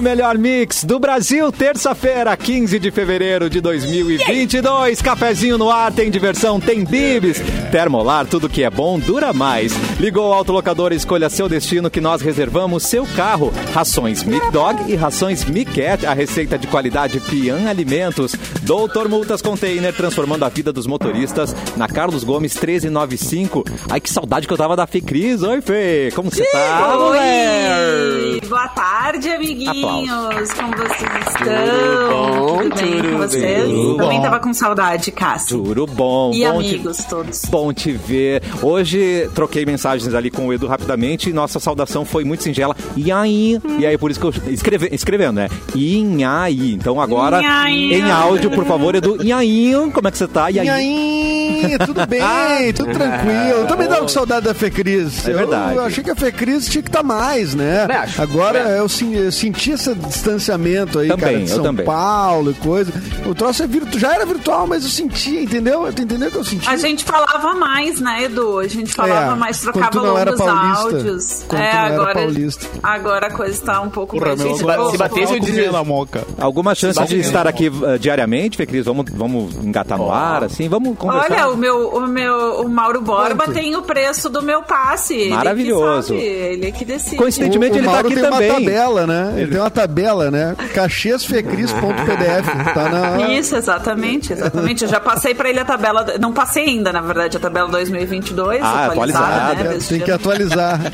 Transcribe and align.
no 0.00 0.02
melhor 0.02 0.38
mix 0.38 0.82
do 0.82 0.98
Brasil, 0.98 1.52
terça-feira, 1.52 2.34
15 2.34 2.78
de 2.78 2.90
fevereiro 2.90 3.50
de 3.50 3.60
2022. 3.60 5.02
Cafezinho 5.02 5.58
no 5.58 5.70
ar, 5.70 5.92
tem 5.92 6.10
diversão, 6.10 6.58
tem 6.58 6.84
bibis. 6.84 7.38
Termolar, 7.70 8.26
tudo 8.26 8.48
que 8.48 8.64
é 8.64 8.70
bom 8.70 8.98
dura 8.98 9.34
mais. 9.34 9.74
Ligou 10.00 10.30
o 10.30 10.32
autolocador, 10.32 10.92
escolha 10.92 11.28
seu 11.28 11.50
destino 11.50 11.90
que 11.90 12.00
nós 12.00 12.22
reservamos 12.22 12.84
seu 12.84 13.06
carro. 13.14 13.52
Rações 13.74 14.24
Mic 14.24 14.50
Dog 14.50 14.90
e 14.90 14.96
rações 14.96 15.44
Mic 15.44 15.70
Cat, 15.70 16.06
a 16.06 16.14
receita 16.14 16.56
de 16.56 16.66
qualidade 16.66 17.20
Pian 17.20 17.68
Alimentos. 17.68 18.34
Doutor 18.62 19.06
Multas 19.06 19.42
Container, 19.42 19.94
transformando 19.94 20.46
a 20.46 20.48
vida 20.48 20.72
dos 20.72 20.86
motoristas 20.86 21.54
na 21.76 21.86
Carlos 21.86 22.24
Gomes 22.24 22.54
1395. 22.54 23.64
Ai, 23.90 24.00
que 24.00 24.08
saudade 24.08 24.46
que 24.46 24.52
eu 24.52 24.58
tava 24.58 24.74
da 24.74 24.86
Fê 24.86 25.02
Cris. 25.02 25.42
Oi, 25.42 25.60
Fê, 25.60 26.10
como 26.14 26.30
você 26.30 26.44
tá? 26.46 26.96
Oi! 26.96 28.40
Boa 28.48 28.68
tarde, 28.68 29.28
amiguinhos! 29.28 29.89
Aplausos. 29.98 30.52
Como 30.54 30.76
vocês 30.76 31.10
estão? 31.28 32.08
bom, 32.10 32.58
tudo 32.62 32.76
bem 32.76 32.96
tudo 32.96 33.10
com 33.12 33.18
vocês? 33.18 33.68
bem. 33.68 33.96
Também 33.96 34.22
tava 34.22 34.40
com 34.40 34.54
saudade, 34.54 35.10
Cássio. 35.10 35.62
Tudo 35.62 35.86
bom. 35.86 36.30
E 36.34 36.44
bom 36.44 36.58
amigos 36.58 37.04
todos. 37.04 37.40
Te, 37.40 37.50
bom 37.50 37.72
te 37.72 37.92
ver. 37.92 38.42
Hoje 38.62 39.28
troquei 39.34 39.64
mensagens 39.64 40.14
ali 40.14 40.30
com 40.30 40.46
o 40.46 40.52
Edu 40.52 40.66
rapidamente 40.66 41.30
e 41.30 41.32
nossa 41.32 41.58
saudação 41.58 42.04
foi 42.04 42.24
muito 42.24 42.42
singela. 42.42 42.76
E 42.96 43.10
aí? 43.10 43.60
E 43.78 43.86
aí, 43.86 43.96
por 43.98 44.10
isso 44.10 44.20
que 44.20 44.26
eu 44.26 44.52
escreve, 44.52 44.88
escrevendo, 44.92 45.32
né? 45.36 45.48
E 45.74 46.24
aí. 46.24 46.72
Então 46.72 47.00
agora, 47.00 47.40
em 47.70 48.10
áudio, 48.10 48.50
por 48.50 48.64
favor, 48.64 48.94
Edu. 48.94 49.18
E 49.22 49.32
aí? 49.32 49.72
Como 49.92 50.08
é 50.08 50.10
que 50.10 50.18
você 50.18 50.28
tá? 50.28 50.50
E 50.50 50.54
E 50.54 50.60
aí? 50.60 50.68
aí, 50.68 51.78
tudo 51.84 52.06
bem, 52.06 52.72
tudo 52.74 52.92
tranquilo. 52.92 53.60
Eu 53.60 53.66
também 53.66 53.88
tava 53.88 54.02
com 54.02 54.08
saudade 54.08 54.46
da 54.46 54.54
Fecris. 54.54 55.26
É 55.28 55.32
verdade. 55.32 55.74
Eu, 55.74 55.80
eu 55.82 55.86
achei 55.86 56.02
que 56.02 56.10
a 56.10 56.14
Fecris 56.16 56.68
tinha 56.68 56.82
que 56.82 56.88
estar 56.88 57.02
mais, 57.02 57.54
né? 57.54 57.80
Também 57.82 57.96
acho. 57.96 58.22
Agora 58.22 58.60
Também 58.60 58.76
eu, 58.78 59.22
eu 59.24 59.32
senti 59.32 59.76
esse 59.80 59.94
distanciamento 59.94 60.98
aí, 60.98 61.08
Também, 61.08 61.24
cara, 61.32 61.38
de 61.44 61.50
São 61.50 61.62
também. 61.62 61.86
Paulo 61.86 62.50
e 62.50 62.54
coisa. 62.54 62.92
O 63.26 63.34
troço 63.34 63.62
é 63.62 63.66
virtu... 63.66 63.98
já 63.98 64.14
era 64.14 64.26
virtual, 64.26 64.66
mas 64.66 64.84
eu 64.84 64.90
sentia, 64.90 65.42
entendeu? 65.42 65.90
Tu 65.92 66.02
entendeu 66.02 66.28
o 66.28 66.30
que 66.30 66.36
eu 66.38 66.44
senti? 66.44 66.68
A 66.68 66.76
gente 66.76 67.04
falava 67.04 67.54
mais, 67.54 68.00
né, 68.00 68.24
Edu? 68.24 68.58
A 68.58 68.68
gente 68.68 68.92
falava 68.94 69.32
É, 69.32 69.38
mais, 69.38 69.60
trocava 69.60 69.90
tu 69.90 70.00
não 70.02 70.18
era 70.18 70.30
longos 70.32 70.44
paulista. 70.46 70.80
áudios. 70.96 71.44
Quando 71.48 71.60
é, 71.62 71.70
tu 71.70 71.74
não 71.74 71.80
era 71.84 71.94
agora, 71.94 72.14
paulista. 72.14 72.66
agora 72.82 73.26
a 73.26 73.30
coisa 73.32 73.52
está 73.52 73.80
um 73.80 73.90
pouco 73.90 74.16
Porra, 74.18 74.28
mais... 74.28 74.42
meu, 74.42 74.54
se 74.56 74.62
agora- 74.62 74.90
se 74.90 74.96
batesse, 74.98 75.32
eu 75.34 75.40
dizia- 75.40 75.72
na 75.72 75.84
moca. 75.84 76.24
Alguma 76.38 76.74
chance 76.74 77.02
de 77.06 77.18
estar 77.20 77.46
aqui 77.46 77.68
uh, 77.68 77.98
diariamente, 77.98 78.56
Fê 78.56 78.66
Cris? 78.66 78.84
Vamos, 78.84 79.06
vamos 79.12 79.54
engatar 79.56 79.98
no 79.98 80.10
ar, 80.12 80.44
assim? 80.44 80.68
Vamos 80.68 80.96
conversar? 80.98 81.30
Olha, 81.32 81.48
o 81.48 81.56
meu, 81.56 81.88
o 81.88 82.06
meu, 82.06 82.60
o 82.62 82.68
Mauro 82.68 83.00
Borba 83.00 83.44
Quanto? 83.44 83.52
tem 83.54 83.74
o 83.76 83.82
preço 83.82 84.28
do 84.28 84.42
meu 84.42 84.62
passe. 84.62 85.14
Ele 85.14 85.28
que 85.30 85.34
Maravilhoso. 85.36 86.08
sabe, 86.08 86.20
ele 86.20 86.66
é 86.66 86.70
que 86.70 86.84
decide. 86.84 87.16
Coincidentemente, 87.16 87.72
o, 87.72 87.76
o 87.76 87.78
ele 87.78 87.86
tá 87.88 88.00
aqui 88.00 88.14
tem 88.14 88.22
também. 88.22 88.50
uma 88.50 88.58
tabela, 88.60 89.06
né? 89.06 89.34
Ele 89.36 89.50
tem 89.50 89.60
uma 89.60 89.69
tabela, 89.70 90.30
né? 90.30 90.54
cachêsfecris.pdf. 90.74 92.72
Tá 92.74 92.88
na... 92.88 93.28
Isso, 93.32 93.56
exatamente, 93.56 94.32
exatamente. 94.32 94.84
Eu 94.84 94.90
já 94.90 95.00
passei 95.00 95.34
pra 95.34 95.48
ele 95.50 95.60
a 95.60 95.64
tabela, 95.64 96.04
não 96.20 96.32
passei 96.32 96.64
ainda, 96.66 96.92
na 96.92 97.00
verdade, 97.00 97.36
a 97.36 97.40
tabela 97.40 97.68
2022, 97.68 98.60
Ah, 98.62 98.86
atualizada, 98.86 99.26
atualizada. 99.26 99.70
né? 99.70 99.76
É, 99.76 99.78
tem 99.88 100.00
que 100.00 100.10
atualizar. 100.10 100.80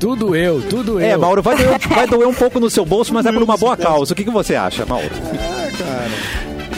Tudo 0.00 0.34
eu, 0.36 0.62
tudo 0.62 1.00
É, 1.00 1.14
eu. 1.14 1.18
Mauro, 1.18 1.42
vai 1.42 1.56
doer, 1.56 1.78
vai 1.88 2.06
doer 2.06 2.26
um 2.28 2.32
pouco 2.34 2.58
no 2.60 2.70
seu 2.70 2.84
bolso, 2.86 3.12
mas 3.12 3.26
é 3.26 3.32
por 3.32 3.42
uma 3.42 3.56
boa 3.56 3.76
causa. 3.76 4.12
O 4.12 4.16
que, 4.16 4.24
que 4.24 4.30
você 4.30 4.54
acha, 4.54 4.86
Mauro? 4.86 5.10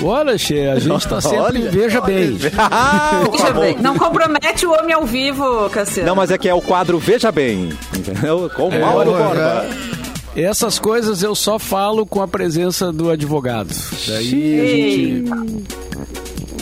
Olha, 0.02 0.38
Che, 0.38 0.66
a 0.68 0.78
gente 0.78 1.06
tá 1.08 1.20
sempre, 1.20 1.38
Olha. 1.38 1.70
veja 1.70 2.00
bem. 2.00 2.38
Ah, 2.56 3.22
Veja 3.30 3.52
bem, 3.52 3.76
não 3.80 3.96
compromete 3.98 4.64
o 4.66 4.72
homem 4.72 4.92
ao 4.94 5.04
vivo, 5.04 5.68
Cassiano. 5.70 6.08
Não, 6.08 6.16
mas 6.16 6.30
é 6.30 6.38
que 6.38 6.48
é 6.48 6.54
o 6.54 6.60
quadro 6.62 6.98
Veja 6.98 7.30
Bem, 7.30 7.70
entendeu? 7.96 8.50
Com 8.54 8.68
o 8.68 8.80
Mauro 8.80 9.10
olha, 9.12 9.24
Borba. 9.24 9.66
Essas 10.36 10.78
coisas 10.78 11.22
eu 11.22 11.34
só 11.34 11.58
falo 11.58 12.06
com 12.06 12.22
a 12.22 12.28
presença 12.28 12.92
do 12.92 13.10
advogado. 13.10 13.74
Daí 14.06 14.60
a 14.60 14.66
gente... 14.66 15.24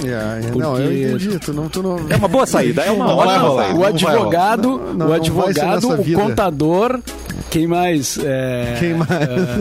É, 0.06 0.10
é, 0.10 0.50
não, 0.56 0.78
eu 0.78 0.90
Porque- 1.10 1.26
entendi. 1.26 1.38
Tu 1.40 1.52
não, 1.52 1.68
tu 1.68 1.82
não... 1.82 1.96
É 2.08 2.16
uma 2.16 2.28
boa 2.28 2.46
saída, 2.46 2.82
é 2.82 2.90
uma 2.90 3.06
Não 3.06 3.16
ótima 3.16 3.54
saída. 3.56 3.78
O 3.78 3.84
advogado, 3.84 4.68
Não, 4.78 4.94
não 4.94 5.08
o 5.08 5.12
advogado, 5.12 5.88
o 5.90 6.12
contador, 6.14 7.00
quem 7.50 7.66
mais? 7.66 8.18
É, 8.22 8.76
Quem 8.78 8.94
mais? 8.94 9.08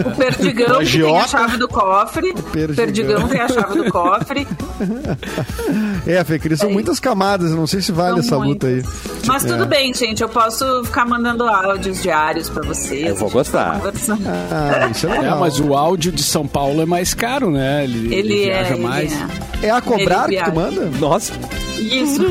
O 0.05 0.17
Perdigão 0.17 0.79
que 0.79 0.91
tem 1.01 1.17
a 1.17 1.27
chave 1.27 1.57
do 1.57 1.67
cofre. 1.67 2.33
Perdigão. 2.51 2.75
Perdigão 2.75 3.27
tem 3.27 3.39
a 3.41 3.47
chave 3.47 3.83
do 3.83 3.91
cofre. 3.91 4.47
É, 6.05 6.23
Fê 6.23 6.39
Cris, 6.39 6.59
são 6.59 6.69
muitas 6.71 6.99
camadas. 6.99 7.51
Eu 7.51 7.57
não 7.57 7.67
sei 7.67 7.81
se 7.81 7.91
vale 7.91 8.23
São 8.23 8.37
essa 8.41 8.47
luta 8.47 8.67
aí. 8.67 8.73
muitas. 8.75 8.93
Mas 9.25 9.43
tudo 9.43 9.65
bem, 9.65 9.93
gente. 9.93 10.21
Eu 10.23 10.29
posso 10.29 10.83
ficar 10.85 11.05
mandando 11.05 11.43
áudios 11.43 12.01
diários 12.01 12.47
pra 12.49 12.65
vocês. 12.65 13.07
Eu 13.07 13.15
vou 13.15 13.29
gostar. 13.29 13.81
Ah, 14.51 14.87
isso 14.89 15.07
é 15.07 15.15
É, 15.15 15.19
legal. 15.19 15.39
mas 15.39 15.59
o 15.59 15.73
áudio 15.75 16.11
de 16.11 16.23
São 16.23 16.47
Paulo 16.47 16.81
é 16.81 16.85
mais 16.85 17.13
caro, 17.13 17.51
né? 17.51 17.83
Ele, 17.83 18.13
Ele 18.15 18.43
é. 18.43 18.53
viaja 18.53 18.73
ele 18.75 18.83
mais. 18.83 19.11
é. 19.61 19.67
É 19.67 19.69
a 19.71 19.81
cobrar 19.81 20.27
Ele 20.31 20.37
que 20.37 20.43
tu 20.49 20.55
manda? 20.55 20.85
Nossa, 20.99 21.33
Isso. 21.79 22.21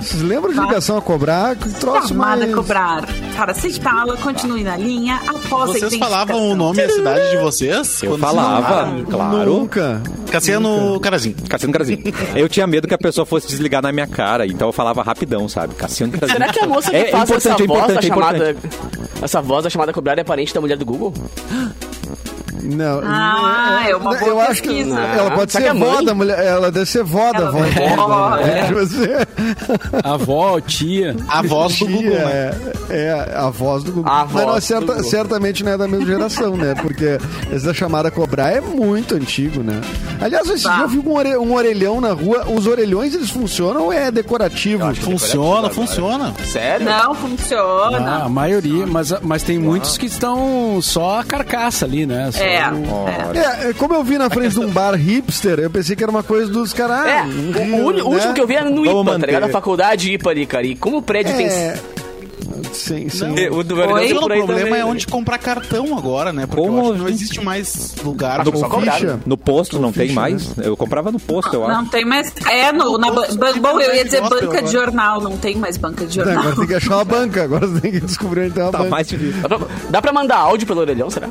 Vocês 0.00 0.22
lembram 0.22 0.52
de 0.52 0.60
ligação 0.60 0.96
a 0.96 1.02
cobrar? 1.02 1.56
Que 1.56 1.68
troço 1.74 2.08
Chamada 2.08 2.38
mais... 2.40 2.52
a 2.52 2.56
cobrar. 2.56 3.06
Para 3.36 3.52
aceitá-la, 3.52 4.16
continue 4.16 4.64
na 4.64 4.76
linha 4.76 5.20
após 5.26 5.70
a 5.70 5.72
Vocês 5.72 5.96
falavam 5.96 6.50
o 6.50 6.56
nome 6.56 6.78
e 6.78 6.82
a 6.84 6.88
cidade 6.90 7.30
de 7.30 7.36
vocês? 7.38 8.02
eu 8.02 8.18
falava, 8.18 8.88
claro. 9.10 9.52
Nunca. 9.52 10.02
Cassiano 10.30 10.98
Carazinho. 11.00 11.36
Cassiano 11.48 11.72
Crazinho. 11.72 12.02
Eu 12.34 12.48
tinha 12.48 12.66
medo 12.66 12.86
que 12.88 12.94
a 12.94 12.98
pessoa 12.98 13.24
fosse 13.24 13.46
desligar 13.48 13.82
na 13.82 13.92
minha 13.92 14.06
cara, 14.06 14.46
então 14.46 14.68
eu 14.68 14.72
falava 14.72 15.02
rapidão, 15.02 15.48
sabe? 15.48 15.74
Cassiano 15.74 16.12
Crazinho. 16.12 16.38
Será 16.38 16.52
que 16.52 16.60
a 16.60 16.66
moça 16.66 16.90
que 16.90 16.96
É 16.96 17.10
faz 17.10 17.30
essa 17.30 17.50
importante, 17.50 17.62
é 17.62 17.66
voz 17.66 17.80
importante, 17.82 18.04
é 18.04 18.08
chamada. 18.08 18.56
Essa 19.22 19.40
voz 19.40 19.64
da 19.64 19.70
chamada 19.70 19.92
cobrar 19.92 20.18
é 20.18 20.24
parente 20.24 20.52
da 20.54 20.60
mulher 20.60 20.76
do 20.76 20.84
Google? 20.84 21.12
Não. 22.62 23.00
Ah, 23.04 23.84
é 23.88 23.94
uma 23.96 24.14
boa 24.14 24.28
Eu 24.30 24.40
acho 24.40 24.62
que 24.62 24.68
pesquisa. 24.68 24.98
ela 25.00 25.30
pode 25.32 25.52
Será 25.52 25.64
ser 25.64 25.76
é 25.76 25.78
vó 25.78 26.02
da 26.02 26.14
mulher. 26.14 26.38
Ela 26.46 26.70
deve 26.70 26.86
ser 26.86 27.04
vó 27.04 27.32
da 27.32 27.48
avó. 27.48 27.58
é 27.64 27.96
vó, 27.96 28.36
É, 28.38 28.66
tipo 28.66 28.78
assim, 28.78 29.06
A 30.02 30.14
avó, 30.14 30.60
tia. 30.60 31.16
A 31.28 31.42
voz 31.42 31.78
do 31.78 31.86
tia, 31.86 31.96
Google, 31.96 32.10
né? 32.18 32.50
é, 32.90 32.96
é 33.06 33.34
a 33.36 33.50
voz 33.50 33.82
do 33.84 33.92
Google. 33.92 34.10
A 34.12 34.24
Mas 34.24 34.32
não, 34.34 34.44
voz 34.52 34.64
do 34.64 34.66
certa- 34.66 34.86
Google. 34.94 35.04
certamente 35.04 35.64
não 35.64 35.72
é 35.72 35.78
da 35.78 35.88
mesma 35.88 36.06
geração, 36.06 36.56
né? 36.56 36.74
Porque 36.74 37.18
essa 37.52 37.72
chamada 37.74 38.08
a 38.08 38.10
cobrar 38.10 38.50
é 38.50 38.60
muito 38.60 39.14
antigo, 39.14 39.62
né? 39.62 39.80
Aliás, 40.20 40.48
esse 40.50 40.64
Tá. 40.64 40.74
dia 40.76 40.84
eu 40.84 40.88
vi 40.88 40.98
um, 40.98 41.12
ore- 41.12 41.36
um 41.36 41.54
orelhão 41.54 42.00
na 42.00 42.12
rua. 42.12 42.44
Os 42.48 42.66
orelhões, 42.66 43.14
eles 43.14 43.30
funcionam 43.30 43.84
ou 43.84 43.92
é 43.92 44.10
decorativo? 44.10 44.94
Funciona, 44.96 45.70
funciona. 45.70 46.34
Sério? 46.44 46.86
Não 46.86 47.14
funciona. 47.14 47.98
Ah, 47.98 48.24
a 48.24 48.28
maioria, 48.28 48.86
mas, 48.86 49.12
mas 49.22 49.42
tem 49.42 49.58
muitos 49.58 49.96
que 49.98 50.06
estão 50.06 50.80
só 50.82 51.20
a 51.20 51.24
carcaça 51.24 51.84
ali, 51.84 52.06
né? 52.06 52.30
Só 52.32 52.42
É, 52.48 52.70
o- 52.70 53.36
é. 53.66 53.70
É, 53.70 53.72
como 53.74 53.94
eu 53.94 54.02
vi 54.04 54.18
na 54.18 54.28
frente 54.30 54.52
de 54.54 54.60
um 54.60 54.68
bar 54.70 54.94
hipster, 54.94 55.58
eu 55.58 55.70
pensei 55.70 55.94
que 55.96 56.02
era 56.02 56.10
uma 56.10 56.22
coisa 56.22 56.50
dos 56.50 56.72
caras. 56.72 57.06
É, 57.06 57.18
ah, 57.20 57.24
o, 57.26 57.62
rio, 57.62 57.84
o 57.84 57.86
o 57.88 57.92
né? 57.92 58.02
último 58.02 58.34
que 58.34 58.40
eu 58.40 58.46
vi 58.46 58.54
era 58.56 58.68
no 58.70 58.76
Vamos 58.84 58.90
IPA, 58.90 59.04
manter. 59.04 59.20
tá 59.20 59.26
ligado? 59.26 59.44
A 59.44 59.48
faculdade 59.52 60.12
IPA 60.12 60.30
ali, 60.30 60.46
cara. 60.46 60.66
E 60.66 60.74
como 60.76 60.98
o 60.98 61.02
prédio 61.02 61.36
tem. 61.36 61.46
É. 61.46 61.78
Sim, 62.72 63.08
sim. 63.08 63.48
O 63.50 63.62
do 63.62 63.74
Oi? 63.74 63.80
Vergão 63.80 63.94
O 63.94 63.96
aí 63.96 64.14
problema 64.14 64.46
também. 64.54 64.80
é 64.80 64.84
onde 64.84 65.06
comprar 65.06 65.38
cartão 65.38 65.96
agora, 65.96 66.32
né? 66.32 66.46
Porque 66.46 66.62
Como 66.62 66.78
eu 66.78 66.82
acho 66.84 66.92
que 66.92 66.98
não 66.98 67.08
existe 67.08 67.40
mais 67.44 67.94
lugar. 68.04 68.44
Cobrado. 68.44 68.92
Ficha. 68.92 69.20
No 69.26 69.36
posto 69.36 69.78
não 69.78 69.92
tem 69.92 70.12
mais? 70.12 70.50
Eu 70.58 70.76
comprava 70.76 71.10
no 71.10 71.18
posto, 71.18 71.54
eu 71.54 71.60
Não 71.68 71.80
acho. 71.80 71.90
tem 71.90 72.04
mais. 72.04 72.32
É, 72.50 72.72
no, 72.72 72.96
na, 72.98 73.10
ba- 73.10 73.26
ba- 73.36 73.52
bom, 73.60 73.80
eu 73.80 73.94
ia 73.94 74.04
dizer 74.04 74.20
banca 74.22 74.62
de 74.62 74.72
jornal. 74.72 75.20
Não 75.20 75.36
tem 75.36 75.56
mais 75.56 75.76
banca 75.76 76.06
de 76.06 76.18
Não, 76.18 76.24
jornal. 76.24 76.42
agora 76.42 76.56
tem 76.56 76.66
que 76.66 76.74
achar 76.74 76.94
uma 76.96 77.04
banca. 77.04 77.42
Agora 77.44 77.66
você 77.66 77.80
tem 77.80 77.92
que 77.92 78.00
descobrir 78.00 78.42
onde 78.42 78.50
tem 78.52 78.62
uma 78.62 78.72
Tá 78.72 78.78
banca. 78.78 78.90
mais 78.90 79.08
difícil. 79.08 79.40
Dá 79.42 79.48
pra, 79.48 79.68
dá 79.90 80.02
pra 80.02 80.12
mandar 80.12 80.36
áudio 80.36 80.66
pelo 80.66 80.80
orelhão, 80.80 81.10
será? 81.10 81.28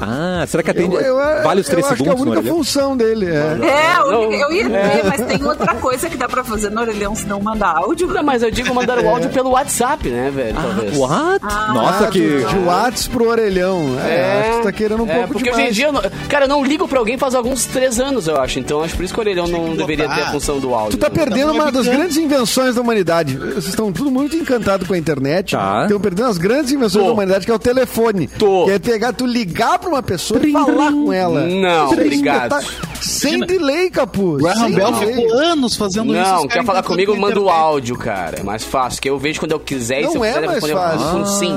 Ah, 0.00 0.44
será 0.46 0.62
que 0.62 0.70
atende 0.70 0.94
Eu, 0.94 1.18
eu, 1.18 1.42
vale 1.42 1.60
os 1.60 1.66
eu 1.66 1.72
três 1.72 1.86
acho 1.86 2.02
que 2.02 2.08
é 2.08 2.12
a 2.12 2.16
segundos 2.16 2.36
única 2.36 2.54
função 2.54 2.96
dele. 2.96 3.26
É. 3.26 3.58
É, 3.66 3.98
eu, 4.00 4.32
eu 4.32 4.52
ia 4.52 4.64
dizer, 4.64 5.04
mas 5.04 5.20
tem 5.22 5.44
outra 5.44 5.74
coisa 5.74 6.08
que 6.08 6.16
dá 6.16 6.28
pra 6.28 6.44
fazer 6.44 6.70
no 6.70 6.80
orelhão 6.80 7.14
se 7.14 7.26
não 7.26 7.40
mandar 7.40 7.76
áudio. 7.76 8.06
Não, 8.08 8.22
mas 8.22 8.42
eu 8.42 8.50
digo 8.50 8.74
mandar 8.74 8.98
o 8.98 9.08
áudio 9.08 9.30
pelo 9.30 9.50
WhatsApp, 9.50 10.08
né, 10.08 10.30
velho? 10.34 10.54
Talvez. 10.54 10.96
What? 10.96 11.44
Nossa, 11.44 12.04
Ah, 12.06 12.10
que... 12.10 12.20
De 12.20 12.58
Whats 12.58 13.08
pro 13.08 13.28
orelhão. 13.28 13.96
É, 14.04 14.40
acho 14.40 14.50
que 14.50 14.58
tu 14.58 14.62
tá 14.64 14.72
querendo 14.72 15.02
um 15.02 15.08
é, 15.10 15.14
pouco 15.14 15.32
porque 15.34 15.50
demais. 15.50 15.70
hoje 15.70 15.84
em 15.86 15.90
dia, 15.92 16.10
cara, 16.28 16.44
eu 16.44 16.48
não 16.48 16.64
ligo 16.64 16.86
pra 16.88 16.98
alguém 16.98 17.18
faz 17.18 17.34
alguns 17.34 17.64
três 17.66 18.00
anos, 18.00 18.26
eu 18.26 18.40
acho. 18.40 18.58
Então 18.58 18.82
acho 18.82 18.96
por 18.96 19.04
isso 19.04 19.12
que 19.12 19.20
o 19.20 19.22
orelhão 19.22 19.46
não 19.46 19.74
deveria 19.76 20.08
ter 20.08 20.22
a 20.22 20.30
função 20.32 20.58
do 20.58 20.74
áudio. 20.74 20.98
Tu 20.98 21.00
tá 21.00 21.08
né? 21.08 21.14
perdendo 21.14 21.52
uma 21.52 21.70
das 21.70 21.86
grandes 21.86 22.16
invenções 22.16 22.74
da 22.74 22.80
humanidade. 22.80 23.36
Vocês 23.36 23.68
estão 23.68 23.92
tudo 23.92 24.10
muito 24.10 24.36
encantados 24.36 24.86
com 24.86 24.94
a 24.94 24.98
internet. 24.98 25.52
Tá. 25.56 25.82
Estão 25.82 26.00
perdendo 26.00 26.28
as 26.28 26.38
grandes 26.38 26.72
invenções 26.72 27.02
Tô. 27.02 27.08
da 27.08 27.12
humanidade, 27.14 27.44
que 27.44 27.50
é 27.50 27.54
o 27.54 27.58
telefone. 27.58 28.28
Tô. 28.38 28.64
Que 28.66 28.72
é 28.72 28.78
pegar, 28.78 29.12
tu 29.12 29.26
ligar 29.26 29.78
pra 29.78 29.87
uma 29.88 30.02
pessoa 30.02 30.40
e 30.46 30.52
falar 30.52 30.92
com 30.92 31.12
ela. 31.12 31.46
Não, 31.46 31.90
obrigado. 31.90 32.56
Sem 33.00 33.40
delay, 33.40 33.90
capuz. 33.90 34.42
Graham 34.42 34.70
Bell 34.72 34.94
ficou 34.94 35.38
anos 35.38 35.76
fazendo 35.76 36.14
isso. 36.14 36.22
Não, 36.30 36.46
quer 36.48 36.64
falar 36.64 36.82
comigo, 36.82 37.16
manda 37.16 37.40
o 37.40 37.48
áudio, 37.48 37.96
cara. 37.96 38.40
É 38.40 38.42
mais 38.42 38.64
fácil, 38.64 39.00
que 39.00 39.08
eu 39.08 39.18
vejo 39.18 39.40
quando 39.40 39.52
eu 39.52 39.60
quiser 39.60 40.00
e 40.00 40.04
se 40.04 40.08
eu 40.10 40.14
Não 40.14 40.24
é 40.24 40.32
quiser 40.32 40.46
mais 40.46 40.62
responder 40.64 40.74
fácil. 40.98 41.18
com 41.18 41.26
sim. 41.26 41.54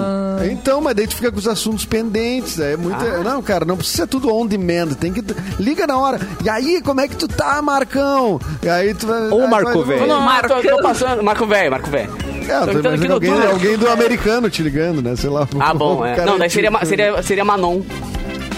Então, 0.52 0.82
mas 0.82 0.96
daí 0.96 1.06
tu 1.08 1.16
fica 1.16 1.32
com 1.32 1.38
os 1.38 1.48
assuntos 1.48 1.86
pendentes. 1.86 2.60
É 2.60 2.76
muito. 2.76 2.98
Ah. 3.04 3.22
Não, 3.24 3.42
cara, 3.42 3.64
não 3.66 3.78
precisa 3.78 4.04
ser 4.04 4.08
tudo 4.08 4.34
on 4.34 4.46
demand. 4.46 4.94
Tem 5.00 5.12
que. 5.14 5.24
Liga 5.60 5.86
na 5.86 5.98
hora. 5.98 6.20
E 6.44 6.50
aí, 6.50 6.82
como 6.82 7.00
é 7.02 7.08
que 7.08 7.16
tu 7.16 7.28
tá, 7.28 7.62
Marcão? 7.62 8.40
E 8.64 8.70
aí 8.70 8.94
tu 8.94 9.06
vai. 9.08 9.30
Ô, 9.30 9.48
Marco 9.48 9.84
vai- 9.84 9.98
Velho. 9.98 10.08
Não, 10.08 10.20
não, 10.26 10.42
tô, 10.42 10.48
tô 10.48 10.54
Marcão. 10.56 10.78
passando. 10.82 11.24
Marco 11.24 11.46
velho, 11.46 11.72
Marco 11.72 11.90
velho. 11.90 12.12
É, 12.48 12.56
eu 12.76 12.82
tô 12.82 12.98
que 12.98 13.12
alguém, 13.12 13.32
alguém 13.48 13.78
do 13.78 13.88
americano 13.90 14.50
te 14.50 14.64
ligando, 14.64 15.02
né? 15.02 15.16
Sei 15.16 15.30
lá. 15.30 15.48
Ah, 15.60 15.74
bom, 15.74 16.04
é. 16.06 16.26
Não, 16.26 16.38
daí 16.40 16.50
seria, 16.50 16.72
seria, 16.86 17.22
seria 17.22 17.46
Manon. 17.46 17.82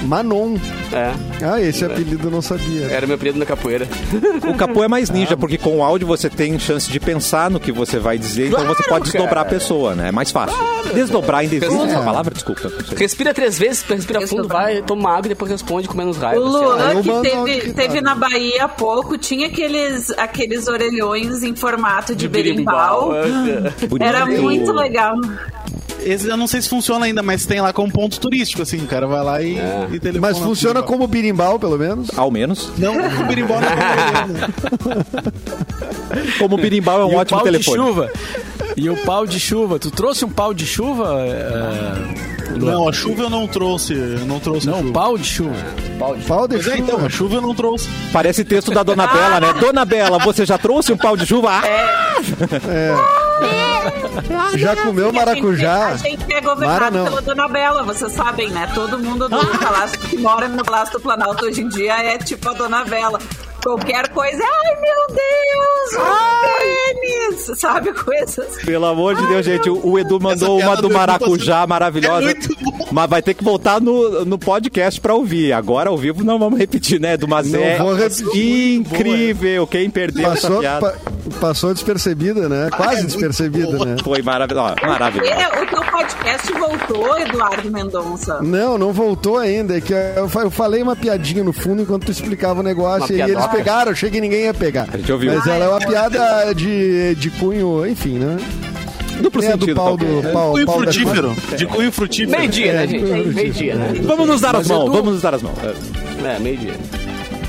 Manon. 0.03 0.55
É, 0.91 1.11
Ah, 1.45 1.61
esse 1.61 1.83
apelido 1.83 2.27
eu 2.27 2.31
não 2.31 2.41
sabia. 2.41 2.85
era 2.87 3.05
meu 3.07 3.15
apelido 3.15 3.39
na 3.39 3.45
capoeira. 3.45 3.87
O 4.47 4.53
capô 4.55 4.83
é 4.83 4.87
mais 4.87 5.09
ninja, 5.09 5.35
porque 5.35 5.57
com 5.57 5.77
o 5.77 5.83
áudio 5.83 6.07
você 6.07 6.29
tem 6.29 6.57
chance 6.59 6.89
de 6.89 6.99
pensar 6.99 7.49
no 7.49 7.59
que 7.59 7.71
você 7.71 7.97
vai 7.99 8.17
dizer, 8.17 8.47
então 8.47 8.59
você 8.65 8.83
Claro, 8.83 8.89
pode 8.89 9.03
desdobrar 9.05 9.29
cara. 9.29 9.41
a 9.41 9.45
pessoa, 9.45 9.95
né? 9.95 10.09
É 10.09 10.11
mais 10.11 10.31
fácil. 10.31 10.57
Desdobrar 10.93 11.39
ainda 11.41 11.55
existe 11.55 11.75
É. 11.81 11.85
essa 11.85 12.01
palavra? 12.01 12.33
Desculpa. 12.33 12.71
Respira 12.97 13.33
três 13.33 13.57
vezes, 13.57 13.81
respira 13.83 14.25
fundo, 14.27 14.47
vai, 14.47 14.81
toma 14.81 15.09
água 15.11 15.25
e 15.25 15.29
depois 15.29 15.49
responde 15.51 15.87
com 15.87 15.97
menos 15.97 16.17
O 16.17 16.19
raiva. 16.19 16.41
sei 16.51 16.51
lá. 16.67 16.91
Luan, 16.91 17.01
que 17.01 17.29
teve, 17.29 17.61
que 17.61 17.73
teve 17.73 17.95
tá. 17.95 18.01
na 18.01 18.15
Bahia 18.15 18.65
há 18.65 18.67
pouco, 18.69 19.17
tinha 19.17 19.47
aqueles, 19.47 20.09
aqueles 20.11 20.67
orelhões 20.67 21.43
em 21.43 21.55
formato 21.55 22.15
de, 22.15 22.27
berimbau. 22.27 23.11
Bonito. 23.89 24.07
Era 24.07 24.25
muito 24.25 24.71
legal. 24.71 25.15
Esse 26.05 26.27
eu 26.27 26.37
não 26.37 26.47
sei 26.47 26.61
se 26.61 26.69
funciona 26.69 27.05
ainda, 27.05 27.23
mas 27.23 27.45
tem 27.45 27.61
lá 27.61 27.71
como 27.71 27.91
ponto 27.91 28.19
turístico, 28.19 28.61
assim. 28.61 28.77
O 28.77 28.87
cara 28.87 29.07
vai 29.07 29.23
lá 29.23 29.41
e, 29.41 29.57
e 29.91 29.99
telefona. 29.99 30.19
Mas 30.33 30.37
funciona 30.37 30.81
pro 30.81 30.91
como 30.91 31.07
birimbau, 31.07 31.59
pelo 31.59 31.77
menos. 31.77 32.09
Ao 32.17 32.29
menos. 32.29 32.69
birimbau. 32.77 32.95
Não, 32.95 33.21
o 33.21 33.27
birimbau 33.27 33.61
não 33.61 33.67
é 33.67 33.73
Como 36.37 36.55
o 36.55 36.57
birimbau 36.57 37.01
é 37.01 37.05
um 37.05 37.11
e 37.11 37.15
ótimo 37.15 37.37
o 37.39 37.43
pau 37.43 37.51
telefone. 37.51 37.77
de 37.77 37.85
chuva. 37.85 38.11
E 38.75 38.89
o 38.89 38.97
pau 38.97 39.25
de 39.25 39.39
chuva. 39.39 39.79
Tu 39.79 39.91
trouxe 39.91 40.25
um 40.25 40.29
pau 40.29 40.53
de 40.53 40.65
chuva? 40.65 41.15
é? 41.19 42.42
Não, 42.57 42.87
a 42.87 42.93
chuva 42.93 43.23
eu 43.23 43.29
não 43.29 43.47
trouxe. 43.47 43.93
Eu 43.93 44.25
não 44.25 44.39
trouxe 44.39 44.67
Não, 44.67 44.79
chuva. 44.79 44.93
pau 44.93 45.17
de 45.17 45.23
chuva. 45.25 45.55
Pau 46.27 46.47
de 46.47 46.55
Pois 46.55 46.67
é, 46.67 46.77
então, 46.77 46.95
chuva. 46.95 47.07
a 47.07 47.09
chuva 47.09 47.35
eu 47.35 47.41
não 47.41 47.55
trouxe. 47.55 47.89
Parece 48.11 48.43
texto 48.43 48.71
da 48.71 48.83
Dona 48.83 49.07
Bela, 49.07 49.39
né? 49.39 49.53
Dona 49.59 49.85
Bela, 49.85 50.17
você 50.19 50.45
já 50.45 50.57
trouxe 50.57 50.91
um 50.93 50.97
pau 50.97 51.15
de 51.17 51.25
chuva? 51.25 51.49
Ah! 51.51 53.23
Já 54.57 54.75
comeu 54.75 55.11
maracujá? 55.11 55.87
A 55.87 55.97
gente 55.97 56.31
é 56.33 56.39
governado 56.41 56.97
não. 56.97 57.03
pela 57.05 57.21
Dona 57.21 57.47
Bela, 57.47 57.83
vocês 57.83 58.11
sabem, 58.13 58.49
né? 58.49 58.69
Todo 58.73 58.97
mundo 58.99 59.27
do 59.27 59.37
Palácio 59.59 59.99
que 59.99 60.17
mora 60.17 60.47
no 60.47 60.63
Palácio 60.63 60.93
do 60.93 60.99
Planalto 61.01 61.45
hoje 61.45 61.61
em 61.61 61.67
dia 61.67 61.93
é 62.01 62.17
tipo 62.17 62.49
a 62.49 62.53
Dona 62.53 62.85
Bela. 62.85 63.19
Qualquer 63.63 64.09
coisa, 64.09 64.43
ai 64.43 64.81
meu 64.81 65.07
Deus, 65.07 66.03
um 66.03 67.37
pênis, 67.47 67.59
sabe? 67.59 67.93
Coisas. 67.93 68.57
Pelo 68.65 68.85
amor 68.85 69.15
de 69.15 69.25
Deus, 69.27 69.45
gente. 69.45 69.69
O 69.69 69.93
o 69.93 69.99
Edu 69.99 70.19
mandou 70.19 70.57
Essa 70.59 70.67
uma 70.67 70.75
do 70.75 70.81
do 70.83 70.87
Edu 70.89 70.97
maracujá 70.97 71.61
tá- 71.61 71.67
maravilhosa. 71.67 72.21
é 72.31 72.33
muito 72.35 72.55
bom. 72.61 72.87
Mas 72.91 73.09
vai 73.09 73.21
ter 73.21 73.33
que 73.33 73.43
voltar 73.43 73.79
no, 73.81 74.25
no 74.25 74.37
podcast 74.37 74.99
pra 74.99 75.13
ouvir. 75.13 75.51
Agora 75.53 75.89
ao 75.89 75.97
vivo 75.97 76.23
não 76.23 76.37
vamos 76.39 76.59
repetir, 76.59 76.99
né, 76.99 77.13
Edu? 77.13 77.27
Mas 77.27 77.51
Não 77.51 77.59
é 77.59 77.77
vou 77.77 77.93
repetir. 77.95 78.75
incrível. 78.75 79.65
Quem 79.67 79.89
perdeu 79.89 80.29
essa 80.31 80.47
Passou, 80.47 80.59
piada 80.59 80.91
pa- 80.91 81.11
passou 81.39 81.73
despercebida, 81.73 82.47
né? 82.49 82.69
Quase 82.75 83.05
despercebida, 83.05 83.85
né? 83.85 83.95
foi 84.03 84.21
maravilhosa. 84.21 84.75
Maravilhosa. 84.83 85.31
E 85.31 85.63
o 85.63 85.67
teu 85.67 85.81
podcast 85.91 86.53
voltou, 86.53 87.17
Eduardo 87.19 87.71
Mendonça. 87.71 88.39
Não, 88.41 88.77
não 88.77 88.91
voltou 88.93 89.37
ainda. 89.37 89.77
É 89.77 89.81
que 89.81 89.93
eu, 89.93 90.27
fa- 90.29 90.41
eu 90.41 90.51
falei 90.51 90.81
uma 90.81 90.95
piadinha 90.95 91.43
no 91.43 91.53
fundo 91.53 91.81
enquanto 91.81 92.05
tu 92.05 92.11
explicava 92.11 92.59
o 92.59 92.63
negócio. 92.63 93.15
Uma 93.15 93.25
e 93.27 93.31
eles 93.31 93.45
pegaram, 93.47 93.91
achei 93.91 94.09
que 94.09 94.19
ninguém 94.21 94.43
ia 94.43 94.53
pegar. 94.53 94.87
A 94.93 94.97
gente 94.97 95.11
ouviu. 95.11 95.33
Mas 95.33 95.47
ela 95.47 95.65
é 95.65 95.69
uma 95.69 95.79
piada 95.79 96.53
de, 96.53 97.15
de 97.15 97.29
cunho, 97.31 97.85
enfim, 97.87 98.19
né? 98.19 98.37
Duplo 99.21 99.43
É 99.43 99.49
do 99.49 99.51
sentido, 99.59 99.75
pau 99.75 99.85
talvez. 99.97 100.23
do 100.25 100.29
pau, 100.31 100.51
Cunho 100.53 100.65
pau 100.65 100.75
da- 100.77 100.91
frutífero. 100.91 101.35
De 101.55 101.65
cunho 101.67 101.91
frutífero. 101.91 102.37
Meio-dia, 102.39 102.73
né, 102.73 102.83
É, 102.83 102.87
gente? 102.87 103.03
Meio-dia, 103.35 103.75
né? 103.75 103.93
Vamos 104.03 104.27
nos 104.27 104.41
dar 104.41 104.55
as 104.55 104.67
mãos, 104.67 104.91
vamos 104.91 105.13
nos 105.13 105.21
dar 105.21 105.35
as 105.35 105.41
mãos. 105.43 105.55
É, 106.25 106.39
meio-dia. 106.39 106.73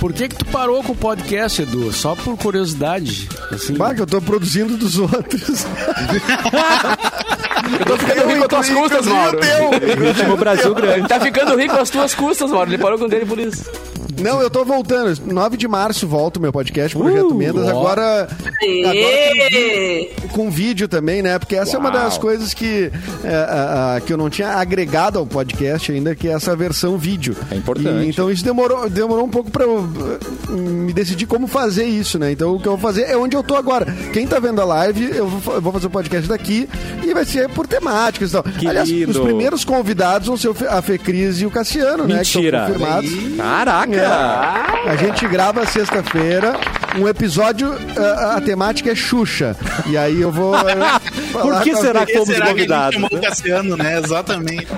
Por 0.00 0.12
que 0.12 0.28
que 0.28 0.36
tu 0.36 0.44
parou 0.46 0.82
com 0.82 0.92
o 0.92 0.96
podcast, 0.96 1.62
Edu? 1.62 1.92
Só 1.92 2.14
por 2.14 2.36
curiosidade. 2.36 3.28
Assim, 3.50 3.74
Bah, 3.74 3.94
que 3.94 4.02
eu 4.02 4.06
tô 4.06 4.20
produzindo 4.20 4.76
dos 4.76 4.98
outros. 4.98 5.64
Eu 7.80 7.86
tô 7.86 7.96
ficando 7.96 8.28
rico 8.28 8.44
às 8.44 8.48
tuas 8.50 8.70
custas, 8.70 9.06
Mauro. 9.06 9.38
Ritmo 9.40 10.36
Brasil 10.36 10.74
grande. 10.76 10.98
Ele 11.00 11.08
tá 11.08 11.18
ficando 11.18 11.56
rico 11.56 11.74
às 11.74 11.88
tuas 11.88 12.14
custas, 12.14 12.50
Mauro. 12.50 12.70
Ele 12.70 12.76
parou 12.78 12.98
com 12.98 13.06
o 13.06 13.08
dele 13.08 13.24
por 13.24 13.38
isso. 13.38 13.64
Não, 14.20 14.40
eu 14.40 14.50
tô 14.50 14.64
voltando. 14.64 15.20
9 15.26 15.56
de 15.56 15.66
março 15.68 16.06
volta 16.06 16.38
o 16.38 16.42
meu 16.42 16.52
podcast, 16.52 16.96
Projeto 16.96 17.34
Mendas. 17.34 17.66
ó. 17.66 17.70
Agora, 17.70 18.28
agora 18.28 18.96
Ê! 18.96 20.10
com 20.32 20.50
vídeo 20.50 20.88
também, 20.88 21.22
né? 21.22 21.38
Porque 21.38 21.54
essa 21.56 21.76
é 21.76 21.78
uma 21.78 21.90
das 21.90 22.18
coisas 22.18 22.52
que, 22.54 22.90
é, 23.22 23.34
a- 23.34 23.94
a- 23.96 24.00
que 24.00 24.12
eu 24.12 24.16
não 24.16 24.28
tinha 24.30 24.48
agregado 24.48 25.18
ao 25.18 25.26
podcast 25.26 25.90
ainda, 25.92 26.14
que 26.14 26.28
é 26.28 26.32
essa 26.32 26.54
versão 26.56 26.96
vídeo. 26.98 27.36
É 27.50 27.56
importante. 27.56 28.06
E, 28.06 28.08
então 28.08 28.30
isso 28.30 28.44
demorou, 28.44 28.88
demorou 28.88 29.24
um 29.24 29.28
pouco 29.30 29.50
pra 29.50 29.64
eu 29.64 29.78
uh, 29.78 30.52
me 30.56 30.92
decidir 30.92 31.26
como 31.26 31.46
fazer 31.46 31.84
isso, 31.84 32.18
né? 32.18 32.32
Então 32.32 32.54
o 32.54 32.60
que 32.60 32.66
eu 32.66 32.72
vou 32.72 32.80
fazer 32.80 33.02
é 33.02 33.16
onde 33.16 33.36
eu 33.36 33.42
tô 33.42 33.54
agora. 33.54 33.86
Quem 34.12 34.26
tá 34.26 34.38
vendo 34.38 34.60
a 34.60 34.64
live, 34.64 35.10
eu 35.14 35.28
vou, 35.28 35.40
fa- 35.40 35.52
eu 35.52 35.60
vou 35.62 35.72
fazer 35.72 35.86
o 35.86 35.90
podcast 35.90 36.28
daqui 36.28 36.68
e 37.04 37.12
vai 37.14 37.24
ser 37.24 37.48
por 37.50 37.66
temáticas 37.66 38.30
e 38.30 38.32
tal. 38.32 38.42
Que 38.42 38.66
Aliás, 38.68 38.90
os 39.08 39.18
primeiros 39.18 39.64
convidados 39.64 40.28
vão 40.28 40.36
ser 40.36 40.52
a 40.68 40.80
Fê 40.82 40.98
Cris 40.98 41.40
e 41.40 41.46
o 41.46 41.50
Cassiano, 41.50 42.04
né? 42.04 42.22
Que 42.22 42.36
Mentira. 42.38 42.58
estão 42.58 42.72
confirmados. 42.74 43.10
Caraca! 43.36 43.96
É. 43.96 44.03
A 44.06 44.96
gente 44.96 45.26
grava 45.26 45.64
sexta-feira 45.66 46.54
um 46.96 47.08
episódio, 47.08 47.74
a, 47.96 48.36
a 48.36 48.40
temática 48.40 48.92
é 48.92 48.94
Xuxa. 48.94 49.56
E 49.86 49.96
aí 49.96 50.20
eu 50.20 50.30
vou. 50.30 50.54
Por 51.32 51.62
que 51.62 51.74
será 51.76 52.06
que 52.06 52.12
fomos 52.12 52.28
Será 52.28 52.46
que 52.46 52.52
a 52.52 52.56
gente 52.56 52.68
convidados? 52.68 53.02
o 53.12 53.20
Cassiano, 53.20 53.76
né? 53.76 53.98
Exatamente. 53.98 54.68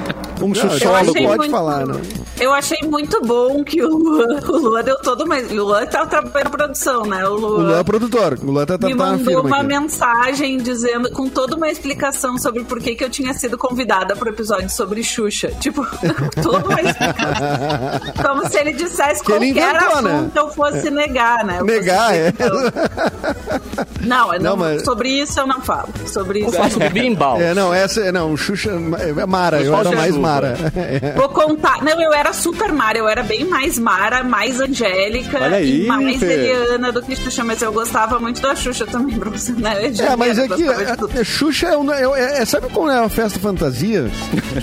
Um 0.40 0.52
achei 0.52 1.25
pode 1.25 1.38
muito- 1.38 1.50
falar, 1.50 1.87
né? 1.87 1.94
Eu 2.38 2.52
achei 2.52 2.78
muito 2.87 3.19
bom 3.23 3.64
que 3.64 3.82
o 3.82 3.88
Luan, 3.96 4.40
o 4.46 4.56
Luan 4.58 4.82
deu 4.84 4.99
todo 5.00 5.25
uma. 5.25 5.37
O 5.38 5.55
Luan 5.64 5.87
tá 5.87 6.05
trabalhando 6.05 6.44
na 6.44 6.50
produção, 6.50 7.06
né? 7.06 7.26
O 7.26 7.32
O 7.32 7.37
Luan, 7.38 7.62
Luan 7.62 7.81
é 7.81 7.84
produtor. 7.84 8.38
O 8.43 8.50
Luan 8.50 8.67
tá, 8.67 8.76
tá, 8.76 8.87
me 8.88 8.94
tá 8.94 9.06
mandou 9.06 9.40
uma 9.46 9.58
aqui. 9.58 9.67
mensagem 9.67 10.58
dizendo, 10.58 11.11
com 11.12 11.29
toda 11.31 11.56
uma 11.56 11.70
explicação 11.70 12.37
sobre 12.37 12.64
por 12.64 12.79
que, 12.79 12.94
que 12.94 13.02
eu 13.02 13.08
tinha 13.08 13.32
sido 13.32 13.56
convidada 13.56 14.14
pro 14.14 14.29
episódio 14.29 14.69
sobre 14.69 15.02
Xuxa. 15.02 15.49
Tipo, 15.61 15.87
toda 16.43 16.69
uma 16.69 16.81
explicação. 16.82 18.00
Como 18.22 18.49
se 18.50 18.58
ele 18.58 18.72
dissesse 18.75 19.15
Que 19.22 19.32
ele 19.32 19.52
qualquer 19.52 19.76
inventou, 19.76 19.92
assunto 19.92 20.22
né? 20.22 20.30
eu 20.36 20.50
fosse 20.50 20.90
negar, 20.90 21.44
né? 21.44 21.56
Eu 21.60 21.64
Negar, 21.64 22.14
é. 22.14 22.32
Não, 24.00 24.32
eu 24.34 24.40
Não, 24.40 24.50
não, 24.50 24.56
mas- 24.56 24.82
sobre 24.82 25.08
isso 25.11 25.38
eu 25.40 25.46
não 25.46 25.61
falo. 25.61 25.88
Sobre 26.06 26.40
isso. 26.40 26.52
Faço 26.52 26.78
do 26.78 26.90
birimbau. 26.90 27.40
É, 27.40 27.55
não, 27.55 27.73
essa 27.73 28.00
é. 28.00 28.12
Não, 28.12 28.37
Xuxa. 28.37 28.70
É 28.70 29.26
Mara, 29.26 29.61
eu 29.62 29.73
Mas 29.73 29.87
era 29.87 29.96
mais 29.96 30.14
é 30.14 30.19
Mara. 30.19 30.56
Vou 31.17 31.28
contar. 31.28 31.82
Não, 31.82 32.00
eu 32.00 32.12
era 32.12 32.32
super 32.32 32.73
Mara, 32.73 32.99
eu 32.99 33.08
era 33.08 33.23
bem 33.23 33.44
mais 33.44 33.78
Mara, 33.78 34.23
mais 34.25 34.61
Angélica 34.61 35.38
Olha 35.40 35.56
aí, 35.56 35.84
e 35.84 35.87
mais 35.87 36.19
Fê. 36.19 36.26
Eliana 36.50 36.93
do 36.93 37.02
que 37.02 37.14
Xuxa, 37.17 37.44
mas 37.44 37.61
eu 37.62 37.73
gostava 37.73 38.19
muito 38.19 38.40
da 38.40 38.55
Xuxa 38.55 38.87
também, 38.87 39.17
você, 39.19 39.52
né? 39.52 39.90
Eu 39.98 40.06
É, 40.06 40.17
mas 40.17 40.39
é 40.39 40.48
que 40.48 40.67
a, 40.69 41.20
a 41.20 41.24
Xuxa 41.24 41.69
é, 41.69 41.77
um- 41.77 41.93
é- 41.93 42.41
é- 42.41 42.44
Sabe 42.44 42.69
como 42.70 42.91
é 42.91 43.00
uma 43.00 43.08
festa 43.08 43.39
fantasia? 43.39 44.08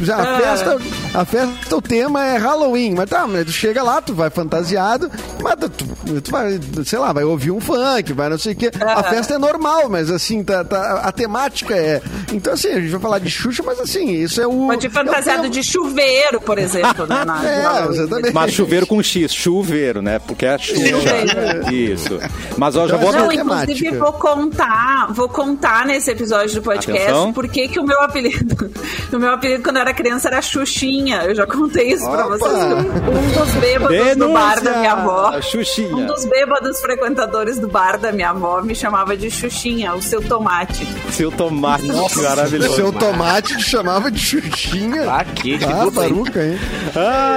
Já 0.02 0.16
A 0.18 0.22
Ah. 0.24 0.40
festa, 0.40 0.78
a 1.14 1.26
festa, 1.26 1.76
o 1.76 1.82
tema 1.82 2.24
é 2.26 2.38
Halloween. 2.38 2.94
Mas 2.96 3.10
tá, 3.10 3.28
mas 3.28 3.46
tu 3.46 3.52
chega 3.52 3.84
lá, 3.84 4.02
tu 4.02 4.14
vai 4.14 4.30
fantasiado, 4.30 5.10
mas 5.42 5.56
tu, 5.56 5.70
tu- 5.70 6.22
tu 6.22 6.32
vai, 6.32 6.60
sei 6.86 7.00
lá, 7.00 7.12
vai 7.14 7.24
ouvir 7.24 7.52
um 7.52 7.60
funk, 7.60 8.14
vai 8.14 8.30
não 8.30 8.38
sei 8.38 8.54
o 8.54 8.56
quê. 8.56 8.72
A 8.80 9.03
Ah. 9.06 9.10
festa 9.10 9.34
é 9.36 9.38
normal, 9.38 9.90
mas 9.90 10.10
assim, 10.12 10.44
tá, 10.44 10.64
tá- 10.64 11.02
a 11.04 11.12
temática 11.12 11.76
é. 11.76 12.02
Então, 12.32 12.54
assim, 12.54 12.70
a 12.70 12.80
gente 12.80 12.90
vai 12.92 13.00
falar 13.02 13.20
de 13.20 13.30
Xuxa, 13.30 13.62
mas 13.66 13.80
assim, 13.80 14.10
isso 14.12 14.42
é 14.42 14.48
o. 14.48 14.68
Pode 14.68 14.88
ir 14.88 14.90
fantasiado 14.90 15.46
é 15.46 15.48
o- 15.48 15.52
de 15.52 15.64
chuveiro, 15.64 16.40
por 16.42 16.58
exemplo, 16.58 17.06
né? 17.08 17.24
Na, 17.26 17.44
É, 17.48 17.62
na- 17.64 17.86
exatamente. 17.92 18.34
Mas 18.34 18.54
chuveiro 18.54 18.88
com 18.88 19.02
X, 19.02 19.34
chuveiro, 19.34 20.02
né? 20.02 20.20
Porque 20.20 20.46
é 20.46 20.58
Xuxa. 20.58 20.88
Chuveiro. 20.88 21.74
Isso. 21.74 22.20
Mas 22.58 22.76
ó, 22.76 22.88
já 22.88 22.96
Então, 22.96 23.00
vou. 23.00 23.12
Não, 23.14 23.32
é 23.32 23.36
inclusive 23.36 23.74
temática. 23.90 24.00
vou 24.00 24.14
contar, 24.14 25.08
vou 25.12 25.30
contar 25.30 25.86
nesse 25.86 26.12
episódio 26.12 26.56
do 26.56 26.62
podcast 26.62 27.34
por 27.34 27.48
que 27.48 27.80
o 27.80 27.84
meu 27.86 28.00
apelido, 28.02 28.72
o 29.14 29.18
meu 29.20 29.32
apelido 29.32 29.64
quando 29.64 29.78
eu 29.78 29.82
era 29.82 29.94
criança 29.94 30.28
era 30.28 30.42
Xuxinha. 30.42 31.24
Eu 31.24 31.36
já 31.36 31.46
contei 31.48 31.92
isso 31.94 32.10
pra 32.10 32.26
Opa! 32.28 32.38
vocês. 32.38 32.54
Um 32.56 33.40
dos 33.40 33.52
bêbados 33.56 34.16
do 34.18 34.30
bar 34.34 34.62
da 34.62 34.78
minha 34.78 34.92
avó. 34.94 35.42
Xuxinha. 35.42 35.96
Um 35.96 36.06
dos 36.06 36.26
bêbados 36.26 36.80
frequentadores 36.82 37.60
do 37.60 37.68
bar 37.68 37.98
da 37.98 38.12
minha 38.12 38.30
avó 38.30 38.62
me 38.62 38.76
chamava 38.94 39.18
de 39.18 39.32
Xuxinha, 39.32 39.96
o 39.96 40.02
seu 40.04 40.22
tomate. 40.22 40.86
Seu 41.10 41.32
tomate 41.32 41.88
maravilhoso. 41.88 42.76
Seu 42.76 42.92
tomate 42.94 43.58
te 43.58 43.64
chamava 43.64 44.12
de 44.12 44.20
Xuxinha. 44.20 45.10
Ah, 45.10 45.26
que, 45.26 45.58
que 45.58 45.66
Ah, 45.66 45.86
hein? 45.86 45.92
baruca, 45.92 46.44
hein? 46.46 46.60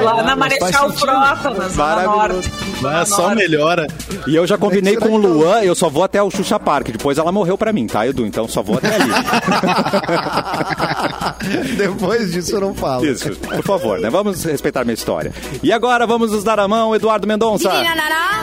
Lá 0.03 0.23
na 0.23 0.37
Marechal. 0.37 0.93
Frota, 0.93 1.51
na 1.55 1.69
Zona. 1.71 2.03
Norte. 2.03 2.53
Só 3.07 3.35
melhora. 3.35 3.87
E 4.27 4.37
eu 4.37 4.47
já 4.47 4.59
combinei 4.59 4.93
Será 4.95 5.07
com 5.07 5.13
o 5.15 5.23
eu- 5.23 5.33
Luan, 5.33 5.63
eu 5.63 5.75
só 5.75 5.89
vou 5.89 6.05
até 6.05 6.23
o 6.23 6.31
Xuxa 6.31 6.61
Park. 6.61 6.89
Depois 6.89 7.17
ela 7.17 7.33
morreu 7.33 7.57
pra 7.57 7.73
mim, 7.73 7.87
tá, 7.87 8.07
Edu? 8.07 8.27
Então 8.27 8.47
só 8.47 8.63
vou 8.63 8.77
até 8.77 8.95
ali. 8.97 9.11
Depois 11.79 12.33
disso 12.33 12.57
eu 12.57 12.61
não 12.61 12.75
falo. 12.75 13.07
Isso, 13.07 13.31
por 13.35 13.63
favor, 13.65 13.99
né? 13.99 14.11
Vamos 14.11 14.45
respeitar 14.45 14.85
minha 14.85 14.93
história. 14.95 15.33
E 15.63 15.73
agora 15.73 16.07
vamos 16.07 16.33
nos 16.33 16.45
dar 16.45 16.61
a 16.61 16.69
mão, 16.69 16.95
Eduardo 16.95 17.27
Mendonça. 17.27 17.71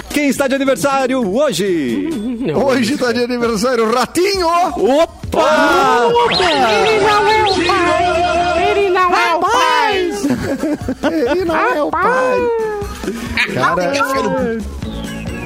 Quem 0.10 0.29
está 0.29 0.48
de 0.48 0.55
aniversário 0.55 1.36
hoje? 1.36 2.10
Hoje 2.55 2.98
tá 3.03 3.12
de 3.12 3.24
aniversário 3.24 3.86
o 3.86 3.93
Ratinho! 3.93 4.48
Opa! 4.48 6.10
Ele 11.12 11.43
não 11.43 11.57
é 11.57 11.83
o 11.83 11.91
pai. 11.91 12.39
Cara, 13.53 13.91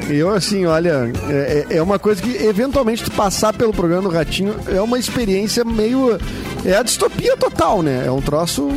Eu, 0.10 0.30
assim, 0.34 0.66
olha, 0.66 1.12
é, 1.30 1.66
é 1.72 1.82
uma 1.82 2.00
coisa 2.00 2.22
que 2.22 2.30
eventualmente 2.46 3.04
tu 3.04 3.12
passar 3.12 3.52
pelo 3.54 3.74
programa 3.74 4.04
do 4.04 4.10
Ratinho 4.10 4.56
é 4.74 4.82
uma 4.82 4.98
experiência 4.98 5.66
meio. 5.66 6.18
É 6.66 6.76
a 6.78 6.84
distopia 6.84 7.36
total, 7.36 7.82
né? 7.84 8.04
É 8.06 8.12
um 8.12 8.22
troço 8.22 8.70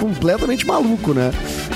completamente 0.00 0.66
maluco, 0.66 1.14
né? 1.14 1.30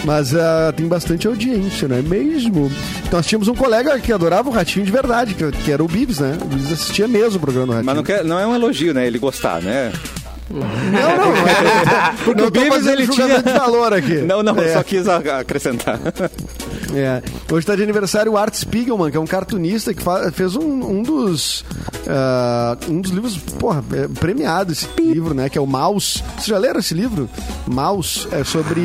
Mas 0.05 0.35
ah, 0.35 0.73
tem 0.77 0.87
bastante 0.89 1.27
audiência, 1.29 1.87
né? 1.87 2.03
Mesmo. 2.03 2.71
Nós 3.13 3.25
tínhamos 3.27 3.47
um 3.49 3.55
colega 3.55 3.99
que 4.01 4.13
adorava 4.13 4.49
o 4.49 4.53
Ratinho 4.53 4.85
de 4.85 4.91
verdade, 4.93 5.35
que, 5.35 5.51
que 5.53 5.71
era 5.73 5.83
o 5.83 5.87
Bibs, 5.89 6.19
né? 6.19 6.37
O 6.41 6.45
Bibs 6.47 6.73
assistia 6.73 7.07
mesmo 7.07 7.37
o 7.37 7.41
programa 7.41 7.67
do 7.67 7.73
Ratinho. 7.73 7.87
Mas 7.87 7.97
não, 7.97 8.03
quer, 8.03 8.25
não 8.25 8.39
é 8.39 8.47
um 8.47 8.55
elogio, 8.55 8.93
né? 8.93 9.07
Ele 9.07 9.19
gostar, 9.19 9.63
né? 9.63 9.93
Não, 10.51 10.61
não, 10.61 11.33
não 11.37 11.37
é. 11.47 12.15
Porque 12.25 12.41
não 12.41 12.49
o 12.49 12.51
tô 12.51 12.61
Bibs, 12.61 12.77
fazendo 12.77 13.01
ele 13.01 13.09
tinha- 13.09 13.43
de 13.43 13.53
valor 13.53 13.93
aqui. 13.93 14.15
Não, 14.23 14.43
não, 14.43 14.57
É. 14.59 14.73
só 14.75 14.83
quis 14.83 15.07
acrescentar. 15.09 16.01
É. 16.95 17.23
Hoje 17.51 17.61
está 17.61 17.77
de 17.77 17.83
aniversário 17.83 18.33
o 18.33 18.37
Art 18.37 18.55
Spiegelman, 18.55 19.11
que 19.11 19.17
é 19.17 19.21
um 19.21 19.27
cartunista 19.27 19.93
que 19.93 20.03
fez 20.33 20.57
um, 20.57 20.99
um 20.99 21.03
dos 21.03 21.65
ah, 22.09 22.77
um 22.89 23.01
dos 23.01 23.11
livros, 23.11 23.37
porra, 23.37 23.85
é, 23.93 24.09
premiado 24.09 24.73
esse 24.73 24.87
livro, 24.99 25.35
né? 25.35 25.49
Que 25.51 25.59
é 25.59 25.61
o 25.61 25.67
Maus. 25.67 26.23
Vocês 26.35 26.47
já 26.47 26.57
leram 26.59 26.81
esse 26.81 26.95
livro? 26.95 27.29
Maus. 27.67 28.27
É 28.33 28.43
sobre 28.45 28.81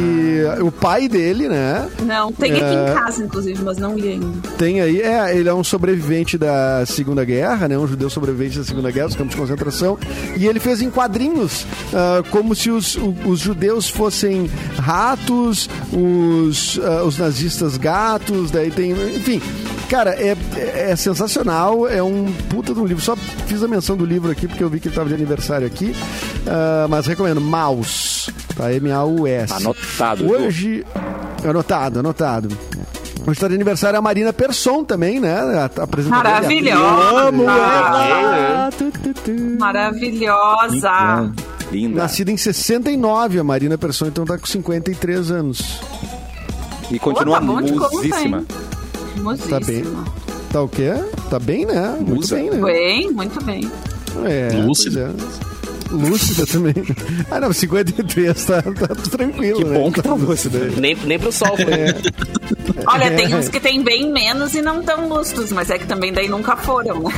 o 0.62 0.72
pai 0.72 1.08
dele, 1.08 1.48
né? 1.48 1.90
Não, 2.04 2.32
tem 2.34 2.52
aqui 2.52 2.62
É. 2.64 2.92
em 2.92 2.94
casa, 2.94 3.24
inclusive, 3.24 3.64
mas 3.64 3.78
não 3.78 3.96
li 3.96 4.10
ainda. 4.10 4.50
Tem 4.58 4.82
aí, 4.82 5.02
é, 5.02 5.36
ele 5.38 5.48
é 5.48 5.54
um 5.54 5.64
sobrevivente 5.64 6.38
da 6.38 6.84
Segunda 6.86 7.24
Guerra, 7.24 7.68
né? 7.70 7.78
Um 7.78 7.88
judeu 7.88 8.10
sobrevivente 8.10 8.58
da 8.60 8.66
Segunda 8.66 8.92
Guerra, 8.92 9.08
dos 9.08 9.16
campos 9.16 9.36
de 9.36 9.42
concentração. 9.42 9.98
E 10.38 10.46
ele 10.46 10.60
fez 10.60 10.82
em 10.82 10.90
quadrinhos, 10.90 11.66
ah, 11.94 12.22
como 12.32 12.54
se 12.54 12.70
os, 12.70 12.96
o- 12.96 13.16
os 13.26 13.40
judeus 13.40 13.88
fossem 13.90 14.50
ratos, 14.78 15.70
os, 15.94 16.80
ah, 16.84 17.04
os 17.06 17.18
nazistas 17.18 17.78
gatos, 17.78 17.93
daí 18.52 18.72
tem. 18.72 18.92
Enfim. 18.92 19.42
Cara, 19.90 20.12
é, 20.12 20.36
é- 20.56 20.92
é 20.92 20.96
sensacional, 20.96 21.88
é 21.88 22.02
um 22.02 22.32
puta 22.50 22.74
de 22.74 22.80
um 22.80 22.86
livro. 22.86 23.04
Só 23.04 23.16
fiz 23.16 23.62
a 23.62 23.68
menção 23.68 23.96
do 23.96 24.06
livro 24.06 24.32
aqui 24.32 24.48
porque 24.48 24.64
eu 24.64 24.70
vi 24.70 24.80
que 24.80 24.88
ele 24.88 24.96
tava 24.96 25.08
de 25.10 25.16
aniversário 25.16 25.68
aqui. 25.68 25.96
Ah, 26.48 26.88
mas 26.90 27.06
recomendo, 27.06 27.40
Maus. 27.42 28.30
Tá? 28.56 28.72
M-A-U-S. 28.74 29.54
Anotado. 29.54 30.30
Hoje. 30.32 30.86
Anotado, 31.48 32.00
anotado. 32.00 32.48
Hoje 33.22 33.32
está 33.32 33.48
de 33.48 33.56
aniversário 33.56 33.98
a 33.98 34.02
Marina 34.02 34.34
Persson 34.34 34.84
também, 34.84 35.20
né? 35.20 35.40
A. 35.40 35.70
Maravilhosa. 36.10 37.28
amo 37.28 37.44
ela. 37.44 38.70
Maravilhosa. 39.60 41.32
Linda. 41.72 42.02
Nascida 42.02 42.32
em 42.32 42.38
69, 42.38 43.40
a 43.40 43.44
Marina 43.44 43.78
Persson, 43.78 44.08
então 44.08 44.26
tá 44.26 44.38
com 44.38 44.46
53 44.46 45.32
anos. 45.32 45.80
E 46.92 47.00
continua 47.00 47.40
Pô, 47.42 47.46
tá 47.48 47.62
musíssima. 47.92 48.38
hein? 48.40 48.46
Tá 49.50 49.60
bem. 49.60 49.84
Musíssima. 49.84 50.06
Tá 50.52 50.62
o 50.62 50.68
quê? 50.68 50.94
Tá 51.30 51.40
bem, 51.40 51.66
né? 51.66 51.96
Muito 52.00 52.16
Musa. 52.16 52.36
bem, 52.36 52.50
né? 52.52 52.62
Bem, 52.62 53.12
muito 53.12 53.44
bem. 53.44 53.72
É, 54.26 54.50
Lúcida. 54.64 55.12
é. 55.40 55.54
Lúcida 55.94 56.46
também. 56.48 56.74
Ah, 57.30 57.40
não, 57.40 57.54
53 57.54 58.46
tá, 58.46 58.62
tá 58.64 58.88
tudo 58.88 59.10
tranquilo, 59.10 59.60
Que 59.60 59.66
né? 59.66 59.78
bom 59.80 59.92
que 59.92 60.02
tá 60.02 60.14
lúcida. 60.16 60.60
Nem, 60.78 60.96
nem 60.96 61.20
pro 61.20 61.32
sol. 61.32 61.56
foi. 61.56 62.84
Olha, 62.88 63.04
É. 63.06 63.10
tem 63.12 63.36
uns 63.36 63.48
que 63.48 63.60
tem 63.60 63.84
bem 63.84 64.12
menos 64.12 64.56
e 64.56 64.62
não 64.62 64.82
tão 64.82 65.08
lustros, 65.08 65.52
mas 65.52 65.70
é 65.70 65.78
que 65.78 65.86
também 65.86 66.12
daí 66.12 66.28
nunca 66.28 66.56
foram, 66.58 67.04
né? 67.04 67.12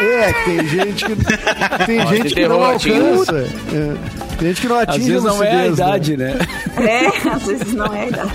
É, 0.00 0.32
que 0.32 0.44
tem 0.44 0.66
gente 0.68 1.04
que, 1.06 1.86
tem 1.86 2.00
Ó, 2.00 2.06
gente 2.06 2.34
que 2.34 2.48
não 2.48 2.62
alcança. 2.64 3.36
É. 3.72 4.36
Tem 4.38 4.48
gente 4.48 4.60
que 4.60 4.68
não 4.68 4.76
Às 4.76 4.88
atinge 4.88 5.08
vezes 5.10 5.24
não 5.24 5.42
é 5.42 5.50
a 5.50 5.66
lucidez, 5.66 5.78
né? 5.78 5.84
idade, 5.86 6.16
né? 6.16 6.38
É, 6.76 7.28
às 7.30 7.42
vezes 7.44 7.72
não 7.74 7.86
é 7.94 8.00
a 8.02 8.06
idade. 8.08 8.32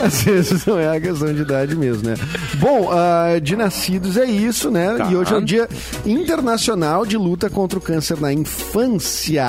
Às 0.00 0.22
vezes 0.22 0.66
não 0.66 0.78
é 0.78 0.96
a 0.96 1.00
questão 1.00 1.32
de 1.32 1.42
idade 1.42 1.74
mesmo, 1.76 2.08
né? 2.08 2.14
Bom, 2.54 2.90
ah, 2.92 3.38
de 3.42 3.56
nascidos 3.56 4.16
é 4.16 4.24
isso, 4.24 4.70
né? 4.70 4.94
Tá. 4.96 5.10
E 5.10 5.16
hoje 5.16 5.32
é 5.32 5.36
o 5.36 5.40
Dia 5.40 5.68
Internacional 6.04 7.06
de 7.06 7.16
Luta 7.16 7.48
contra 7.48 7.78
o 7.78 7.82
Câncer 7.82 8.20
na 8.20 8.32
Infância 8.32 9.44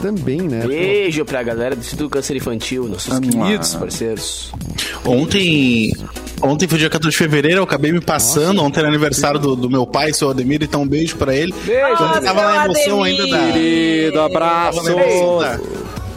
também, 0.00 0.42
né? 0.42 0.66
Beijo 0.66 1.24
pra 1.24 1.42
galera 1.42 1.74
do 1.74 1.80
Instituto 1.80 2.10
Câncer 2.10 2.36
Infantil, 2.36 2.88
nossos 2.88 3.18
queridos 3.18 3.74
parceiros. 3.74 4.52
Ontem. 5.04 5.92
Ontem 6.40 6.68
foi 6.68 6.78
dia 6.78 6.88
14 6.88 7.10
de 7.10 7.16
fevereiro, 7.18 7.58
eu 7.58 7.64
acabei 7.64 7.90
me 7.90 8.00
passando. 8.00 8.62
Ontem 8.62 8.78
era 8.78 8.88
aniversário 8.88 9.40
do, 9.40 9.56
do 9.56 9.68
meu 9.68 9.84
pai, 9.86 10.12
seu 10.12 10.30
Ademir, 10.30 10.62
então 10.62 10.82
um 10.82 10.88
beijo 10.88 11.16
pra 11.16 11.34
ele. 11.34 11.52
Beijo, 11.64 12.04
Ontem 12.04 12.22
tava 12.22 12.42
na 12.42 12.64
emoção 12.64 13.02
Ademir. 13.02 13.22
ainda 13.24 13.36
da. 13.36 13.52
Querido, 13.52 14.20
abraço. 14.20 14.84
Tava 14.84 14.88
na 14.88 15.02
emoção 15.02 15.38
da, 15.40 15.60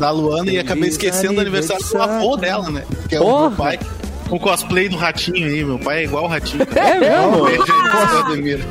da 0.02 0.10
Luana 0.10 0.52
e 0.52 0.58
acabei 0.58 0.90
esquecendo 0.90 1.36
do 1.36 1.42
aniversário 1.42 1.86
do 1.88 2.02
avô 2.02 2.36
dela, 2.36 2.70
né? 2.70 2.84
Que 3.08 3.16
é 3.16 3.20
o 3.20 3.24
Porra. 3.24 3.48
meu 3.50 3.58
pai. 3.58 3.80
O 4.32 4.40
cosplay 4.40 4.88
do 4.88 4.96
ratinho 4.96 5.46
aí, 5.46 5.64
meu 5.64 5.78
pai 5.78 6.00
é 6.00 6.04
igual 6.06 6.24
o 6.24 6.28
ratinho. 6.28 6.66
É 6.74 7.00
mesmo? 7.00 7.46
Ademir. 8.26 8.66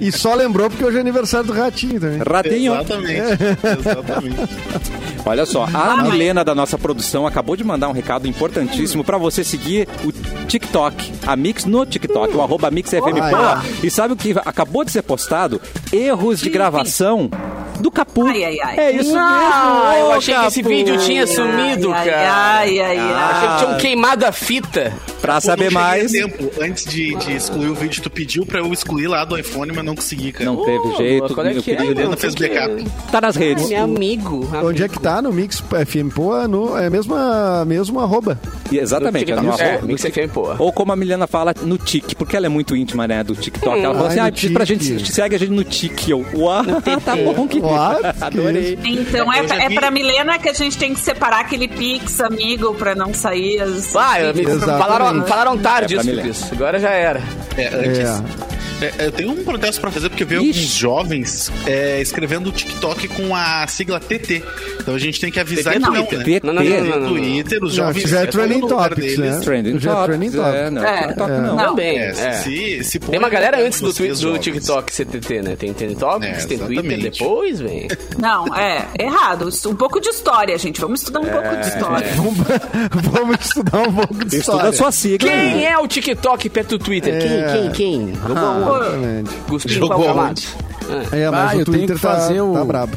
E 0.00 0.10
só 0.12 0.34
lembrou 0.34 0.70
porque 0.70 0.84
hoje 0.84 0.96
é 0.98 1.00
aniversário 1.00 1.48
do 1.48 1.52
Ratinho 1.52 2.00
também. 2.00 2.18
Ratinho. 2.18 2.74
Exatamente. 2.74 3.20
Exatamente. 3.80 4.36
Olha 5.26 5.44
só, 5.44 5.66
a 5.74 6.02
Milena 6.02 6.44
da 6.44 6.54
nossa 6.54 6.78
produção 6.78 7.26
acabou 7.26 7.56
de 7.56 7.64
mandar 7.64 7.88
um 7.88 7.92
recado 7.92 8.26
importantíssimo 8.26 9.04
pra 9.04 9.18
você 9.18 9.44
seguir 9.44 9.86
o 10.04 10.12
TikTok, 10.46 11.12
a 11.26 11.36
Mix 11.36 11.64
no 11.66 11.84
TikTok, 11.84 12.34
o 12.34 12.40
arroba 12.40 12.70
MixFMPoa. 12.70 13.62
E 13.82 13.90
sabe 13.90 14.14
o 14.14 14.16
que 14.16 14.34
acabou 14.44 14.84
de 14.84 14.92
ser 14.92 15.02
postado? 15.02 15.60
Erros 15.92 16.40
de 16.40 16.48
gravação 16.48 17.28
do 17.80 17.90
Capu. 17.90 18.26
Ai, 18.26 18.44
ai, 18.44 18.58
ai. 18.62 18.78
É 18.78 18.92
isso 18.92 19.14
Ah, 19.16 19.90
mesmo. 19.92 20.00
eu 20.00 20.06
ô, 20.06 20.12
achei 20.12 20.34
que 20.34 20.46
esse 20.46 20.62
Capu. 20.62 20.74
vídeo 20.74 20.98
tinha 20.98 21.26
sumido, 21.26 21.92
ai, 21.92 22.08
cara. 22.10 22.32
Ai, 22.32 22.80
ai, 22.80 22.98
ai. 22.98 23.12
Achei 23.12 23.48
que 23.48 23.64
tinham 23.64 23.78
queimado 23.78 24.26
a 24.26 24.32
fita. 24.32 24.92
Pra 25.20 25.38
saber 25.38 25.66
não 25.70 25.72
mais, 25.82 26.10
tempo 26.12 26.50
antes 26.62 26.86
de, 26.86 27.14
de 27.16 27.36
excluir 27.36 27.68
o 27.68 27.74
vídeo. 27.74 28.02
Tu 28.02 28.08
pediu 28.08 28.46
pra 28.46 28.60
eu 28.60 28.72
excluir 28.72 29.06
lá 29.06 29.22
do 29.22 29.38
iPhone, 29.38 29.70
mas 29.76 29.84
não 29.84 29.94
consegui, 29.94 30.32
cara. 30.32 30.46
não 30.46 30.64
teve 30.64 30.96
jeito. 30.96 31.34
qual 31.34 31.46
é 31.46 31.52
meu 31.52 31.62
que 31.62 31.72
é. 31.72 31.74
Helena 31.74 32.04
mano? 32.04 32.16
fez 32.16 32.34
backup. 32.34 32.84
Tá 33.12 33.20
nas 33.20 33.36
redes. 33.36 33.68
Meu 33.68 33.84
amigo. 33.84 34.48
Onde 34.64 34.82
é 34.82 34.88
que 34.88 34.98
tá 34.98 35.20
no 35.20 35.30
Mix 35.30 35.58
FM? 35.60 36.08
Pô, 36.14 36.48
no, 36.48 36.74
é 36.76 36.88
mesmo, 36.88 37.14
a- 37.14 37.64
mesmo 37.66 38.00
arroba. 38.00 38.40
E 38.72 38.78
Exatamente. 38.78 39.30
é 39.30 39.36
no 39.36 39.50
É, 39.60 39.72
arroba- 39.74 39.86
Mix 39.86 40.00
FM, 40.02 40.32
pô. 40.32 40.54
Ou 40.58 40.72
como 40.72 40.90
a 40.90 40.96
Milena 40.96 41.26
fala, 41.26 41.54
no 41.62 41.76
Tik, 41.76 42.14
porque 42.14 42.34
ela 42.34 42.46
é 42.46 42.48
muito 42.48 42.74
íntima, 42.74 43.06
né, 43.06 43.22
do 43.22 43.34
TikTok. 43.36 43.78
Ela 43.78 43.94
fala 43.94 44.08
Ai, 44.08 44.30
assim, 44.30 44.46
no 44.46 44.52
ah, 44.52 44.54
pra 44.54 44.64
gente, 44.64 45.12
segue 45.12 45.36
a 45.36 45.38
gente 45.38 45.52
no 45.52 45.64
Tik. 45.64 46.10
Eu, 46.10 46.24
uau, 46.34 46.64
tá 47.04 47.14
bom, 47.14 47.46
que 47.46 47.60
What? 47.70 48.00
Adorei. 48.20 48.78
Então 48.84 49.32
é, 49.32 49.38
é 49.38 49.68
vi- 49.68 49.74
pra 49.74 49.90
Milena 49.90 50.38
que 50.38 50.48
a 50.48 50.52
gente 50.52 50.76
tem 50.78 50.94
que 50.94 51.00
separar 51.00 51.40
aquele 51.40 51.68
Pix, 51.68 52.20
amigo, 52.20 52.74
pra 52.74 52.94
não 52.94 53.12
sair 53.14 53.60
as. 53.60 53.94
Ah, 53.96 54.78
falaram, 54.78 55.26
falaram 55.26 55.58
tarde 55.58 55.96
É 55.96 56.26
isso. 56.28 56.48
Agora 56.52 56.78
já 56.78 56.90
era. 56.90 57.20
É, 57.56 57.66
antes. 57.68 58.39
É. 58.80 59.02
é, 59.02 59.06
eu 59.06 59.12
tenho 59.12 59.30
um 59.32 59.44
protesto 59.44 59.80
pra 59.80 59.90
fazer, 59.90 60.08
porque 60.08 60.22
eu 60.24 60.26
vi 60.26 60.34
Ixi. 60.36 60.46
alguns 60.48 60.56
jovens 60.76 61.52
é, 61.66 62.00
escrevendo 62.00 62.48
o 62.48 62.52
TikTok 62.52 63.08
com 63.08 63.34
a 63.34 63.66
sigla 63.66 64.00
TT. 64.00 64.42
Então 64.80 64.94
a 64.94 64.98
gente 64.98 65.20
tem 65.20 65.30
que 65.30 65.38
avisar 65.38 65.74
TT 65.74 65.80
que 65.80 65.86
não, 65.86 65.94
não, 65.94 66.06
TT. 66.06 66.16
né? 66.16 66.40
Não, 66.42 66.52
não, 66.54 66.62
não, 66.64 66.70
não, 66.70 66.84
não, 66.86 67.00
não. 67.00 67.08
Twitter, 67.10 67.62
os 67.64 67.76
Não, 67.76 67.86
jovens. 67.86 68.08
já 68.10 68.20
é 68.20 68.24
escrevem 68.24 68.60
trending 68.60 68.68
topics, 68.68 69.16
deles. 69.16 69.18
né? 69.18 69.40
Trending 69.42 69.78
Já 69.78 69.90
é 69.90 69.94
topics, 69.94 70.06
trending 70.18 70.30
topics. 70.36 70.54
É, 70.54 70.70
não, 70.70 70.84
É. 70.84 71.06
TikTok 71.08 71.30
É. 71.30 71.40
não. 71.40 71.56
Também. 71.56 71.98
É, 71.98 72.08
é. 72.08 72.32
Se, 72.32 72.84
se 72.84 72.98
Tem 72.98 73.18
uma 73.18 73.28
galera 73.28 73.60
antes 73.64 73.80
do, 73.80 73.92
tweet, 73.92 74.20
do. 74.20 74.38
TikTok 74.38 74.92
CTT, 74.92 75.42
né? 75.42 75.56
Tem 75.56 75.72
Trending 75.74 75.94
Topics, 75.96 76.44
É, 76.44 76.46
tem 76.46 76.58
Twitter 76.58 77.10
depois, 77.10 77.60
vem. 77.60 77.88
Não, 78.18 78.46
é, 78.56 78.86
errado. 78.98 79.48
Um 79.66 79.74
pouco 79.76 80.00
de 80.00 80.08
história, 80.08 80.56
gente. 80.58 80.80
Vamos 80.80 81.00
estudar 81.00 81.20
um 81.20 81.26
pouco 81.26 81.56
de 81.56 81.66
história. 81.68 82.08
Vamos, 82.16 82.38
vamos 83.12 83.36
estudar 83.46 83.88
um 83.88 83.92
pouco 83.94 84.14
de 84.24 84.36
Estuda 84.36 84.38
história. 84.38 84.68
a 84.70 84.72
sua 84.72 84.92
sigla. 84.92 85.28
Quem 85.28 85.66
é 85.66 85.78
o 85.78 85.86
TikTok 85.86 86.48
perto 86.48 86.78
do 86.78 86.84
Twitter? 86.84 87.14
É. 87.14 87.18
Quem, 87.18 87.70
quem, 87.70 87.70
quem? 87.72 88.14
Jogou 88.26 88.38
aonde? 88.38 88.69
Exatamente. 88.76 89.30
Qual 89.78 89.92
aonde? 89.92 90.06
camada? 90.06 91.16
É, 91.16 91.30
mas 91.30 91.52
Ah, 91.52 91.56
o 91.56 91.60
eu 91.60 91.64
tenho 91.64 91.64
Twitter 91.64 91.96
que 91.96 92.02
tá, 92.02 92.14
fazer 92.16 92.40
o- 92.40 92.52
tá 92.54 92.64
brabo. 92.64 92.96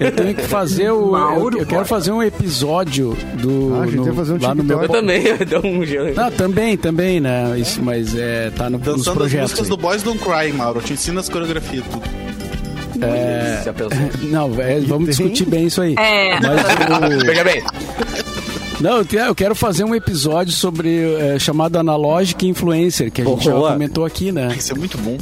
Eu 0.00 0.10
tenho 0.12 0.34
que 0.34 0.42
fazer 0.42 0.90
o. 0.90 1.04
Eu, 1.04 1.10
Mauro, 1.12 1.58
eu 1.58 1.66
quero 1.66 1.78
pode. 1.80 1.88
fazer 1.88 2.12
um 2.12 2.22
episódio 2.22 3.14
do. 3.34 3.74
Ah, 3.78 3.82
a 3.82 3.86
gente 3.86 3.96
no- 3.96 4.04
vai 4.04 4.14
fazer 4.14 4.32
um 4.32 4.38
lá 4.40 4.54
no 4.54 4.64
meu. 4.64 4.82
Eu 4.82 4.88
também, 4.88 5.22
eu 5.26 5.38
dou 5.46 5.66
um 5.70 5.84
gelo. 5.84 6.14
Não, 6.14 6.30
também, 6.30 6.76
também, 6.78 7.20
né? 7.20 7.54
Isso, 7.58 7.82
mas 7.82 8.16
é, 8.16 8.50
tá 8.56 8.70
no, 8.70 8.78
nos 8.78 8.86
Dançando 8.86 9.10
as 9.10 9.16
projetos. 9.18 9.50
músicas 9.50 9.68
do 9.68 9.76
Boys 9.76 10.02
Don't 10.02 10.18
Cry, 10.18 10.52
Mauro. 10.52 10.78
Eu 10.78 10.82
te 10.82 10.94
ensino 10.94 11.20
as 11.20 11.28
coreografias, 11.28 11.84
tudo. 11.90 12.02
Pensou? 12.98 13.90
Não, 14.30 14.60
é, 14.60 14.80
vamos 14.80 15.16
tem? 15.16 15.26
discutir 15.28 15.44
bem 15.46 15.66
isso 15.66 15.80
aí. 15.82 15.94
É. 15.98 16.38
Mas 16.40 17.22
o- 17.22 17.26
Veja 17.26 17.44
bem. 17.44 17.62
Não, 18.82 18.98
eu 18.98 19.34
quero- 19.34 19.54
fazer 19.54 19.84
um 19.84 19.94
episódio 19.94 20.52
sobre 20.52 21.14
é, 21.14 21.38
chamado 21.38 21.76
Analógica 21.76 22.44
Influencer, 22.44 23.10
que 23.12 23.22
a 23.22 23.24
gente 23.24 23.44
já 23.44 23.52
comentou 23.72 24.04
aqui, 24.04 24.32
né? 24.32 24.52
Isso 24.56 24.72
é 24.72 24.76
muito 24.76 24.98
bom. 24.98 25.16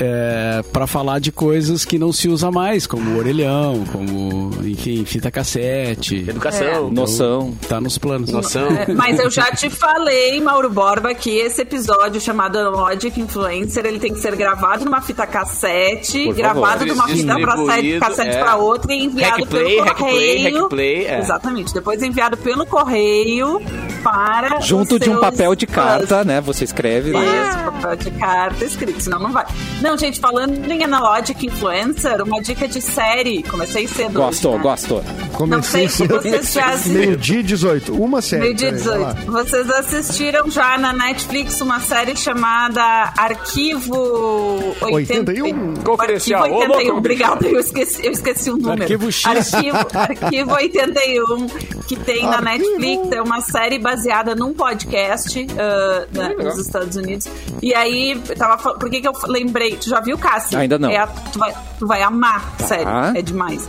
É, 0.00 0.62
para 0.72 0.86
falar 0.86 1.18
de 1.18 1.30
coisas 1.30 1.84
que 1.84 1.98
não 1.98 2.12
se 2.12 2.28
usa 2.28 2.50
mais, 2.50 2.86
como 2.86 3.16
orelhão, 3.16 3.84
como, 3.92 4.50
enfim, 4.64 5.04
fita 5.04 5.30
cassete. 5.30 6.16
Educação. 6.28 6.90
Noção. 6.90 7.54
Tá 7.68 7.80
nos 7.80 7.98
planos. 7.98 8.30
Noção. 8.30 8.68
É, 8.68 8.92
mas 8.92 9.18
eu 9.18 9.30
já 9.30 9.50
te 9.52 9.70
falei, 9.70 10.40
Mauro 10.40 10.70
Borba, 10.70 11.14
que 11.14 11.30
esse 11.38 11.62
episódio 11.62 12.20
chamado 12.20 12.58
Logic 12.70 13.18
Influencer, 13.20 13.86
ele 13.86 13.98
tem 13.98 14.12
que 14.12 14.20
ser 14.20 14.34
gravado 14.36 14.84
numa 14.84 15.00
fita 15.00 15.26
cassete, 15.26 16.24
Por 16.24 16.34
favor. 16.34 16.36
gravado 16.36 16.84
de 16.84 16.92
uma 16.92 17.08
fita 17.08 17.34
pra 17.38 17.56
cassete 18.00 18.36
é. 18.36 18.38
pra 18.40 18.56
outra 18.56 18.92
e 18.92 19.04
enviado 19.04 19.40
Hack 19.42 19.48
play, 19.48 19.64
pelo 19.64 19.84
hack 19.84 19.96
play, 19.96 20.10
correio. 20.10 20.60
hack 20.60 20.68
play, 20.70 21.06
é. 21.06 21.18
Exatamente. 21.18 21.74
Depois 21.74 22.02
enviado 22.02 22.36
pelo 22.36 22.66
correio 22.66 23.60
para. 24.04 24.60
Junto 24.60 24.94
os 24.94 25.00
de 25.00 25.10
um 25.10 25.18
papel 25.18 25.54
de 25.56 25.66
fãs. 25.66 25.74
carta, 25.74 26.24
né? 26.24 26.40
Você 26.42 26.62
escreve 26.64 27.10
lá. 27.10 27.20
Isso, 27.24 27.58
papel 27.64 27.96
de 27.96 28.10
carta 28.12 28.64
escrito, 28.64 29.00
senão 29.00 29.18
não 29.18 29.32
vai. 29.32 29.46
Não, 29.80 29.96
gente, 29.98 30.20
falando 30.20 30.70
em 30.70 30.84
Analogic 30.84 31.46
Influencer, 31.46 32.22
uma 32.22 32.40
dica 32.40 32.68
de 32.68 32.80
série. 32.80 33.42
Comecei 33.42 33.88
cedo. 33.88 34.12
Gostou, 34.20 34.52
hoje, 34.52 34.58
né? 34.64 34.70
gostou. 34.70 35.04
Comecei 35.32 35.56
Não 35.56 35.62
sei 35.62 35.88
se 35.88 36.06
vocês 36.06 36.52
já 36.52 36.66
assistiram. 36.74 37.00
Meio-dia 37.00 37.42
18. 37.42 37.94
Uma 37.94 38.20
série. 38.22 38.42
Meio-dia 38.42 38.72
Peraí, 38.72 38.84
vai 38.84 38.98
lá. 38.98 39.12
18. 39.14 39.32
Vocês 39.32 39.70
assistiram 39.70 40.50
já 40.50 40.78
na 40.78 40.92
Netflix 40.92 41.60
uma 41.60 41.80
série 41.80 42.14
chamada 42.16 43.12
Arquivo 43.16 44.76
81? 44.80 45.74
Confidencial. 45.76 46.42
Arquivo 46.42 46.58
Ô, 46.58 46.58
81. 46.60 46.82
louco, 46.84 46.98
Obrigada, 46.98 47.46
eu 47.46 47.60
esqueci, 47.60 48.04
eu 48.06 48.12
esqueci 48.12 48.50
o 48.50 48.56
número. 48.56 48.82
Arquivo 48.82 49.10
X. 49.10 49.54
Arquivo, 49.54 49.78
Arquivo 49.94 50.52
81, 50.54 51.46
que 51.88 51.96
tem 51.96 52.24
na 52.26 52.36
Arquivo. 52.38 52.44
Netflix. 52.78 53.12
É 53.12 53.22
uma 53.22 53.40
série 53.40 53.78
baseada 53.78 53.93
num 54.36 54.52
podcast 54.54 55.46
ah, 55.58 56.06
na- 56.12 56.28
nos 56.30 56.58
Estados 56.58 56.96
Unidos. 56.96 57.26
E 57.62 57.74
aí, 57.74 58.18
tava 58.38 58.58
falando, 58.58 58.78
por 58.78 58.90
que, 58.90 59.00
que 59.00 59.08
eu 59.08 59.12
lembrei? 59.28 59.76
Tu 59.76 59.88
já 59.88 60.00
viu, 60.00 60.16
Cássio? 60.18 60.58
Ainda 60.58 60.78
não. 60.78 60.90
É 60.90 60.98
a- 60.98 61.06
tu, 61.06 61.38
vai, 61.38 61.54
tu 61.78 61.86
vai 61.86 62.02
amar, 62.02 62.54
sério. 62.58 62.88
Ah? 62.88 63.12
É 63.14 63.22
demais. 63.22 63.68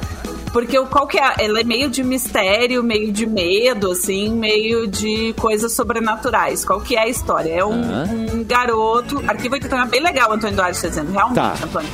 Porque 0.52 0.80
o 0.80 0.86
qual 0.88 1.06
que 1.06 1.20
é? 1.20 1.34
Ela 1.40 1.60
é 1.60 1.64
meio 1.66 1.90
de 1.90 2.02
mistério, 2.02 2.82
meio 2.82 3.12
de 3.12 3.26
medo, 3.26 3.92
assim, 3.92 4.34
meio 4.34 4.88
de 4.88 5.34
coisas 5.34 5.74
sobrenaturais. 5.74 6.64
Qual 6.64 6.80
que 6.80 6.96
é 6.96 7.02
a 7.02 7.08
história? 7.10 7.52
É 7.54 7.66
um, 7.66 7.74
Ah. 7.74 8.06
um 8.34 8.44
garoto. 8.46 9.22
Arquivo 9.28 9.56
81 9.56 9.82
é 9.84 9.86
bem 9.88 10.02
legal, 10.02 10.32
Antônio 10.32 10.56
Duarte 10.56 10.78
está 10.78 10.88
dizendo. 10.88 11.12
Realmente, 11.12 11.36
Tá. 11.36 11.56
Antônio. 11.62 11.90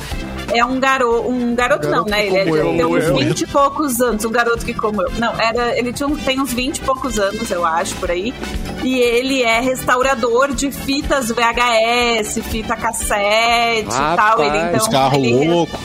É 0.52 0.64
um 0.64 0.78
garoto. 0.80 1.28
Um 1.28 1.54
garoto, 1.54 1.84
não, 1.88 2.04
Garoto 2.04 2.10
né? 2.10 2.26
Ele, 2.26 2.50
eu, 2.50 2.64
tem 2.76 2.84
uns 2.86 3.04
eu. 3.04 3.14
20 3.16 3.40
e 3.40 3.46
poucos 3.46 4.00
anos. 4.00 4.24
Um 4.24 4.30
garoto 4.30 4.64
que 4.64 4.74
como 4.74 5.02
eu. 5.02 5.10
Não, 5.18 5.32
era, 5.40 5.78
ele 5.78 5.92
tinha, 5.92 6.06
um- 6.08 6.16
tem 6.16 6.40
uns 6.40 6.52
20 6.52 6.78
e 6.78 6.80
poucos 6.82 7.18
anos, 7.18 7.50
eu 7.50 7.64
acho, 7.64 7.94
por 7.96 8.10
aí. 8.10 8.34
E 8.82 8.98
ele 8.98 9.42
é 9.42 9.60
restaurador 9.60 10.52
de 10.54 10.70
fitas 10.70 11.28
VHS, 11.30 12.40
fita 12.50 12.76
cassete 12.76 13.88
e 13.88 14.16
tal. 14.16 14.40
Ele, 14.42 14.58
então, 14.58 14.80
Os 14.80 14.88
carros 14.88 15.18
ele- 15.18 15.48
loucos. 15.48 15.80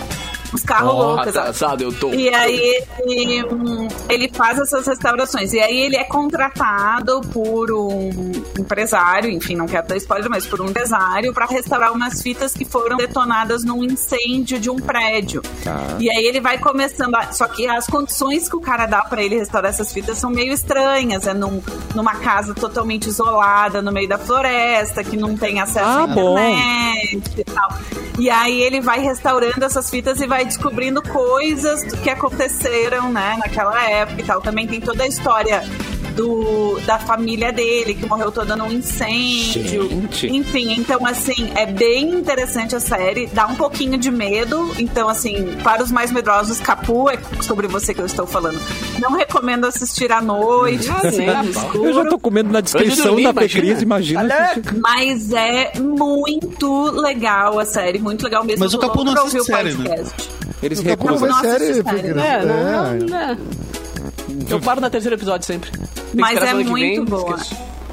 Os 0.53 0.63
carros 0.63 0.93
Ó, 0.93 0.97
loucos, 1.07 1.27
exato. 1.27 1.39
atrasado 1.49 1.83
eu 1.83 1.91
tô. 1.93 2.09
E 2.13 2.33
aí 2.33 2.83
ele, 2.99 3.43
hum, 3.45 3.87
ele 4.09 4.29
faz 4.33 4.57
essas 4.59 4.87
restaurações. 4.87 5.51
E 5.53 5.59
aí 5.59 5.79
ele 5.81 5.97
é 5.97 6.03
contratado 6.05 7.21
por 7.33 7.71
um 7.71 8.09
empresário, 8.57 9.29
enfim, 9.29 9.55
não 9.55 9.67
quero 9.67 9.87
dar 9.87 9.97
spoiler, 9.97 10.29
mas 10.29 10.45
por 10.47 10.61
um 10.61 10.65
empresário, 10.69 11.33
para 11.33 11.45
restaurar 11.45 11.91
umas 11.91 12.21
fitas 12.21 12.53
que 12.53 12.63
foram 12.65 12.97
detonadas 12.97 13.63
num 13.63 13.83
incêndio 13.83 14.59
de 14.59 14.69
um 14.69 14.77
prédio. 14.77 15.41
Tá. 15.63 15.95
E 15.99 16.09
aí 16.09 16.25
ele 16.25 16.39
vai 16.39 16.57
começando. 16.57 17.15
A, 17.15 17.31
só 17.31 17.47
que 17.47 17.67
as 17.67 17.85
condições 17.87 18.47
que 18.49 18.55
o 18.55 18.61
cara 18.61 18.85
dá 18.85 19.01
para 19.01 19.21
ele 19.21 19.37
restaurar 19.37 19.69
essas 19.71 19.91
fitas 19.91 20.17
são 20.17 20.29
meio 20.29 20.53
estranhas. 20.53 21.27
É 21.27 21.33
num, 21.33 21.61
numa 21.93 22.15
casa 22.15 22.53
totalmente 22.53 23.07
isolada, 23.07 23.81
no 23.81 23.91
meio 23.91 24.07
da 24.07 24.17
floresta, 24.17 25.03
que 25.03 25.17
não 25.17 25.35
tem 25.35 25.59
acesso 25.59 25.85
Ah, 25.85 26.03
à 26.03 26.07
bom. 26.07 26.37
internet 26.39 27.31
e 27.39 27.43
tal. 27.43 27.69
E 28.19 28.29
aí 28.31 28.61
ele 28.63 28.81
vai 28.81 28.99
restaurando 28.99 29.63
essas 29.63 29.89
fitas 29.91 30.19
e 30.21 30.25
vai 30.25 30.36
descobrindo 30.45 31.01
coisas 31.01 31.83
que 31.83 32.09
aconteceram, 32.09 33.11
né, 33.11 33.37
naquela 33.39 33.89
época 33.89 34.21
e 34.21 34.25
tal. 34.25 34.41
Também 34.41 34.67
tem 34.67 34.79
toda 34.79 35.03
a 35.03 35.07
história 35.07 35.63
do, 36.17 36.79
da 36.85 36.97
família 36.97 37.53
dele, 37.53 37.93
que 37.93 38.05
morreu 38.07 38.31
toda 38.31 38.55
num 38.55 38.71
incêndio. 38.71 39.87
Gente. 39.87 40.27
Enfim, 40.35 40.73
então 40.73 41.05
assim, 41.05 41.51
é 41.55 41.65
bem 41.65 42.09
interessante 42.09 42.75
a 42.75 42.79
série, 42.79 43.27
dá 43.27 43.45
um 43.45 43.55
pouquinho 43.55 43.97
de 43.97 44.09
medo. 44.11 44.73
Então, 44.79 45.07
assim, 45.07 45.55
para 45.63 45.83
os 45.83 45.91
mais 45.91 46.11
medrosos, 46.11 46.59
Capu, 46.59 47.09
é 47.09 47.17
sobre 47.41 47.67
você 47.67 47.93
que 47.93 48.01
eu 48.01 48.05
estou 48.05 48.25
falando. 48.25 48.59
Não 48.99 49.11
recomendo 49.15 49.65
assistir 49.65 50.11
à 50.11 50.19
noite, 50.21 50.89
assim, 50.89 51.25
no 51.27 51.49
escuro. 51.49 51.85
Eu 51.85 51.93
já 51.93 52.05
tô 52.09 52.17
comendo 52.19 52.51
na 52.51 52.59
descrição 52.61 53.07
dormir, 53.07 53.23
da 53.23 53.29
imagina. 53.29 53.49
Fecris, 53.49 53.81
imagina. 53.83 54.23
Mas 54.81 55.31
é 55.31 55.71
muito 55.79 56.91
legal 56.99 57.59
a 57.59 57.65
série, 57.65 57.99
muito 57.99 58.23
legal 58.23 58.43
mesmo. 58.43 58.63
Mas 58.65 58.73
o 58.73 58.79
Capu 58.79 59.03
não 59.03 59.13
assiste 59.13 59.43
série, 59.45 59.73
né? 59.75 59.89
podcast. 59.89 60.29
Eles 60.63 60.79
a 60.79 60.83
pouco 60.83 61.03
recusam. 61.05 61.19
vai 61.19 61.29
Não 61.29 61.41
série, 61.59 61.73
série. 61.83 62.07
É, 62.09 62.45
não, 62.45 62.55
É. 62.55 62.93
não, 62.95 63.17
é. 63.17 63.37
Eu 64.49 64.59
paro 64.59 64.81
no 64.81 64.89
terceiro 64.89 65.15
episódio 65.15 65.45
sempre. 65.45 65.71
Mas 66.13 66.41
é 66.41 66.53
muito 66.53 67.05
boa. 67.05 67.37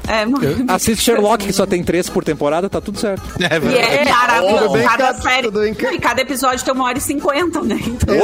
É 0.07 0.25
muito 0.25 0.65
Assiste 0.71 1.03
Sherlock, 1.03 1.45
que 1.45 1.53
só 1.53 1.65
tem 1.65 1.83
três 1.83 2.09
por 2.09 2.23
temporada, 2.23 2.69
tá 2.69 2.79
tudo 2.81 2.99
certo. 2.99 3.23
É 3.39 3.55
E 3.55 3.59
verdade. 3.59 3.97
é 3.97 4.05
maravilhoso. 4.11 4.57
Tudo 4.63 4.73
bem, 4.73 4.83
cada 4.87 4.97
cara? 5.13 5.21
série. 5.21 5.51
Não, 5.51 5.63
e 5.93 5.99
cada 5.99 6.21
episódio 6.21 6.63
tem 6.65 6.73
uma 6.73 6.85
hora 6.85 6.97
e 6.97 7.01
cinquenta, 7.01 7.61
né? 7.61 7.77
Então, 7.85 8.15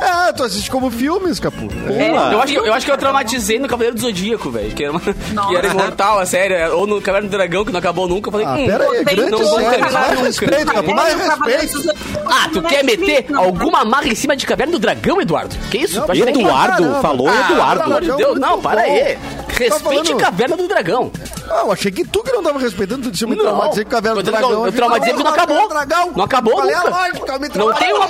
Ah, 0.00 0.32
tu 0.36 0.42
assiste 0.44 0.70
como 0.70 0.90
filmes, 0.90 1.38
Capu. 1.40 1.68
É. 1.88 2.10
Eu 2.34 2.40
acho, 2.40 2.52
que, 2.52 2.58
eu 2.58 2.74
acho 2.74 2.86
que 2.86 2.92
eu 2.92 2.98
traumatizei 2.98 3.58
no 3.58 3.68
Cavaleiro 3.68 3.96
do 3.96 4.00
Zodíaco, 4.02 4.50
velho. 4.50 4.70
Que, 4.70 4.84
que 4.88 5.56
era 5.56 5.66
imortal 5.68 6.18
a 6.18 6.26
série. 6.26 6.54
Ou 6.70 6.86
no 6.86 7.00
Caverna 7.00 7.28
do 7.28 7.36
Dragão, 7.36 7.64
que 7.64 7.72
não 7.72 7.78
acabou 7.78 8.08
nunca. 8.08 8.28
Eu 8.28 8.32
falei, 8.32 8.46
Ah, 8.46 8.54
hum, 8.54 8.66
pera 8.66 8.84
aí, 8.84 9.04
Tem 9.04 9.16
grande 9.16 9.30
não 9.32 9.38
vou 9.38 9.58
terminar 9.58 9.92
Mais 9.92 10.10
nunca. 10.10 10.24
respeito, 10.26 10.66
Capu, 10.72 10.94
mais 10.94 11.14
respeito. 11.14 11.98
Ah, 12.26 12.48
tu 12.52 12.62
quer 12.62 12.84
meter 12.84 13.26
alguma 13.34 13.84
marca 13.84 14.08
em 14.08 14.14
cima 14.14 14.36
de 14.36 14.46
Caverna 14.46 14.72
do 14.72 14.78
Dragão, 14.78 15.20
Eduardo? 15.20 15.56
Que 15.70 15.78
isso? 15.78 15.98
Eduardo, 16.12 17.00
falou 17.00 17.28
Ah, 17.28 17.44
pelo 17.48 17.62
amor 17.62 17.82
Eduardo. 17.82 18.10
de 18.10 18.16
Deus, 18.16 18.38
não, 18.38 18.60
para 18.60 18.82
aí. 18.82 19.18
Respeite 19.64 20.08
falando- 20.08 20.16
Caverna 20.20 20.56
do 20.56 20.68
Dragão. 20.68 21.10
Ah, 21.50 21.62
eu 21.64 21.72
achei 21.72 21.90
que 21.90 22.04
tu 22.04 22.22
que 22.22 22.32
não 22.32 22.42
tava 22.42 22.58
respeitando, 22.58 23.02
tu 23.04 23.10
disse 23.10 23.24
eu 23.24 23.28
me 23.28 23.36
traumatizei 23.36 23.84
com 23.84 23.90
Caverna 23.90 24.22
do 24.22 24.30
Dragão. 24.30 24.66
eu 24.66 24.72
traumatizei 24.72 25.14
porque 25.14 25.24
não 25.24 25.32
acabou. 25.34 25.68
Não 26.16 26.24
acabou 26.24 26.52
Qual 26.54 26.68
é 26.68 26.74
nunca. 26.76 26.90
lógica? 26.90 27.38
Não 27.58 27.72
tem 27.74 27.92
uma- 27.92 28.06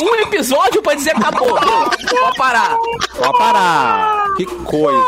um 0.00 0.14
episódio 0.22 0.82
pra 0.82 0.94
dizer 0.94 1.10
acabou. 1.16 1.48
Pode 1.58 2.36
parar. 2.36 2.76
Pode 3.16 3.38
parar. 3.38 4.24
Que 4.36 4.46
coisa. 4.46 5.02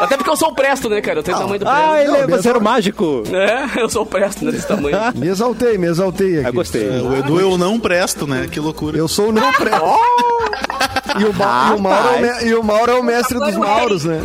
Até 0.00 0.16
porque 0.16 0.28
eu 0.30 0.36
sou 0.36 0.48
o 0.48 0.54
Presto, 0.54 0.88
né, 0.90 1.00
cara? 1.00 1.20
Eu 1.20 1.22
tenho 1.22 1.36
o 1.36 1.40
tamanho 1.40 1.58
do 1.60 1.68
Ah, 1.68 1.92
Presto. 1.94 2.16
ele 2.24 2.34
é 2.34 2.38
zero 2.38 2.60
mágico. 2.60 3.22
É, 3.32 3.80
eu 3.80 3.88
sou 3.88 4.02
o 4.02 4.06
Presto 4.06 4.44
nesse 4.44 4.66
tamanho. 4.66 4.96
Me 5.16 5.28
exaltei, 5.28 5.78
me 5.78 5.86
exaltei 5.86 6.38
aqui. 6.40 6.48
Eu 6.48 6.52
gostei. 6.52 6.88
É, 6.88 7.00
O 7.00 7.16
Edu 7.16 7.40
eu 7.40 7.56
não 7.56 7.80
presto, 7.80 8.26
né? 8.26 8.46
Que 8.50 8.60
loucura. 8.60 8.98
Eu 8.98 9.08
sou 9.08 9.28
o 9.28 9.32
não 9.32 9.50
pré. 9.54 9.70
E 11.20 11.24
o, 11.24 11.32
Ma- 11.32 11.70
e 11.70 11.74
o 11.74 11.78
Mauro 11.82 12.08
é 12.24 12.42
o 12.42 12.46
e 12.48 12.54
o 12.54 12.62
Mauro 12.62 12.92
é 12.92 12.94
o 12.96 13.02
mestre 13.02 13.38
dos 13.38 13.56
Mauros, 13.56 14.04
né? 14.04 14.20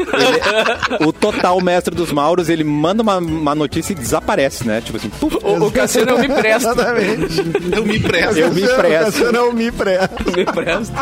O 1.05 1.11
total 1.13 1.59
mestre 1.61 1.93
dos 1.95 2.11
Mauros, 2.11 2.49
ele 2.49 2.63
manda 2.63 3.01
uma, 3.01 3.17
uma 3.17 3.55
notícia 3.55 3.93
e 3.93 3.95
desaparece, 3.95 4.67
né? 4.67 4.81
Tipo 4.81 4.97
assim, 4.97 5.09
puf, 5.09 5.37
O, 5.43 5.65
o 5.67 5.71
Cassiano 5.71 6.11
eu 6.11 6.19
me 6.19 6.27
presto. 6.29 6.69
Exatamente. 6.69 7.41
Eu 7.75 7.85
me 7.85 7.97
empresto. 7.97 8.37
Eu 8.39 8.51
me 8.53 8.61
Cassiano- 8.61 8.79
empresto. 8.83 9.05
Cassiano 9.11 9.37
é 9.37 9.41
o 9.41 9.53
me 9.53 9.71
presta. 9.71 10.09
Me 10.35 10.45
presto. 10.45 10.93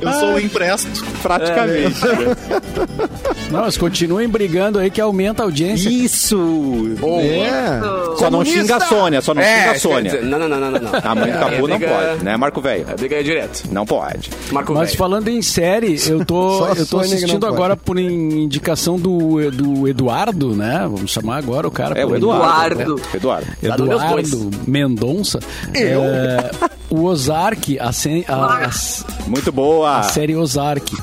Eu 0.00 0.12
sou 0.14 0.34
o 0.34 0.40
empresto. 0.40 0.88
Praticamente. 1.22 2.00
Não, 3.50 3.60
mas 3.60 3.76
continuem 3.76 4.28
brigando 4.28 4.78
aí 4.78 4.90
que 4.90 5.00
aumenta 5.00 5.42
a 5.42 5.46
audiência. 5.46 5.88
Isso! 5.88 6.38
É. 7.20 7.80
Só 8.16 8.30
não 8.30 8.44
xinga 8.44 8.76
a 8.76 8.80
Sônia, 8.80 9.20
só 9.20 9.34
não 9.34 9.42
xinga 9.42 9.70
a 9.72 9.78
Sônia. 9.78 10.10
dizer, 10.10 10.22
Não, 10.24 10.38
não, 10.38 10.48
não, 10.48 10.58
não, 10.58 10.70
não. 10.70 10.90
A 11.02 11.14
mãe 11.14 11.30
do 11.30 11.36
É, 11.36 11.40
Capu 11.40 11.68
não 11.68 11.78
pode, 11.80 12.24
né, 12.24 12.36
Marco 12.36 12.60
Velho? 12.60 12.86
É 12.88 12.94
briga 12.94 13.22
direto. 13.22 13.64
Não 13.70 13.84
pode. 13.84 14.30
Marco 14.50 14.72
Mas 14.72 14.88
Velho. 14.88 14.98
falando 14.98 15.28
em 15.28 15.42
série, 15.42 15.96
eu 16.08 16.24
tô, 16.24 16.64
a 16.64 16.72
eu 16.72 16.86
tô 16.86 16.98
assistindo 17.00 17.46
agora 17.46 17.76
por 17.76 17.98
in- 17.98 18.42
indicação 18.44 18.98
do, 18.98 19.50
do 19.50 19.86
Eduardo, 19.88 20.54
né? 20.56 20.80
Vamos 20.90 21.10
chamar 21.10 21.36
agora 21.38 21.68
o 21.68 21.70
cara. 21.70 21.98
É 21.98 22.06
o 22.06 22.16
Eduardo. 22.16 23.00
Eduardo. 23.14 23.46
É, 23.62 23.66
Eduardo. 23.66 24.50
Tá 24.50 24.58
Mendonça. 24.66 25.40
Eu? 25.74 26.02
É, 26.04 26.50
o 26.88 27.04
Ozark, 27.04 27.78
a, 27.78 27.88
a- 27.88 28.64
a- 28.66 28.70
Muito 29.26 29.52
boa. 29.52 29.98
a 29.98 30.02
série 30.04 30.34
Ozark. 30.36 30.94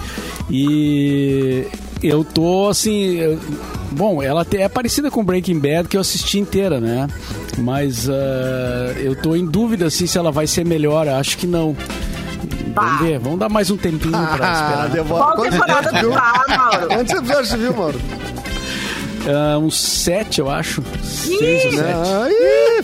E 0.50 1.68
eu 2.02 2.24
tô 2.24 2.70
assim. 2.70 3.18
eu- 3.18 3.40
bom, 3.92 4.22
ela 4.22 4.44
te- 4.46 4.58
é 4.58 4.68
parecida 4.70 5.10
com 5.12 5.24
Breaking 5.24 5.60
Bad, 5.60 5.88
que 5.88 5.96
eu 5.98 6.02
assisti 6.02 6.40
inteira, 6.40 6.80
né? 6.80 7.08
Mas 7.58 8.10
ah, 8.10 8.94
eu 8.98 9.16
tô 9.16 9.36
em 9.36 9.46
dúvida 9.46 9.86
assim, 9.88 10.08
se 10.08 10.18
ela 10.18 10.32
vai 10.32 10.48
ser 10.48 10.66
melhor. 10.66 11.08
Acho 11.08 11.38
que 11.38 11.46
não. 11.48 11.76
Vamos 12.76 13.02
ver, 13.02 13.20
vamos 13.20 13.40
dar 13.40 13.50
mais 13.50 13.70
um 13.70 13.76
tempinho 13.78 14.12
pra 14.12 14.48
Ah, 14.48 14.54
esperar. 14.54 14.90
demora. 14.90 15.24
Qual 15.36 15.50
temporada 15.50 15.90
tu 16.00 16.10
tá, 16.12 16.46
Mauro? 16.48 16.88
Quantos 16.88 17.14
episódios 17.16 17.48
você 17.50 17.58
viu, 17.58 17.74
Mauro? 17.76 18.00
Ah, 19.28 19.58
uns 19.58 19.80
sete, 19.80 20.40
eu 20.40 20.50
acho. 20.50 20.82
Seis 21.04 21.66
ou 21.66 21.72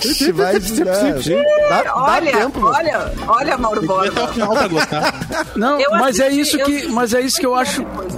sete. 0.02 0.32
Vai... 0.34 0.60
Dá, 0.60 1.84
dá 1.84 1.96
Olha, 1.96 2.32
tempo. 2.32 2.60
mano. 2.60 2.76
olha, 2.76 3.12
olha, 3.28 3.58
Mauro 3.58 3.82
Até 4.10 4.24
o 4.24 4.28
final 4.28 4.54
pra 4.54 4.68
gostar. 4.68 5.48
Não, 5.56 5.80
Eu 5.80 5.92
mas 5.92 6.20
é 6.20 6.28
assisti- 6.28 6.42
isso 6.42 6.58
eu 6.62 6.66
que, 6.66 6.88
mas 6.90 7.14
é 7.14 7.22
isso 7.22 7.40
que 7.40 7.46
eu 7.46 7.56
acho. 7.56 7.82
depois. 7.84 8.14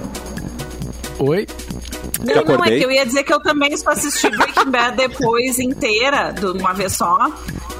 Oi. 1.20 1.46
Não, 2.24 2.56
não, 2.56 2.64
é 2.64 2.68
que 2.78 2.84
eu 2.84 2.90
ia 2.90 3.06
dizer 3.06 3.22
que 3.22 3.32
eu 3.32 3.40
também 3.40 3.76
só 3.76 3.90
assisti 3.90 4.28
Breaking 4.30 4.70
Bad 4.70 4.96
depois 4.96 5.58
inteira, 5.58 6.32
de 6.32 6.46
uma 6.46 6.72
vez 6.72 6.92
só. 6.94 7.16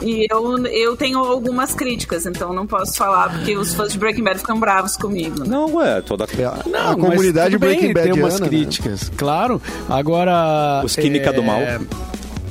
E 0.00 0.26
eu, 0.30 0.64
eu 0.66 0.96
tenho 0.96 1.18
algumas 1.18 1.74
críticas, 1.74 2.24
então 2.24 2.52
não 2.52 2.66
posso 2.66 2.94
falar, 2.94 3.30
porque 3.32 3.56
os 3.56 3.74
fãs 3.74 3.92
de 3.92 3.98
Breaking 3.98 4.22
Bad 4.22 4.38
ficam 4.38 4.58
bravos 4.58 4.96
comigo. 4.96 5.40
Né? 5.40 5.46
Não, 5.48 5.74
ué, 5.74 6.00
toda. 6.02 6.26
Não, 6.66 6.78
a 6.78 6.96
mas 6.96 7.00
comunidade 7.10 7.58
bem 7.58 7.70
Breaking 7.70 7.92
Bad 7.92 8.12
tem 8.12 8.22
umas 8.22 8.38
né? 8.40 8.48
críticas, 8.48 9.10
claro. 9.16 9.60
Agora. 9.88 10.82
Os 10.84 10.94
química 10.94 11.32
do 11.32 11.42
mal. 11.42 11.58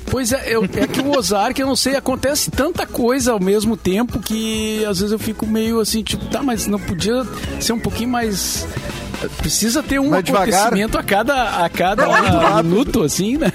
Pois 0.09 0.31
é, 0.31 0.43
eu- 0.47 0.63
é 0.63 0.87
que 0.87 1.01
o 1.01 1.17
Ozark, 1.17 1.59
eu 1.59 1.67
não 1.67 1.75
sei, 1.75 1.95
acontece 1.95 2.49
tanta 2.49 2.85
coisa 2.85 3.33
ao 3.33 3.39
mesmo 3.41 3.75
tempo 3.75 4.19
que 4.19 4.83
às 4.85 4.99
vezes 4.99 5.11
eu 5.11 5.19
fico 5.19 5.45
meio 5.45 5.81
assim, 5.81 6.01
tipo, 6.01 6.25
tá, 6.27 6.41
mas 6.41 6.65
não 6.65 6.79
podia 6.79 7.25
ser 7.59 7.73
um 7.73 7.79
pouquinho 7.79 8.09
mais 8.09 8.65
Precisa 9.37 9.81
ter 9.81 9.99
um 9.99 10.11
devagar. 10.21 10.43
acontecimento 10.67 10.97
a 10.97 11.03
cada, 11.03 11.63
a 11.65 11.69
cada 11.69 12.61
minuto, 12.63 13.03
assim, 13.03 13.37
né? 13.37 13.51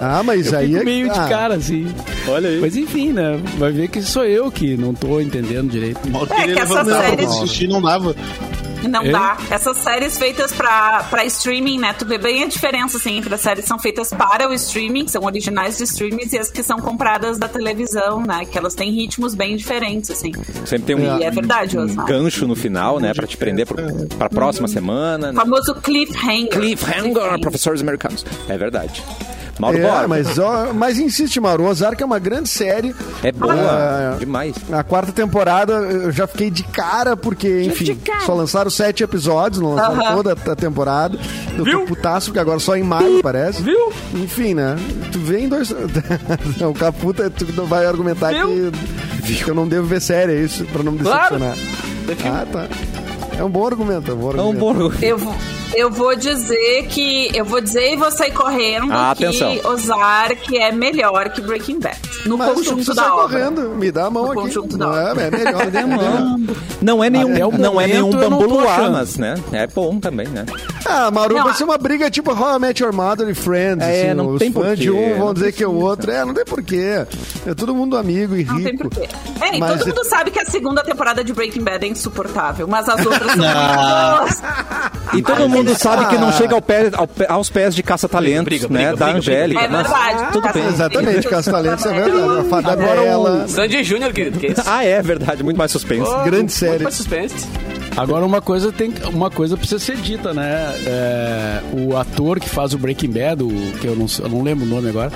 Ah, 0.00 0.22
mas 0.22 0.52
aí 0.52 0.68
Fico 0.68 0.80
é. 0.80 0.84
meio 0.84 1.10
ah, 1.10 1.12
de 1.14 1.28
cara, 1.28 1.54
assim. 1.54 1.86
Olha 2.28 2.48
aí. 2.48 2.60
Mas 2.60 2.76
enfim, 2.76 3.12
né? 3.12 3.40
Vai 3.58 3.72
ver 3.72 3.88
que 3.88 4.02
sou 4.02 4.24
eu 4.24 4.50
que 4.50 4.76
não 4.76 4.92
tô 4.94 5.20
entendendo 5.20 5.70
direito. 5.70 6.00
Mal 6.10 6.24
É, 6.24 6.26
queria 6.26 6.54
que 6.54 6.60
levantar 6.60 6.84
pra 6.84 7.00
séries- 7.08 7.26
assistir, 7.30 7.68
não 7.68 7.80
dava. 7.80 8.14
Não 8.88 9.10
dá. 9.10 9.36
Essas 9.50 9.76
séries 9.78 10.18
feitas 10.18 10.52
pra, 10.52 11.04
pra 11.10 11.24
streaming, 11.24 11.78
né? 11.78 11.92
Tu 11.92 12.04
vê 12.06 12.18
bem 12.18 12.42
a 12.44 12.46
diferença, 12.46 12.96
assim, 12.96 13.18
entre 13.18 13.34
as 13.34 13.40
séries 13.40 13.62
que 13.64 13.68
são 13.68 13.78
feitas 13.78 14.10
para 14.10 14.48
o 14.48 14.52
streaming, 14.54 15.04
que 15.04 15.10
são 15.10 15.22
originais 15.24 15.78
de 15.78 15.84
streaming, 15.84 16.28
e 16.32 16.38
as 16.38 16.50
que 16.50 16.62
são 16.62 16.78
compradas 16.78 17.38
da 17.38 17.48
televisão, 17.48 18.22
né? 18.22 18.44
Que 18.44 18.58
elas 18.58 18.74
têm 18.74 18.90
ritmos 18.92 19.34
bem 19.34 19.56
diferentes, 19.56 20.10
assim. 20.10 20.32
Sempre 20.64 20.86
tem 20.86 20.96
um, 20.96 21.18
E 21.18 21.24
é 21.24 21.30
verdade, 21.30 21.78
um 21.78 21.86
gancho 22.04 22.46
no 22.46 22.54
final, 22.56 22.98
né? 22.98 23.12
Pra 23.14 23.26
te 23.26 23.36
prender 23.36 23.66
pro, 23.66 23.76
pra 24.18 24.28
próxima 24.28 24.68
semana. 24.68 25.28
O 25.28 25.32
Né? 25.32 25.40
famoso 25.40 25.74
cliffhanger. 25.76 26.48
Cliffhanger, 26.50 27.40
professores 27.40 27.80
americanos. 27.80 28.24
É 28.48 28.56
verdade. 28.56 29.02
Mauro 29.58 29.76
É, 29.78 29.82
Borba. 29.82 30.08
mas, 30.08 30.38
ó, 30.38 30.72
mas 30.72 30.98
insiste, 30.98 31.38
Mauro. 31.38 31.64
Ozark 31.64 32.02
é 32.02 32.06
uma 32.06 32.18
grande 32.18 32.48
série. 32.48 32.94
É 33.22 33.30
boa. 33.30 33.52
Ah, 33.54 34.16
Demais. 34.18 34.54
Na 34.68 34.82
quarta 34.82 35.12
temporada 35.12 35.72
eu 35.74 36.10
já 36.10 36.26
fiquei 36.26 36.50
de 36.50 36.62
cara, 36.64 37.16
porque, 37.16 37.62
enfim, 37.64 37.98
só 38.24 38.34
lançaram 38.34 38.70
sete 38.70 39.02
episódios, 39.04 39.60
não 39.62 39.74
lançaram 39.74 40.00
Aham. 40.00 40.14
toda 40.16 40.52
a 40.52 40.56
temporada. 40.56 41.18
Eu 41.56 41.64
Viu? 41.64 41.80
tô 41.80 41.86
putaço, 41.86 42.26
porque 42.26 42.38
agora 42.38 42.58
só 42.58 42.76
em 42.76 42.82
maio, 42.82 43.20
parece. 43.22 43.62
Viu? 43.62 43.92
Enfim, 44.14 44.54
né? 44.54 44.76
Tu 45.12 45.18
vem 45.18 45.48
dois. 45.48 45.72
Não, 46.58 46.70
o 46.70 46.74
Caputa, 46.74 47.28
tu 47.30 47.46
não 47.56 47.66
vai 47.66 47.84
argumentar 47.86 48.32
Viu? 48.32 48.72
que, 49.24 49.34
que 49.44 49.48
eu 49.48 49.54
não 49.54 49.68
devo 49.68 49.86
ver 49.86 50.00
série, 50.00 50.32
é 50.32 50.40
isso, 50.40 50.64
pra 50.66 50.82
não 50.82 50.92
me 50.92 50.98
Claro. 51.00 51.38
decepcionar. 51.38 51.56
Ah, 52.42 52.46
tá. 52.50 52.66
É 53.38 53.44
um 53.44 53.50
bom 53.50 53.66
argumento, 53.66 54.10
é 54.10 54.14
um 54.14 54.16
bom 54.18 54.30
É 54.32 54.34
um 54.34 54.38
argumento. 54.50 54.58
bom. 54.60 54.92
Eu 55.06 55.18
vou, 55.18 55.34
eu 55.74 55.90
vou 55.90 56.14
dizer 56.16 56.86
que. 56.88 57.30
Eu 57.36 57.44
vou 57.44 57.60
dizer 57.60 57.92
e 57.92 57.96
vou 57.96 58.10
sair 58.10 58.32
correndo 58.32 58.92
Ah, 58.92 59.14
que 59.16 59.24
atenção. 59.24 59.58
Ozark 59.64 60.56
é 60.56 60.72
melhor 60.72 61.30
que 61.30 61.40
Breaking 61.40 61.78
Bad. 61.80 61.98
No 62.26 62.36
Mas 62.38 62.48
não 62.48 62.54
conjunto 62.56 62.94
da 62.94 63.14
obra. 63.14 63.22
correndo. 63.38 63.68
Me 63.76 63.90
dá 63.90 64.06
a 64.06 64.10
mão 64.10 64.24
No 64.26 64.32
aqui. 64.32 64.40
conjunto 64.42 64.76
da 64.78 64.86
Não 64.86 64.96
é, 64.96 65.10
é 65.10 65.30
melhor. 65.30 65.62
Não 66.82 67.02
é 67.04 67.08
nenhum, 67.08 67.48
o 67.48 67.58
não 67.58 67.80
é 67.80 67.86
nenhum 67.86 68.10
eu 68.10 68.28
não 68.28 68.38
tô 68.38 68.48
bambu 68.48 68.62
mas, 68.90 69.16
né? 69.16 69.34
É 69.52 69.68
bom 69.68 70.00
também, 70.00 70.26
né? 70.26 70.44
Ah, 70.84 71.12
Maru, 71.12 71.36
Não, 71.36 71.44
vai 71.44 71.54
ser 71.54 71.62
uma 71.62 71.78
briga 71.78 72.10
tipo 72.10 72.32
How 72.32 72.56
I 72.56 72.58
Met 72.58 72.82
Your 72.82 72.92
Mother 72.92 73.28
e 73.28 73.34
Friends. 73.34 73.86
É, 73.86 74.06
assim, 74.08 74.14
não 74.14 74.30
os 74.30 74.40
tem 74.40 74.50
fãs 74.50 74.64
porquê, 74.66 74.82
de 74.82 74.90
um 74.90 75.16
vão 75.16 75.26
não 75.26 75.34
dizer 75.34 75.52
que 75.52 75.62
é 75.62 75.66
o 75.68 75.74
outro. 75.74 76.10
É, 76.10 76.24
não 76.24 76.34
tem 76.34 76.44
porquê. 76.44 77.06
É 77.46 77.54
todo 77.54 77.72
mundo 77.72 77.96
amigo 77.96 78.34
e 78.36 78.42
Não 78.44 78.56
tem 78.56 78.72
rico. 78.72 78.88
porquê. 78.90 79.08
É, 79.40 79.56
e 79.56 79.60
Mas 79.60 79.70
todo 79.78 79.82
é- 79.82 79.86
mundo 79.94 80.04
sabe 80.08 80.32
que 80.32 80.40
a 80.40 80.44
segunda 80.44 80.82
temporada 80.82 81.22
de 81.22 81.32
Breaking 81.32 81.62
Bad 81.62 81.84
é 81.86 81.88
insuportável, 81.88 82.66
mas 82.66 82.88
as 82.88 83.06
outras 83.06 83.30
são 83.30 83.38
muito 83.38 84.18
boas. 84.18 84.42
E 85.14 85.22
todo 85.22 85.48
mundo 85.48 85.74
sabe 85.76 86.06
que 86.06 86.16
não 86.18 86.32
chega 86.32 86.54
ao 86.54 86.62
pé- 86.62 86.90
ao 86.94 87.06
pé- 87.06 87.26
aos 87.28 87.50
pés 87.50 87.74
de 87.74 87.82
caça-talentos, 87.82 88.44
Briga, 88.44 88.68
né? 88.68 88.80
briga, 88.86 88.96
da 88.96 89.04
briga, 89.06 89.18
Angélica. 89.18 89.60
É 89.62 89.68
mas 89.68 89.82
verdade. 89.88 90.32
Tudo 90.32 90.52
bem. 90.52 90.66
Exatamente, 90.66 91.28
Castalentos 91.28 91.86
é 91.86 91.92
verdade. 91.92 92.38
A 92.40 92.44
Fada 92.44 92.76
Bela. 92.76 93.48
Sandy 93.48 93.82
Júnior, 93.84 94.12
querido, 94.12 94.38
que 94.38 94.46
é 94.46 94.50
isso? 94.52 94.62
Ah, 94.66 94.84
é 94.84 95.00
verdade. 95.02 95.42
Muito 95.42 95.56
mais 95.56 95.70
suspense. 95.70 96.08
Oh, 96.10 96.18
grande 96.22 96.36
muito 96.38 96.52
série. 96.52 96.82
mais 96.84 96.94
suspense. 96.94 97.46
Agora 97.94 98.24
uma 98.24 98.40
coisa 98.40 98.72
tem 98.72 98.90
uma 99.12 99.30
coisa 99.30 99.54
precisa 99.54 99.78
ser 99.78 99.96
dita, 99.98 100.32
né? 100.32 100.74
É, 100.86 101.60
o 101.74 101.94
ator 101.96 102.40
que 102.40 102.48
faz 102.48 102.72
o 102.72 102.78
Breaking 102.78 103.10
Bad, 103.10 103.42
o, 103.42 103.48
que 103.80 103.86
eu 103.86 103.94
não, 103.94 104.06
eu 104.20 104.28
não 104.30 104.42
lembro 104.42 104.64
o 104.64 104.68
nome 104.68 104.88
agora, 104.88 105.12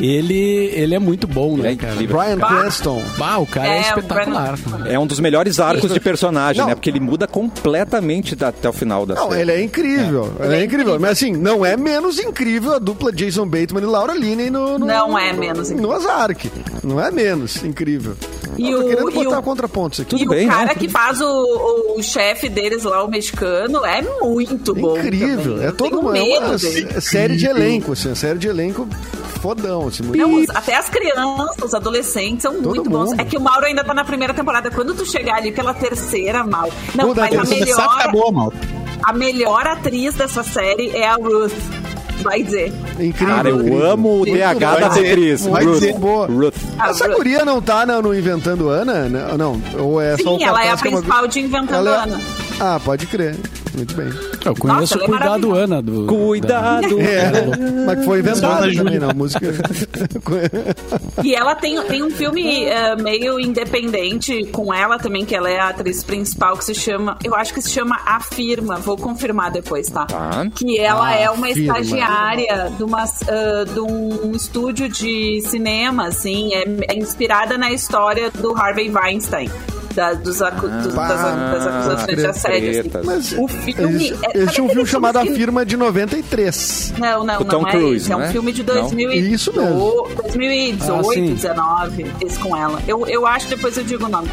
ele 0.00 0.36
ele 0.74 0.94
é 0.94 0.98
muito 0.98 1.26
bom, 1.26 1.56
né, 1.56 1.72
é 1.72 1.76
cara? 1.76 1.94
incrível. 1.94 2.16
Brian 2.18 2.38
Cranston. 2.38 3.02
Bah, 3.16 3.38
o 3.38 3.46
cara 3.46 3.68
é, 3.68 3.76
É, 3.78 3.80
espetacular. 3.80 4.58
É 4.86 4.98
um 4.98 5.06
dos 5.06 5.20
melhores 5.20 5.58
arcos 5.58 5.92
de 5.92 6.00
personagem, 6.00 6.60
Não. 6.60 6.68
né? 6.68 6.74
Porque 6.74 6.90
ele 6.90 7.00
muda 7.00 7.26
completamente 7.26 8.34
da- 8.36 8.48
até 8.48 8.68
o 8.68 8.72
final 8.72 9.06
da 9.06 9.14
Não, 9.14 9.28
série. 9.30 9.42
ele 9.42 9.52
é 9.52 9.62
incrível. 9.62 10.32
Ele 10.40 10.54
é 10.56 10.64
incrível. 10.64 10.98
Mas 11.00 11.10
assim, 11.12 11.32
não 11.32 11.64
é 11.64 11.76
menos 11.76 12.18
incrível 12.18 12.74
a 12.74 12.78
dupla 12.78 13.12
Jason 13.12 13.46
Bateman 13.46 13.82
e 13.82 13.86
Laura 13.86 14.14
Linney 14.14 14.50
no, 14.50 14.78
no 14.78 14.86
Não 14.86 15.18
é 15.18 15.32
menos 15.32 15.70
No 15.70 15.90
Ozark. 15.90 16.50
Não 16.84 17.00
é 17.00 17.10
menos 17.10 17.62
incrível. 17.64 18.14
E 18.58 18.70
Eu 18.70 18.78
tô 18.80 18.84
o- 18.84 18.88
querendo 18.88 19.10
botar 19.12 19.38
o- 19.38 19.42
contrapontos 19.42 20.00
aqui. 20.00 20.10
Tudo 20.18 20.30
bem, 20.30 20.46
o 20.46 20.50
cara 20.50 20.66
né? 20.66 20.74
que 20.74 20.88
faz 20.88 21.20
o, 21.20 21.94
o 21.96 22.02
chefe 22.02 22.48
deles 22.48 22.82
lá, 22.84 23.02
o 23.04 23.08
mexicano, 23.08 23.84
é 23.84 24.02
muito 24.22 24.74
bom. 24.74 24.96
Incrível. 24.98 25.54
também. 25.54 25.66
É 25.68 25.72
todo 25.72 26.00
uma, 26.00 26.16
é 26.18 26.22
uma 26.38 26.56
dele. 26.58 26.92
sé- 26.92 27.00
série 27.00 27.36
de 27.36 27.46
elenco, 27.46 27.92
assim, 27.92 28.08
uma 28.08 28.14
série 28.14 28.38
de 28.38 28.48
elenco 28.48 28.88
fodão, 29.40 29.88
assim, 29.88 30.02
muito 30.02 30.18
Não, 30.18 30.44
até 30.54 30.74
as 30.76 30.88
crianças, 30.88 31.56
os 31.64 31.74
adolescentes 31.74 32.42
são 32.42 32.54
Todo 32.54 32.68
muito 32.68 32.90
bons. 32.90 33.10
mundo. 33.10 33.20
É 33.20 33.24
que 33.24 33.36
o 33.36 33.40
Mauro 33.40 33.66
ainda 33.66 33.84
tá 33.84 33.92
na 33.94 34.04
primeira 34.04 34.32
temporada. 34.34 34.70
Quando 34.70 34.94
tu 34.94 35.04
chegar 35.06 35.36
ali 35.36 35.52
pela 35.52 35.74
terceira, 35.74 36.42
Mal. 36.44 36.68
Não, 36.94 37.14
mas 37.14 37.34
a 37.34 37.44
melhor, 37.44 37.80
acabou, 37.80 38.32
mal. 38.32 38.52
a 39.02 39.12
melhor 39.12 39.66
atriz 39.66 40.14
dessa 40.14 40.42
série 40.42 40.90
é 40.90 41.06
a 41.06 41.14
Ruth. 41.14 41.52
Vai 42.22 42.42
dizer. 42.42 42.72
incrível. 42.98 43.34
Cara, 43.36 43.48
eu 43.50 43.56
incrível. 43.60 43.90
amo 43.90 44.20
o 44.20 44.24
TH 44.24 44.70
Vai 44.72 44.80
da 44.80 44.88
dizer, 44.88 45.10
Cris. 45.12 45.46
vai 45.46 45.64
Ruth. 45.64 45.74
dizer, 45.74 45.94
boa. 45.98 46.26
Ruth. 46.26 46.54
A 46.78 46.90
Essa 46.90 47.06
Ruth. 47.06 47.16
guria 47.16 47.44
não 47.44 47.60
tá 47.62 47.84
no, 47.86 48.02
Inventando 48.14 48.68
Ana? 48.68 49.08
Não, 49.36 49.60
ou 49.78 50.00
é 50.00 50.16
só 50.16 50.36
Sim, 50.36 50.44
ela 50.44 50.64
é 50.64 50.70
a 50.70 50.72
uma- 50.74 50.78
principal 50.78 51.26
de 51.28 51.40
Inventando 51.40 51.88
Ela 51.88 51.96
é- 51.96 52.02
Ana. 52.04 52.20
Ah, 52.58 52.80
pode 52.82 53.06
crer. 53.06 53.36
Muito 53.74 53.94
bem. 53.94 54.08
Eu 54.44 54.54
conheço 54.54 54.80
Nossa, 54.80 54.94
é 54.96 55.06
Cuidado 55.06 55.48
maravilhosa. 55.48 55.64
Ana 55.64 55.82
do 55.82 56.06
Cuidado. 56.06 57.00
É, 57.00 57.32
mas 57.84 57.98
que 57.98 58.04
foi 58.04 58.20
inventado 58.20 58.60
Dona 58.62 58.74
também, 58.74 58.98
não, 58.98 59.14
música. 59.14 59.46
E 61.22 61.34
ela 61.34 61.54
tem, 61.54 61.80
tem 61.82 62.02
um 62.02 62.10
filme 62.10 62.64
eh, 62.64 62.94
meio 62.96 63.40
independente 63.40 64.44
com 64.46 64.72
ela 64.72 64.98
também, 64.98 65.24
que 65.24 65.34
ela 65.34 65.50
é 65.50 65.58
a 65.58 65.70
atriz 65.70 66.04
principal, 66.04 66.56
que 66.56 66.64
se 66.64 66.74
chama. 66.74 67.18
Eu 67.24 67.34
acho 67.34 67.52
que 67.52 67.60
se 67.60 67.70
chama 67.70 67.98
Afirma. 68.06 68.76
Vou 68.76 68.96
confirmar 68.96 69.50
depois, 69.50 69.88
tá? 69.88 70.06
Tá. 70.06 70.46
Que 70.54 70.78
ela 70.78 71.12
é 71.14 71.28
uma 71.30 71.48
Afirma. 71.48 71.78
estagiária 71.78 72.70
de, 72.76 72.84
uma, 72.84 73.02
ah, 73.02 73.64
de 73.64 73.80
um 73.80 74.32
estúdio 74.32 74.88
de 74.88 75.40
cinema, 75.42 76.06
assim. 76.08 76.54
É, 76.54 76.64
é 76.88 76.96
inspirada 76.96 77.58
na 77.58 77.72
história 77.72 78.30
do 78.30 78.54
Harvey 78.54 78.90
Weinstein. 78.90 79.50
Da- 79.96 80.12
dos 80.14 80.40
acu- 80.42 80.68
dos- 80.68 80.94
das, 80.94 81.20
das 81.20 81.66
acusações 81.66 82.16
de 82.18 82.26
assédio. 82.26 82.80
assim. 82.80 82.90
Mas 83.04 83.32
O 83.32 83.48
filme. 83.48 84.06
eles, 84.06 84.22
é- 84.22 84.30
eles 84.36 84.44
sabe 84.44 84.54
tinham 84.54 84.66
um 84.66 84.70
filme 84.70 84.86
chamado 84.86 85.16
A 85.18 85.24
Firma 85.26 85.64
de 85.66 85.76
93. 85.76 86.92
Não, 86.98 87.24
não, 87.24 87.40
O 87.40 87.44
Tom 87.44 87.62
não 87.62 87.68
é 87.68 87.70
Cruise, 87.72 87.96
esse. 87.96 88.12
É 88.12 88.16
um 88.16 88.18
não 88.20 88.26
é? 88.26 88.30
filme 88.30 88.52
de 88.52 88.62
Não? 88.62 88.74
2018, 88.74 89.34
Isso 89.34 89.52
mesmo. 89.56 89.74
2018, 90.22 91.00
Ah, 91.10 91.12
sim. 91.14 91.34
19, 91.34 92.06
esse 92.20 92.38
com 92.38 92.56
ela. 92.56 92.80
Eu, 92.86 93.06
eu 93.06 93.26
acho, 93.26 93.48
depois 93.48 93.76
eu 93.76 93.84
digo 93.84 94.04
o 94.04 94.08
nome. 94.08 94.28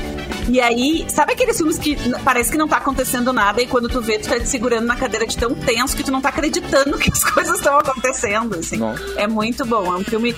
E 0.50 0.60
aí, 0.60 1.06
sabe 1.08 1.32
aqueles 1.34 1.56
filmes 1.56 1.78
que 1.80 1.98
parece 2.26 2.52
que 2.52 2.58
não 2.58 2.68
tá 2.68 2.76
acontecendo 2.78 3.32
nada 3.32 3.62
e 3.62 3.68
quando 3.68 3.88
tu 3.88 4.02
vê, 4.02 4.20
tu 4.20 4.28
tá 4.28 4.38
te 4.40 4.48
segurando 4.50 4.86
na 4.86 4.96
cadeira 4.96 5.26
de 5.26 5.38
tão 5.38 5.56
tenso 5.56 5.96
que 5.96 6.04
tu 6.04 6.12
não 6.12 6.20
tá 6.22 6.30
acreditando 6.30 6.98
que 7.00 7.10
as 7.10 7.24
coisas 7.24 7.56
estão 7.58 7.78
acontecendo, 7.80 8.56
assim. 8.60 8.76
Não. 8.78 8.94
É 9.16 9.26
muito 9.26 9.66
bom. 9.66 9.86
É 9.86 9.98
um 9.98 10.04
filme, 10.04 10.36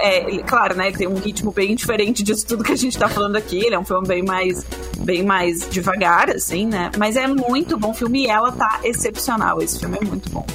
é, 0.00 0.38
claro, 0.46 0.74
né, 0.74 0.90
tem 0.92 1.06
um 1.06 1.16
ritmo 1.16 1.52
bem 1.52 1.74
diferente 1.74 2.22
disso 2.22 2.46
tudo 2.46 2.64
que 2.64 2.72
a 2.72 2.76
gente 2.76 2.96
tá 2.98 3.08
falando 3.08 3.36
aqui. 3.36 3.58
Ele 3.66 3.74
é 3.74 3.78
um 3.78 3.84
filme 3.84 4.06
bem 4.08 4.22
mais, 4.24 4.61
bem 4.98 5.22
mais 5.22 5.68
devagar, 5.68 6.30
assim, 6.30 6.66
né? 6.66 6.90
Mas 6.96 7.16
é 7.16 7.26
muito 7.26 7.78
bom 7.78 7.92
filme 7.92 8.24
e 8.24 8.26
ela 8.28 8.52
tá 8.52 8.80
excepcional. 8.84 9.60
Esse 9.60 9.78
filme 9.78 9.98
é 10.00 10.04
muito 10.04 10.30
bom. 10.30 10.46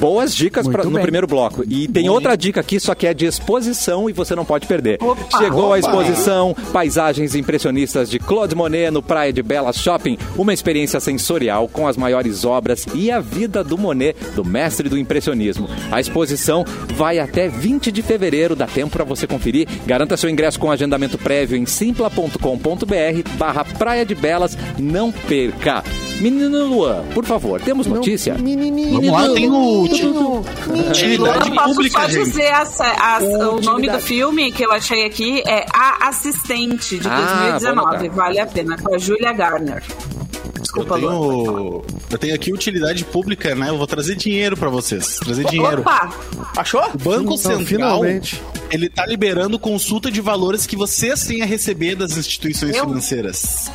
Boas 0.00 0.34
dicas 0.34 0.66
pra- 0.66 0.84
no 0.84 0.98
primeiro 1.00 1.26
bloco. 1.26 1.62
E 1.68 1.86
tem 1.86 2.08
outra 2.08 2.36
dica 2.36 2.60
aqui, 2.60 2.80
só 2.80 2.94
que 2.94 3.06
é 3.06 3.12
de 3.14 3.26
exposição 3.26 4.08
e 4.08 4.12
você 4.12 4.34
não 4.34 4.44
pode 4.44 4.66
perder. 4.66 4.98
Opa, 5.02 5.38
Chegou 5.38 5.66
a 5.74 5.78
opa. 5.78 5.78
exposição 5.78 6.56
Paisagens 6.72 7.34
Impressionistas 7.34 8.08
de 8.08 8.18
Claude 8.18 8.54
Monet 8.54 8.90
no 8.90 9.02
Praia 9.02 9.32
de 9.32 9.42
Belas 9.42 9.76
Shopping. 9.76 10.16
Uma 10.36 10.54
experiência 10.54 10.98
sensorial 11.00 11.68
com 11.68 11.86
as 11.86 11.96
maiores 11.96 12.44
obras 12.44 12.86
e 12.94 13.10
a 13.10 13.20
vida 13.20 13.62
do 13.62 13.76
Monet, 13.76 14.16
do 14.34 14.44
mestre 14.44 14.88
do 14.88 14.96
impressionismo. 14.98 15.68
A 15.92 16.00
exposição 16.00 16.64
vai 16.94 17.18
até 17.18 17.48
20 17.48 17.92
de 17.92 18.00
fevereiro, 18.02 18.56
dá 18.56 18.66
tempo 18.66 18.90
para 18.92 19.04
você 19.04 19.26
conferir. 19.26 19.68
Garanta 19.86 20.16
seu 20.16 20.30
ingresso 20.30 20.58
com 20.58 20.70
agendamento 20.70 21.18
prévio 21.18 21.56
em 21.58 21.66
simpla.com.br 21.66 23.28
barra 23.38 23.64
Praia 23.64 24.04
de 24.04 24.14
Belas. 24.14 24.56
Não 24.78 25.12
perca. 25.12 25.82
Menino 26.20 26.66
Luan, 26.66 27.02
por 27.14 27.24
favor, 27.24 27.60
temos 27.62 27.86
notícia? 27.86 28.34
Menininho. 28.34 28.92
Vamos 29.00 29.10
lá, 29.10 29.32
tem 29.32 29.48
o 29.50 29.88
Utilidade 29.94 31.48
Eu 31.48 31.54
posso 31.54 31.74
pública, 31.74 32.00
só 32.00 32.06
dizer 32.06 32.52
a 32.52 32.64
sé- 32.66 32.96
a- 32.98 33.18
o 33.50 33.60
nome 33.60 33.88
do 33.90 34.00
filme 34.00 34.52
que 34.52 34.64
eu 34.64 34.72
achei 34.72 35.04
aqui 35.04 35.42
é 35.46 35.66
A 35.72 36.08
Assistente, 36.08 36.98
de 36.98 37.08
Ah, 37.08 37.16
vou 37.16 37.50
2019. 37.60 37.96
anotar. 37.96 38.10
Vale 38.16 38.38
a 38.40 38.46
pena, 38.46 38.76
com 38.78 38.94
a 38.94 38.98
Julia 38.98 39.32
Garner. 39.32 39.82
Eu 40.56 40.62
Desculpa, 40.62 40.96
Lu. 40.96 41.02
tenho, 41.02 41.84
eu 42.10 42.18
tenho 42.18 42.34
aqui 42.34 42.52
utilidade 42.52 43.04
pública, 43.04 43.54
né? 43.54 43.70
Eu 43.70 43.78
vou 43.78 43.86
trazer 43.86 44.14
dinheiro 44.14 44.56
pra 44.56 44.68
vocês. 44.68 45.16
Trazer 45.16 45.44
dinheiro. 45.46 45.80
Opa! 45.80 46.10
Achou? 46.56 46.84
O 46.94 46.98
Banco 46.98 47.30
Não, 47.30 47.36
Central, 47.36 47.64
finalmente. 47.66 48.40
ele 48.70 48.88
tá 48.88 49.04
liberando 49.06 49.58
consulta 49.58 50.10
de 50.10 50.20
valores 50.20 50.66
que 50.66 50.76
vocês 50.76 51.24
têm 51.24 51.42
a 51.42 51.46
receber 51.46 51.96
das 51.96 52.16
instituições 52.16 52.76
Eu? 52.76 52.86
financeiras. 52.86 53.70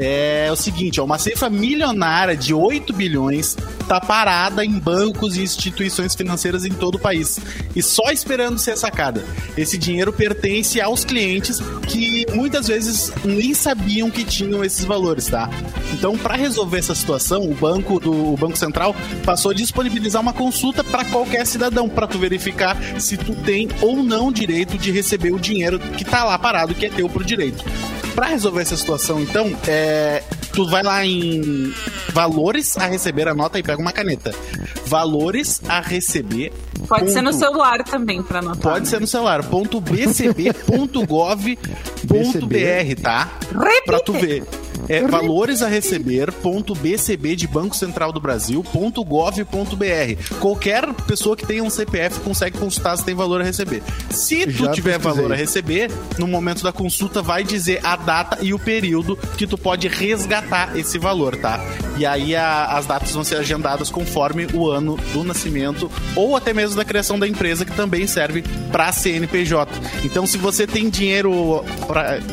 É 0.00 0.48
o 0.52 0.54
seguinte, 0.54 1.00
ó, 1.00 1.04
uma 1.04 1.18
cifra 1.18 1.50
milionária 1.50 2.36
de 2.36 2.54
8 2.54 2.92
bilhões 2.92 3.56
tá 3.88 4.00
parada 4.00 4.64
em 4.64 4.78
bancos 4.78 5.36
e 5.36 5.42
instituições 5.42 6.14
financeiras 6.14 6.64
em 6.64 6.70
todo 6.70 6.94
o 6.94 6.98
país 6.98 7.40
e 7.74 7.82
só 7.82 8.10
esperando 8.12 8.58
ser 8.58 8.76
sacada. 8.76 9.24
Esse 9.56 9.76
dinheiro 9.76 10.12
pertence 10.12 10.80
aos 10.80 11.04
clientes 11.04 11.58
que 11.88 12.26
muitas 12.32 12.68
vezes 12.68 13.12
nem 13.24 13.52
sabiam 13.54 14.08
que 14.08 14.24
tinham 14.24 14.64
esses 14.64 14.84
valores, 14.84 15.26
tá? 15.26 15.50
Então, 15.92 16.16
para 16.16 16.36
resolver 16.36 16.78
essa 16.78 16.94
situação, 16.94 17.50
o 17.50 17.54
banco 17.54 17.98
do 17.98 18.32
o 18.32 18.36
Banco 18.36 18.56
Central 18.56 18.94
passou 19.24 19.50
a 19.50 19.54
disponibilizar 19.54 20.22
uma 20.22 20.32
consulta 20.32 20.84
para 20.84 21.04
qualquer 21.06 21.46
cidadão 21.46 21.88
para 21.88 22.06
tu 22.06 22.18
verificar 22.18 22.76
se 23.00 23.16
tu 23.16 23.34
tem 23.34 23.68
ou 23.80 24.02
não 24.02 24.30
direito 24.30 24.78
de 24.78 24.92
receber 24.92 25.32
o 25.32 25.40
dinheiro 25.40 25.78
que 25.78 26.04
tá 26.04 26.24
lá 26.24 26.38
parado, 26.38 26.74
que 26.74 26.86
é 26.86 26.90
teu 26.90 27.08
por 27.08 27.24
direito. 27.24 27.64
Para 28.18 28.26
resolver 28.30 28.62
essa 28.62 28.76
situação, 28.76 29.20
então, 29.20 29.56
é, 29.68 30.24
tu 30.52 30.68
vai 30.68 30.82
lá 30.82 31.06
em 31.06 31.72
valores 32.12 32.76
a 32.76 32.86
receber, 32.86 33.28
anota 33.28 33.60
e 33.60 33.62
pega 33.62 33.80
uma 33.80 33.92
caneta. 33.92 34.34
Valores 34.86 35.62
a 35.68 35.80
receber. 35.80 36.52
Pode 36.88 37.12
ser 37.12 37.22
no 37.22 37.30
ponto- 37.30 37.38
celular 37.40 37.84
também, 37.84 38.20
pra 38.20 38.40
anotar. 38.40 38.72
Pode 38.72 38.88
ser 38.88 39.00
no 39.00 39.06
celular. 39.06 39.44
Ponto 39.44 39.80
bcb.gov.br, 39.80 41.46
tá? 43.00 43.28
Pra 43.86 44.00
tu 44.00 44.12
ver. 44.14 44.42
É 44.88 45.02
valores 45.06 45.62
a 45.62 45.68
receber 45.68 46.32
ponto 46.32 46.74
BCB 46.74 47.36
de 47.36 47.46
Banco 47.46 47.74
Central 47.76 48.12
do 48.12 48.20
Brasil 48.20 48.62
ponto 48.72 49.04
gov.br. 49.04 50.36
Qualquer 50.40 50.92
pessoa 51.06 51.36
que 51.36 51.46
tenha 51.46 51.62
um 51.62 51.70
CPF 51.70 52.20
consegue 52.20 52.58
consultar 52.58 52.96
se 52.96 53.04
tem 53.04 53.14
valor 53.14 53.40
a 53.40 53.44
receber. 53.44 53.82
Se 54.10 54.44
tu 54.46 54.64
Já 54.64 54.72
tiver 54.72 54.92
pesquisei. 54.98 55.14
valor 55.22 55.32
a 55.32 55.36
receber, 55.36 55.90
no 56.18 56.26
momento 56.26 56.62
da 56.62 56.72
consulta 56.72 57.22
vai 57.22 57.42
dizer 57.44 57.80
a 57.84 57.96
data 57.96 58.38
e 58.40 58.52
o 58.54 58.58
período 58.58 59.16
que 59.36 59.46
tu 59.46 59.56
pode 59.58 59.88
resgatar 59.88 60.76
esse 60.76 60.98
valor, 60.98 61.36
tá? 61.36 61.60
E 61.96 62.06
aí 62.06 62.34
a- 62.36 62.66
as 62.76 62.86
datas 62.86 63.10
vão 63.12 63.24
ser 63.24 63.36
agendadas 63.36 63.90
conforme 63.90 64.46
o 64.54 64.68
ano 64.68 64.96
do 65.12 65.24
nascimento 65.24 65.90
ou 66.14 66.36
até 66.36 66.52
mesmo 66.54 66.76
da 66.76 66.84
criação 66.84 67.18
da 67.18 67.26
empresa, 67.26 67.64
que 67.64 67.72
também 67.72 68.06
serve 68.06 68.42
para 68.70 68.92
CNPJ. 68.92 69.70
Então, 70.04 70.26
se 70.26 70.38
você 70.38 70.66
tem 70.66 70.88
dinheiro 70.88 71.64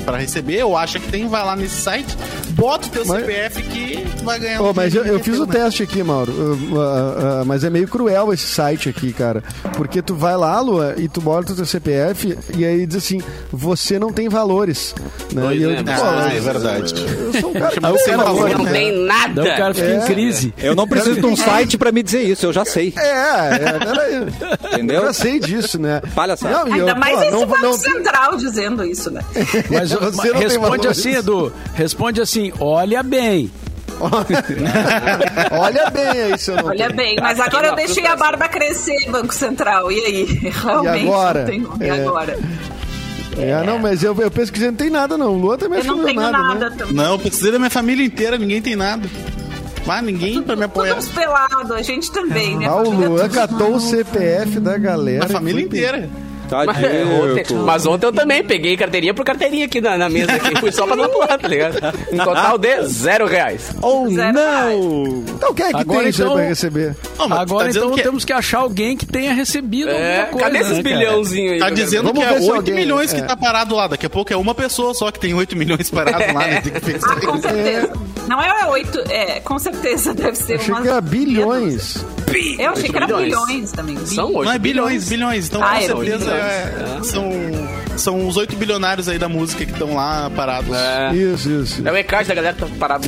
para 0.06 0.18
receber 0.18 0.64
ou 0.64 0.78
acha 0.78 1.00
que 1.00 1.08
tem, 1.12 1.28
vai 1.28 1.44
lá 1.44 1.56
nesse 1.56 1.82
site, 1.82 2.16
bota 2.56 2.88
o 2.88 2.90
teu 2.90 3.06
Mas- 3.06 3.22
CPF 3.26 3.62
que 3.64 4.06
vai 4.24 4.40
ganhar 4.40 4.62
um 4.62 4.74
mas 4.74 4.94
eu, 4.96 5.06
eu 5.06 5.20
fiz 5.20 5.40
o 5.40 5.46
teste 5.48 5.84
aqui, 5.84 6.02
Mauro. 6.04 6.32
Uh, 6.32 6.54
uh, 6.54 7.42
uh, 7.42 7.46
mas 7.46 7.64
é 7.64 7.70
meio 7.70 7.88
cruel 7.88 8.34
esse 8.34 8.46
site 8.48 8.90
aqui, 8.90 9.14
cara. 9.14 9.44
Porque 9.76 10.02
tu 10.02 10.16
vai 10.16 10.36
lá, 10.36 10.60
Lua, 10.60 10.96
e 10.98 11.08
tu 11.08 11.22
bota 11.22 11.54
o 11.54 11.56
teu 11.56 11.66
CPF 11.66 12.38
e 12.56 12.66
aí 12.66 12.86
diz 12.86 12.98
assim, 12.98 13.22
você 13.52 14.00
não 14.00 14.12
tem 14.12 14.28
valores. 14.30 14.96
Né? 15.34 15.42
Pois 15.44 15.60
e 15.60 15.64
eu 15.64 15.72
é, 15.72 15.76
digo, 15.76 15.90
Ah, 15.92 16.30
é 16.34 16.40
verdade. 16.40 16.94
eu 17.34 17.42
sou 17.42 17.50
um 17.50 17.54
cara 17.54 17.72
que 17.72 17.80
não 17.80 17.96
tem 17.96 18.18
não 18.18 18.24
valor, 18.24 18.48
tem 18.48 18.58
Não 18.58 18.66
né? 18.66 18.72
tem 18.72 19.06
nada. 19.06 19.42
Daí 19.44 19.54
o 19.54 19.58
cara 19.58 19.74
fica 19.74 19.88
É. 19.88 19.96
em 19.98 20.02
crise. 20.02 20.54
Eu 20.58 20.76
não 20.76 20.88
preciso 20.88 21.20
de 21.20 21.26
um 21.26 21.36
site 21.36 21.78
pra 21.78 21.92
me 21.92 22.02
dizer 22.02 22.24
isso, 22.24 22.46
eu 22.46 22.54
já 22.54 22.66
sei. 22.66 22.94
É, 22.98 23.56
é, 23.56 23.58
peraí. 23.80 24.74
Entendeu? 24.74 25.02
Eu 25.02 25.06
já 25.08 25.14
sei 25.14 25.40
disso, 25.40 25.80
né? 25.80 26.02
Palhaçada. 26.16 26.54
Não, 26.66 26.74
Ainda 26.74 26.92
eu, 26.92 26.96
mais 26.96 27.16
pô, 27.16 27.22
esse 27.24 27.32
não, 27.32 27.46
Banco 27.46 27.62
não, 27.62 27.74
Central 27.74 28.38
dizendo 28.38 28.84
isso, 28.84 29.12
né? 29.12 29.22
Mas, 29.70 29.92
Você 29.92 30.18
mas 30.18 30.32
não 30.34 30.40
responde 30.40 30.88
assim, 30.88 31.16
Edu. 31.16 31.54
Responde 31.74 32.22
assim, 32.22 32.45
olha 32.60 33.02
bem. 33.04 33.52
Olha 35.52 35.90
bem 35.90 36.08
aí, 36.08 36.38
seu 36.38 36.56
não 36.58 36.66
Olha 36.66 36.88
tem. 36.88 36.96
bem, 36.96 37.16
mas 37.22 37.40
agora 37.40 37.68
eu 37.68 37.76
deixei 37.76 38.06
a 38.06 38.16
barba 38.16 38.48
crescer, 38.50 39.10
Banco 39.10 39.34
Central. 39.34 39.92
E 39.92 40.00
aí? 40.00 40.24
Realmente 40.64 41.08
agora? 41.08 41.40
não 41.40 41.46
tem 41.48 41.62
como. 41.64 41.84
E 41.84 41.88
É. 41.88 41.92
agora? 41.92 42.40
É, 43.38 43.64
não, 43.66 43.80
mas 43.80 44.02
eu, 44.04 44.16
eu 44.20 44.32
pesquisei, 44.32 44.70
não 44.70 44.76
tem 44.78 44.90
nada, 44.90 45.18
não. 45.18 45.34
Lua 45.34 45.58
também 45.58 45.80
Eu 45.80 45.84
que 45.84 45.92
não 45.92 46.04
tenho 46.06 46.22
nada, 46.22 46.38
nada, 46.38 46.70
né? 46.70 46.86
Não, 46.92 47.14
eu 47.14 47.20
precisei 47.20 47.52
da 47.52 47.58
minha 47.60 47.70
família 47.70 48.06
inteira, 48.06 48.38
ninguém 48.38 48.62
tem 48.62 48.76
nada. 48.76 49.08
Mas 49.86 50.04
ninguém 50.04 50.42
pra 50.42 50.56
me 50.56 50.64
apoiar. 50.64 50.96
Todos 50.96 51.10
pelados, 51.10 51.72
a 51.72 51.82
gente 51.82 52.12
também, 52.12 52.58
né? 52.58 52.66
Ah, 52.66 52.78
o 52.78 52.90
Luan 52.90 53.30
catou 53.30 53.76
o 53.76 53.80
CPF 53.80 54.60
da 54.60 54.78
galera. 54.78 55.26
A 55.26 55.30
família 55.30 55.62
e 55.62 55.70
foi 55.70 55.80
Mas, 56.50 56.66
Tadinho. 56.82 57.32
ontem, 57.32 57.56
mas 57.56 57.86
ontem 57.86 58.06
eu 58.06 58.14
também 58.14 58.44
peguei 58.44 58.78
carteirinha 58.78 59.14
por 59.14 59.26
carteirinha 59.26 59.66
aqui 59.66 59.82
na, 59.82 59.98
na 59.98 60.10
mesa. 60.10 60.32
Aqui. 60.34 60.60
Fui 60.60 60.72
só 60.72 60.86
pra 60.86 60.96
não 60.96 61.10
pular, 61.10 61.38
tá 61.38 61.48
ligado? 61.48 61.78
Um 62.12 62.18
total 62.18 62.58
de 62.58 62.84
zero 62.88 63.26
reais. 63.26 63.72
Oh, 63.82 64.08
Zero 64.10 64.34
não! 64.34 65.24
Então 65.28 65.54
quem 65.54 65.66
é 65.66 65.70
que 65.70 65.76
Agora, 65.78 66.00
tem 66.02 66.10
isso 66.10 66.22
aí 66.22 66.28
então- 66.28 66.38
pra 66.38 66.48
receber? 66.48 66.96
Mas 67.18 67.32
Agora 67.32 67.64
tá 67.66 67.70
então 67.72 67.92
que- 67.92 68.04
temos 68.04 68.26
que 68.26 68.34
achar 68.34 68.60
alguém 68.60 68.96
que 68.96 69.06
tenha 69.06 69.34
recebido 69.34 69.90
É, 69.90 70.22
alguma 70.22 70.32
coisa. 70.32 70.46
cadê 70.46 70.58
esses 70.60 70.78
né, 70.78 70.84
bilhãozinhos 70.84 71.54
aí? 71.54 71.60
Tá 71.60 71.68
que 71.70 71.74
dizendo 71.76 72.14
que 72.14 72.22
é 72.22 72.28
ver 72.30 72.40
se 72.42 72.46
8 72.50 72.56
alguém- 72.56 72.76
milhões 72.76 73.12
que 73.14 73.20
é. 73.20 73.24
tá 73.24 73.36
parado 73.36 73.76
lá. 73.76 73.88
Daqui 73.88 74.06
a 74.06 74.10
pouco 74.10 74.32
é 74.32 74.38
uma 74.38 74.54
pessoa 74.56 74.94
só 74.94 75.12
que 75.12 75.20
tem 75.20 75.34
8 75.34 75.56
milhões 75.58 75.90
parados 75.90 76.34
lá, 76.34 76.48
né? 76.48 76.62
Tem 76.62 76.74
que 76.74 76.82
pensar 76.82 77.14
Ah, 77.14 77.26
com 77.26 77.38
certeza. 77.42 77.94
Não 78.28 78.42
é 78.42 78.68
oito, 78.68 79.00
é, 79.10 79.40
com 79.40 79.60
certeza 79.60 80.14
deve 80.14 80.36
ser 80.36 80.60
umas 80.70 80.82
que 80.82 80.88
era 80.88 81.02
Eu 82.60 82.72
achei 82.72 82.90
que 82.90 82.98
era 82.98 83.06
Bilhões. 83.06 83.26
bilhões 83.46 83.72
também. 83.72 84.06
São 84.06 84.28
oito 84.34 84.46
Não 84.46 84.52
é 84.54 84.60
bilhões, 84.60 85.08
bilhões. 85.08 85.48
Então, 85.48 85.64
Ah, 85.64 85.70
com 85.72 85.76
é 85.76 85.82
certeza, 85.82 86.32
é- 86.32 87.00
são, 87.04 87.30
são 87.98 88.28
os 88.28 88.36
8 88.36 88.56
bilionários 88.56 89.08
aí 89.08 89.18
da 89.18 89.30
música 89.30 89.66
que 89.66 89.72
estão 89.72 89.96
lá 89.96 90.30
parados. 90.36 90.76
É. 90.76 91.14
Isso, 91.16 91.50
isso. 91.50 91.88
É 91.88 91.92
o 91.92 91.96
ECAD 91.98 92.28
da 92.28 92.36
galera 92.36 92.56
que 92.56 92.62
tá 92.62 92.68
parado. 92.80 93.08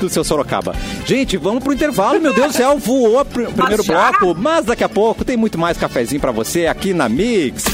do 0.00 0.08
seu 0.08 0.24
Sorocaba. 0.24 0.74
Gente, 1.04 1.36
vamos 1.36 1.62
pro 1.62 1.72
intervalo, 1.74 2.18
meu 2.20 2.32
Deus 2.32 2.48
do 2.48 2.52
céu, 2.54 2.78
voou 2.78 3.20
o 3.20 3.24
pr- 3.24 3.50
primeiro 3.52 3.84
bloco, 3.84 4.34
mas 4.34 4.64
daqui 4.64 4.82
a 4.84 4.88
pouco 4.88 5.24
tem 5.24 5.36
muito 5.36 5.58
mais 5.58 5.76
cafezinho 5.76 6.20
pra 6.20 6.30
você 6.32 6.66
aqui 6.66 6.94
na 6.94 7.06
Mix. 7.08 7.64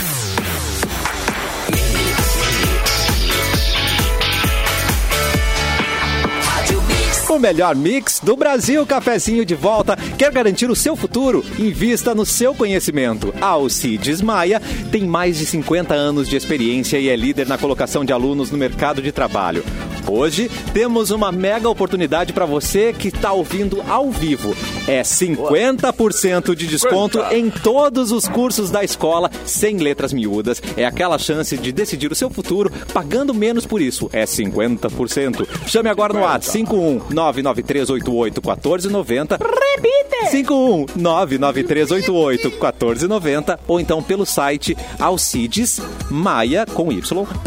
O 7.37 7.39
melhor 7.39 7.77
mix 7.77 8.19
do 8.19 8.35
Brasil, 8.35 8.87
cafezinho 8.87 9.45
de 9.45 9.55
volta. 9.55 9.95
Quer 10.17 10.33
garantir 10.33 10.71
o 10.71 10.75
seu 10.75 10.97
futuro? 10.97 11.45
Invista 11.59 12.15
no 12.15 12.25
seu 12.25 12.55
conhecimento. 12.55 13.35
A 13.43 13.49
Alcides 13.49 14.23
Maia 14.23 14.59
tem 14.91 15.05
mais 15.05 15.37
de 15.37 15.45
50 15.45 15.93
anos 15.93 16.31
de 16.31 16.35
experiência 16.35 16.99
e 16.99 17.11
é 17.11 17.15
líder 17.15 17.47
na 17.47 17.59
colocação 17.59 18.07
de 18.07 18.13
alunos 18.15 18.51
no 18.51 18.57
mercado 18.57 19.03
de 19.03 19.13
trabalho. 19.13 19.63
Hoje 20.09 20.49
temos 20.73 21.11
uma 21.11 21.33
mega 21.33 21.69
oportunidade 21.69 22.33
para 22.33 22.47
você 22.47 22.93
que 22.93 23.09
está 23.09 23.33
ouvindo 23.33 23.83
ao 23.89 24.11
vivo. 24.11 24.55
É 24.87 25.03
50% 25.03 26.55
de 26.55 26.67
desconto 26.67 27.21
em 27.33 27.51
todos 27.51 28.13
os 28.13 28.29
cursos 28.29 28.71
da 28.71 28.85
escola, 28.85 29.31
sem 29.45 29.79
letras 29.79 30.13
miúdas. 30.13 30.63
É 30.77 30.85
aquela 30.85 31.19
chance 31.19 31.57
de 31.57 31.73
decidir 31.73 32.13
o 32.13 32.15
seu 32.15 32.31
futuro 32.31 32.71
pagando 32.93 33.35
menos 33.35 33.67
por 33.67 33.81
isso. 33.81 34.09
É 34.13 34.25
50%. 34.25 35.47
Chame 35.67 35.89
agora 35.89 36.13
no 36.13 36.21
WhatsApp 36.21 36.53
51 36.53 37.03
99388 37.11 38.41
1490. 38.41 39.39
Repite! 39.39 40.31
51 40.31 40.87
99388 40.95 42.51
1490 42.51 43.61
ou 43.67 43.81
então 43.81 44.03
pelo 44.03 44.25
site 44.25 44.77
alcidesmaia 44.99 46.65
com 46.67 46.93
y.edu.br 46.93 47.43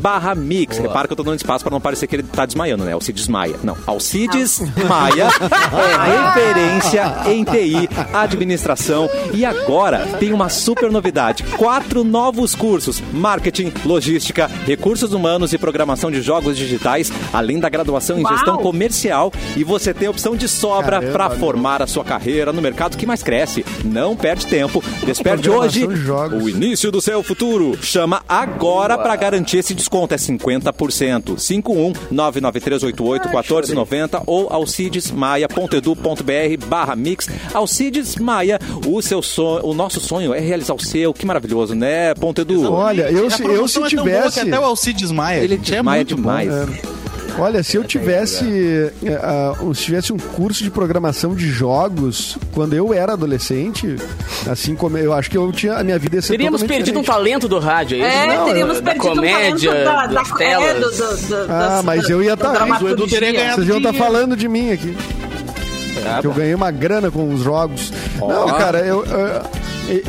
barra 0.00 0.34
mix. 0.34 0.78
Repara 0.94 1.08
que 1.08 1.12
eu 1.12 1.16
tô 1.16 1.24
dando 1.24 1.38
espaço 1.38 1.64
para 1.64 1.72
não 1.72 1.80
parecer 1.80 2.06
que 2.06 2.14
ele 2.14 2.22
tá 2.22 2.46
desmaiando, 2.46 2.84
né? 2.84 2.92
Alcides 2.92 3.26
Maia. 3.26 3.56
Não, 3.64 3.76
Alcides 3.84 4.60
Maia 4.88 5.26
é 5.74 6.34
referência 6.36 7.16
em 7.26 7.42
TI, 7.42 7.88
administração 8.12 9.10
e 9.32 9.44
agora 9.44 10.06
tem 10.20 10.32
uma 10.32 10.48
super 10.48 10.92
novidade. 10.92 11.42
Quatro 11.58 12.04
novos 12.04 12.54
cursos: 12.54 13.02
marketing, 13.12 13.72
logística, 13.84 14.46
recursos 14.46 15.12
humanos 15.12 15.52
e 15.52 15.58
programação 15.58 16.12
de 16.12 16.22
jogos 16.22 16.56
digitais, 16.56 17.10
além 17.32 17.58
da 17.58 17.68
graduação 17.68 18.16
em 18.16 18.22
Uau! 18.22 18.32
gestão 18.32 18.58
comercial 18.58 19.32
e 19.56 19.64
você 19.64 19.92
tem 19.92 20.06
opção 20.06 20.36
de 20.36 20.48
sobra 20.48 21.02
para 21.10 21.28
formar 21.28 21.82
a 21.82 21.88
sua 21.88 22.04
carreira 22.04 22.52
no 22.52 22.62
mercado 22.62 22.96
que 22.96 23.04
mais 23.04 23.20
cresce. 23.20 23.66
Não 23.84 24.14
perde 24.14 24.46
tempo. 24.46 24.80
Desperte 25.04 25.50
hoje 25.50 25.88
de 25.88 26.12
o 26.36 26.48
início 26.48 26.92
do 26.92 27.00
seu 27.00 27.20
futuro. 27.20 27.76
Chama 27.82 28.22
agora 28.28 28.96
para 28.96 29.16
garantir 29.16 29.56
esse 29.56 29.74
desconto. 29.74 30.14
É 30.14 30.16
50%. 30.16 30.83
51 30.90 31.92
99388 32.10 33.28
1490 33.28 34.22
ou 34.26 34.48
alcidesmaia.edu.br 34.50 36.66
barra 36.66 36.96
mix. 36.96 37.28
Alcides 37.52 38.16
Maia, 38.16 38.58
o 38.86 39.02
seu 39.02 39.20
sonho, 39.22 39.66
o 39.66 39.74
nosso 39.74 40.00
sonho 40.00 40.32
é 40.34 40.40
realizar 40.40 40.74
o 40.74 40.82
seu. 40.82 41.12
Que 41.12 41.26
maravilhoso, 41.26 41.74
né, 41.74 42.14
Ponto 42.14 42.40
Edu? 42.40 42.72
Olha, 42.72 43.10
eu 43.10 43.30
se, 43.30 43.44
eu 43.44 43.68
se 43.68 43.82
é 43.82 43.86
tivesse... 43.86 44.40
que 44.40 44.48
até 44.48 44.58
o 44.58 44.64
Alcides 44.64 45.10
Maia. 45.10 45.42
Ele 45.42 45.54
é 45.54 45.58
desmaia 45.58 45.98
muito 45.98 46.16
bom. 46.16 46.22
demais. 46.22 46.48
É. 47.36 47.40
Olha, 47.40 47.62
se 47.62 47.76
eu 47.76 47.84
tivesse, 47.84 48.92
eh, 49.04 49.18
ah, 49.22 49.52
se 49.74 49.82
tivesse 49.82 50.12
um 50.12 50.16
curso 50.18 50.62
de 50.62 50.70
programação 50.70 51.34
de 51.34 51.48
jogos 51.50 52.38
quando 52.52 52.74
eu 52.74 52.92
era 52.94 53.12
adolescente, 53.14 53.96
assim 54.50 54.74
como 54.74 54.96
eu 54.98 55.12
acho 55.12 55.30
que 55.30 55.36
eu 55.36 55.50
tinha 55.52 55.74
a 55.74 55.84
minha 55.84 55.98
vida 55.98 56.16
ia 56.16 56.22
ser 56.22 56.32
Teríamos 56.32 56.62
perdido 56.62 56.98
um 56.98 57.02
diferente. 57.02 57.06
talento 57.06 57.48
do 57.48 57.58
rádio, 57.58 57.96
é 57.96 58.08
isso? 58.08 58.18
É, 58.18 58.36
Não, 58.36 58.44
teríamos 58.46 58.80
da 58.80 58.92
perdido 58.92 59.14
comédia, 59.14 59.70
um 59.70 59.74
talento 59.74 59.84
da, 59.84 60.06
da, 60.06 60.12
das 60.22 60.30
telas. 60.32 60.68
é, 60.68 60.74
do, 60.74 60.90
do, 60.90 61.26
do, 61.26 61.52
Ah, 61.52 61.58
das- 61.76 61.84
mas 61.84 62.08
eu 62.10 62.22
ia 62.22 62.36
da 62.36 62.50
tá- 62.52 62.66
mas 62.66 62.82
o 62.82 62.88
Edu 62.88 63.06
teria 63.08 63.18
dramaturgia. 63.20 63.32
ganhado. 63.32 63.54
Vocês 63.56 63.68
iam 63.68 63.76
estar 63.78 63.90
dinheiro. 63.90 64.12
falando 64.12 64.36
de 64.36 64.48
mim 64.48 64.70
aqui. 64.72 64.96
Que 66.20 66.26
eu 66.26 66.32
ganhei 66.32 66.54
uma 66.54 66.70
grana 66.70 67.10
com 67.10 67.32
os 67.32 67.40
jogos. 67.40 67.92
Não, 68.18 68.46
cara, 68.56 68.80
eu, 68.80 69.04
eu- 69.04 69.64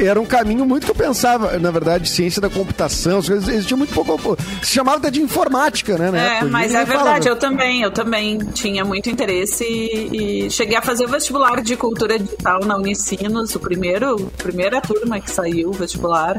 era 0.08 0.22
um 0.22 0.26
caminho 0.26 0.66
muito 0.66 0.86
que 0.86 0.92
eu 0.92 0.96
pensava, 0.96 1.60
na 1.60 1.70
verdade, 1.70 2.08
ciência 2.10 2.42
da 2.42 2.50
computação, 2.50 3.18
as 3.20 3.28
coisas, 3.28 3.48
existia 3.50 3.76
muito 3.76 3.94
pouco. 3.94 4.38
Se 4.64 4.72
chamava 4.72 4.98
até 5.00 5.12
de 5.12 5.22
informática, 5.22 5.98
né? 5.98 6.12
na 6.12 6.18
É, 6.18 6.28
época. 6.38 6.46
mas 6.52 6.74
é 6.74 6.86
verdade, 6.86 6.98
falava. 7.04 7.28
eu 7.28 7.36
também, 7.36 7.82
eu 7.82 7.92
também 7.92 8.38
tinha 8.54 8.86
muito 8.86 9.10
interesse 9.10 9.66
e, 9.66 10.46
e 10.46 10.50
cheguei 10.50 10.78
a 10.78 10.82
fazer 10.82 11.04
o 11.04 11.10
vestibular 11.10 11.62
de 11.62 11.76
cultura 11.76 12.18
digital 12.18 12.62
na 12.66 12.78
Unicinos, 12.78 13.54
o 13.54 13.60
primeiro, 13.60 14.32
primeira 14.38 14.80
turma 14.80 15.20
que 15.20 15.30
saiu 15.30 15.70
o 15.70 15.74
vestibular, 15.74 16.38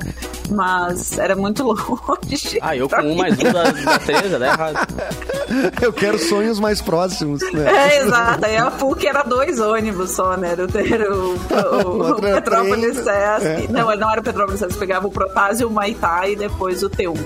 mas 0.50 1.18
era 1.18 1.36
muito 1.36 1.62
longe. 1.68 2.58
Ah, 2.62 2.74
eu 2.74 2.88
com 2.88 3.02
um 3.02 3.16
mais 3.16 3.38
um 3.38 3.52
da, 3.52 3.64
da 3.70 3.98
três, 3.98 4.30
já 4.30 4.38
dá 4.38 4.46
errado. 4.46 4.86
Eu 5.80 5.92
quero 5.92 6.18
sonhos 6.18 6.59
mais 6.61 6.80
próximos. 6.82 7.40
Né? 7.52 7.64
É, 7.70 8.02
exato. 8.02 8.44
Aí 8.44 8.56
a 8.56 8.70
PUC 8.70 9.06
era 9.06 9.22
dois 9.22 9.61
ônibus 9.61 10.11
só, 10.12 10.37
né? 10.37 10.52
Era 10.52 10.64
o, 10.66 10.78
era 10.94 11.14
o, 11.14 11.35
o- 11.35 12.11
o 12.18 12.20
Petrópolis. 12.20 12.96
Sesc. 12.96 13.70
Não, 13.72 13.94
não 13.96 14.11
era 14.11 14.20
o 14.20 14.24
Petrópolis 14.24 14.61
Sesc. 14.61 14.76
Pegava 14.78 15.06
o 15.06 15.11
Protásio, 15.11 15.68
o 15.68 15.70
Maitá 15.70 16.28
e 16.28 16.37
depois 16.37 16.82
o 16.82 16.90
T1. 16.90 17.16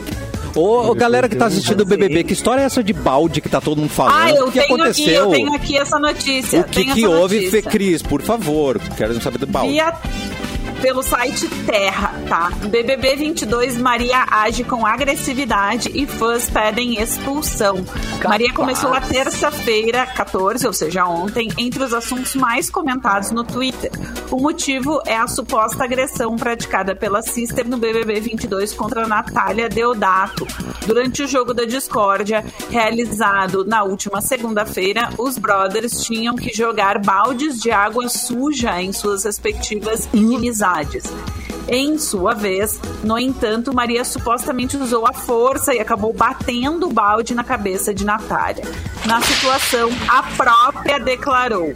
Ô, 0.55 0.91
ô, 0.91 0.95
galera 0.95 1.29
que 1.29 1.37
tá 1.37 1.47
assistindo 1.47 1.83
o 1.83 1.85
BBB, 1.85 2.25
que 2.25 2.33
história 2.33 2.63
é 2.63 2.65
essa 2.65 2.83
de 2.83 2.93
balde 2.93 3.41
que 3.41 3.49
tá 3.49 3.61
todo 3.61 3.79
mundo 3.79 3.91
falando? 3.91 4.17
Ah, 4.17 4.31
eu 4.33 4.49
o 4.49 4.51
que 4.53 4.59
tenho 4.61 4.75
aqui, 4.75 4.83
aconteceu? 4.83 5.15
eu 5.25 5.31
tenho 5.31 5.55
aqui 5.55 5.79
essa 5.79 5.99
notícia. 5.99 6.61
O 6.61 6.65
que 6.65 6.85
que 6.87 7.07
houve. 7.07 7.49
Fê 7.51 7.63
Cris, 7.63 8.03
por 8.03 8.21
favor? 8.21 8.79
Quero 8.97 9.21
saber 9.23 9.39
do 9.39 9.47
balde. 9.47 9.71
Via 9.73 9.95
pelo 10.83 11.03
site 11.03 11.47
Terra, 11.67 12.10
tá? 12.31 12.49
BBB 12.69 13.17
22, 13.17 13.77
Maria 13.77 14.25
age 14.31 14.63
com 14.63 14.87
agressividade 14.87 15.91
e 15.93 16.07
fãs 16.07 16.49
pedem 16.49 17.03
expulsão. 17.03 17.85
Maria 18.23 18.53
começou 18.53 18.95
a 18.95 19.01
terça-feira, 19.01 20.07
14, 20.07 20.65
ou 20.65 20.73
seja, 20.73 21.05
ontem, 21.07 21.49
entre 21.59 21.83
os 21.83 21.93
assuntos 21.93 22.37
mais 22.37 22.71
comentados 22.71 23.33
no 23.33 23.43
Twitter. 23.43 23.91
O 24.31 24.37
motivo 24.37 25.03
é 25.07 25.17
a 25.17 25.27
suposta 25.27 25.83
agressão 25.83 26.37
praticada 26.37 26.95
pela 26.95 27.21
Sister 27.21 27.69
no 27.69 27.79
BBB 27.79 28.21
22 28.21 28.75
contra 28.75 29.09
Natália 29.09 29.69
Deodato. 29.69 30.47
Durante 30.87 31.25
o 31.25 31.27
jogo 31.27 31.53
da 31.53 31.65
discórdia, 31.65 32.45
realizado 32.71 33.65
na 33.65 33.83
última 33.83 34.21
segunda-feira, 34.21 35.11
os 35.19 35.37
brothers 35.37 36.05
tinham 36.05 36.37
que 36.37 36.57
jogar 36.57 37.01
baldes 37.01 37.61
de 37.61 37.73
água 37.73 38.09
suja 38.09 38.81
em 38.81 38.93
suas 38.93 39.25
respectivas 39.25 40.09
inimizades. 40.13 41.13
Em 41.73 41.97
sua 42.21 42.35
vez, 42.35 42.79
no 43.03 43.19
entanto, 43.19 43.75
Maria 43.75 44.05
supostamente 44.05 44.77
usou 44.77 45.07
a 45.07 45.13
força 45.15 45.75
e 45.75 45.81
acabou 45.81 46.13
batendo 46.13 46.87
o 46.87 46.93
balde 46.93 47.35
na 47.35 47.43
cabeça 47.43 47.95
de 47.95 48.05
Natália. 48.05 48.63
Na 49.07 49.23
situação, 49.23 49.89
a 50.07 50.23
própria 50.37 51.01
declarou. 51.01 51.73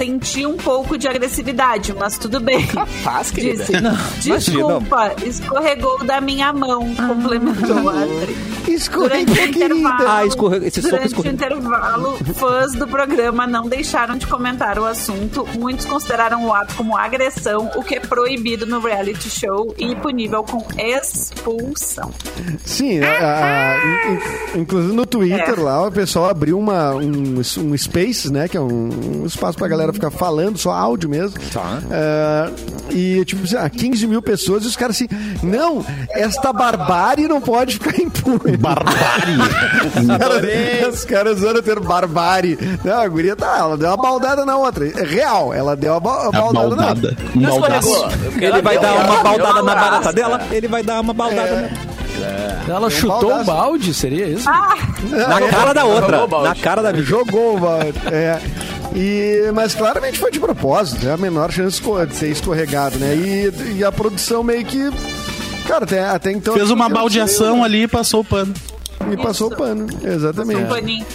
Senti 0.00 0.46
um 0.46 0.56
pouco 0.56 0.96
de 0.96 1.06
agressividade, 1.06 1.92
mas 1.92 2.16
tudo 2.16 2.40
bem. 2.40 2.64
Capaz, 2.72 3.30
querida. 3.30 3.64
Disse, 3.64 3.72
imagina. 3.76 3.98
Desculpa, 4.38 5.12
escorregou 5.26 6.02
da 6.04 6.22
minha 6.22 6.50
mão, 6.54 6.94
complementou 6.94 7.90
a 7.90 8.04
atriz. 8.04 8.50
Escorregou, 8.66 9.08
Durante 9.26 9.32
o 9.32 9.34
querida. 9.34 9.64
intervalo, 9.74 10.08
Ah, 10.08 10.24
escorre- 10.26 10.66
esse 10.66 10.80
durante 10.80 11.02
o 11.02 11.06
escorregou. 11.06 11.32
intervalo, 11.32 12.18
fãs 12.34 12.72
do 12.72 12.86
programa 12.88 13.46
não 13.46 13.68
deixaram 13.68 14.16
de 14.16 14.26
comentar 14.26 14.78
o 14.78 14.84
assunto. 14.86 15.46
Muitos 15.58 15.84
consideraram 15.84 16.46
o 16.46 16.54
ato 16.54 16.74
como 16.76 16.96
agressão, 16.96 17.70
o 17.76 17.82
que 17.82 17.96
é 17.96 18.00
proibido 18.00 18.64
no 18.64 18.80
reality 18.80 19.28
show 19.28 19.74
e 19.76 19.94
punível 19.96 20.42
com 20.44 20.64
expulsão. 20.78 22.10
Sim, 22.64 23.00
a- 23.02 23.74
a- 23.74 24.56
in- 24.56 24.60
inclusive 24.60 24.94
no 24.94 25.04
Twitter 25.04 25.58
É. 25.58 25.60
lá, 25.62 25.86
o 25.88 25.92
pessoal 25.92 26.30
abriu 26.30 26.58
uma, 26.58 26.94
um, 26.94 27.38
um 27.58 27.76
Spaces, 27.76 28.30
né? 28.30 28.48
Que 28.48 28.56
é 28.56 28.60
um, 28.60 29.22
um 29.22 29.26
espaço 29.26 29.58
pra 29.58 29.66
galera 29.68 29.89
ficar 29.92 30.10
falando, 30.10 30.58
só 30.58 30.70
áudio 30.72 31.08
mesmo. 31.08 31.38
Tá. 31.52 31.78
É, 31.90 32.50
e, 32.90 33.24
tipo, 33.24 33.44
assim, 33.44 33.56
ah, 33.56 33.68
15 33.70 34.06
mil 34.06 34.20
pessoas 34.22 34.64
e 34.64 34.66
os 34.66 34.76
caras 34.76 34.96
assim, 34.96 35.08
não, 35.42 35.84
esta 36.10 36.52
barbárie 36.52 37.26
não 37.28 37.40
pode 37.40 37.74
ficar 37.74 38.00
impune. 38.00 38.56
Barbárie. 38.56 39.36
Os 40.90 41.04
caras 41.04 41.38
usando 41.38 41.56
o 41.58 41.62
termo 41.62 41.86
barbárie. 41.86 42.58
Não, 42.84 43.00
a 43.00 43.08
guria 43.08 43.36
tá, 43.36 43.58
ela 43.58 43.76
deu 43.76 43.88
uma 43.88 43.96
baldada 43.96 44.44
na 44.44 44.56
outra. 44.56 44.86
É 44.88 45.02
real, 45.04 45.52
ela 45.54 45.76
deu 45.76 45.92
uma, 45.92 46.00
ba- 46.00 46.26
A 46.28 46.30
baldada 46.32 46.68
na 46.76 46.76
baldada. 46.76 47.08
outra. 47.08 47.26
Um 47.36 48.42
Ele 48.42 48.62
vai 48.62 48.78
dar 48.78 48.94
uma 48.94 49.22
baldada 49.22 49.52
na 49.54 49.60
um 49.62 49.64
barata 49.64 50.12
dela, 50.12 50.40
ele 50.50 50.68
vai 50.68 50.82
dar 50.82 51.00
uma 51.00 51.12
baldada 51.14 51.48
É. 51.48 51.70
na- 52.68 52.74
Ela 52.74 52.90
chutou 52.90 53.16
o 53.18 53.20
baldaço. 53.28 53.44
balde, 53.44 53.94
seria 53.94 54.26
isso? 54.26 54.48
Ah, 54.48 54.74
na 55.10 55.40
cara 55.48 55.72
da 55.72 55.84
outra. 55.84 56.10
Jogou 56.18 56.24
o 56.24 56.28
balde. 56.28 56.48
Na 56.48 56.54
cara 56.54 56.82
da. 56.82 56.92
Jogou 56.94 57.56
o 57.56 57.60
balde. 57.60 57.94
É. 58.12 58.40
E, 58.94 59.50
mas 59.54 59.74
claramente 59.74 60.18
foi 60.18 60.30
de 60.30 60.40
propósito, 60.40 61.06
é 61.06 61.12
a 61.12 61.16
menor 61.16 61.50
chance 61.52 61.80
de 62.08 62.14
ser 62.16 62.30
escorregado, 62.30 62.98
né? 62.98 63.14
E, 63.14 63.78
e 63.78 63.84
a 63.84 63.92
produção 63.92 64.42
meio 64.42 64.64
que. 64.64 64.90
Cara, 65.66 65.84
até, 65.84 66.00
até 66.04 66.32
então. 66.32 66.54
Fez 66.54 66.70
uma 66.70 66.86
eu- 66.86 66.90
baldeação 66.90 67.62
ali 67.62 67.82
e 67.82 67.88
passou 67.88 68.20
o 68.20 68.24
pano. 68.24 68.52
E 69.10 69.16
passou 69.16 69.48
o 69.50 69.56
pano, 69.56 69.86
exatamente. 70.04 70.60
um 70.60 70.66
paninho. 70.66 71.06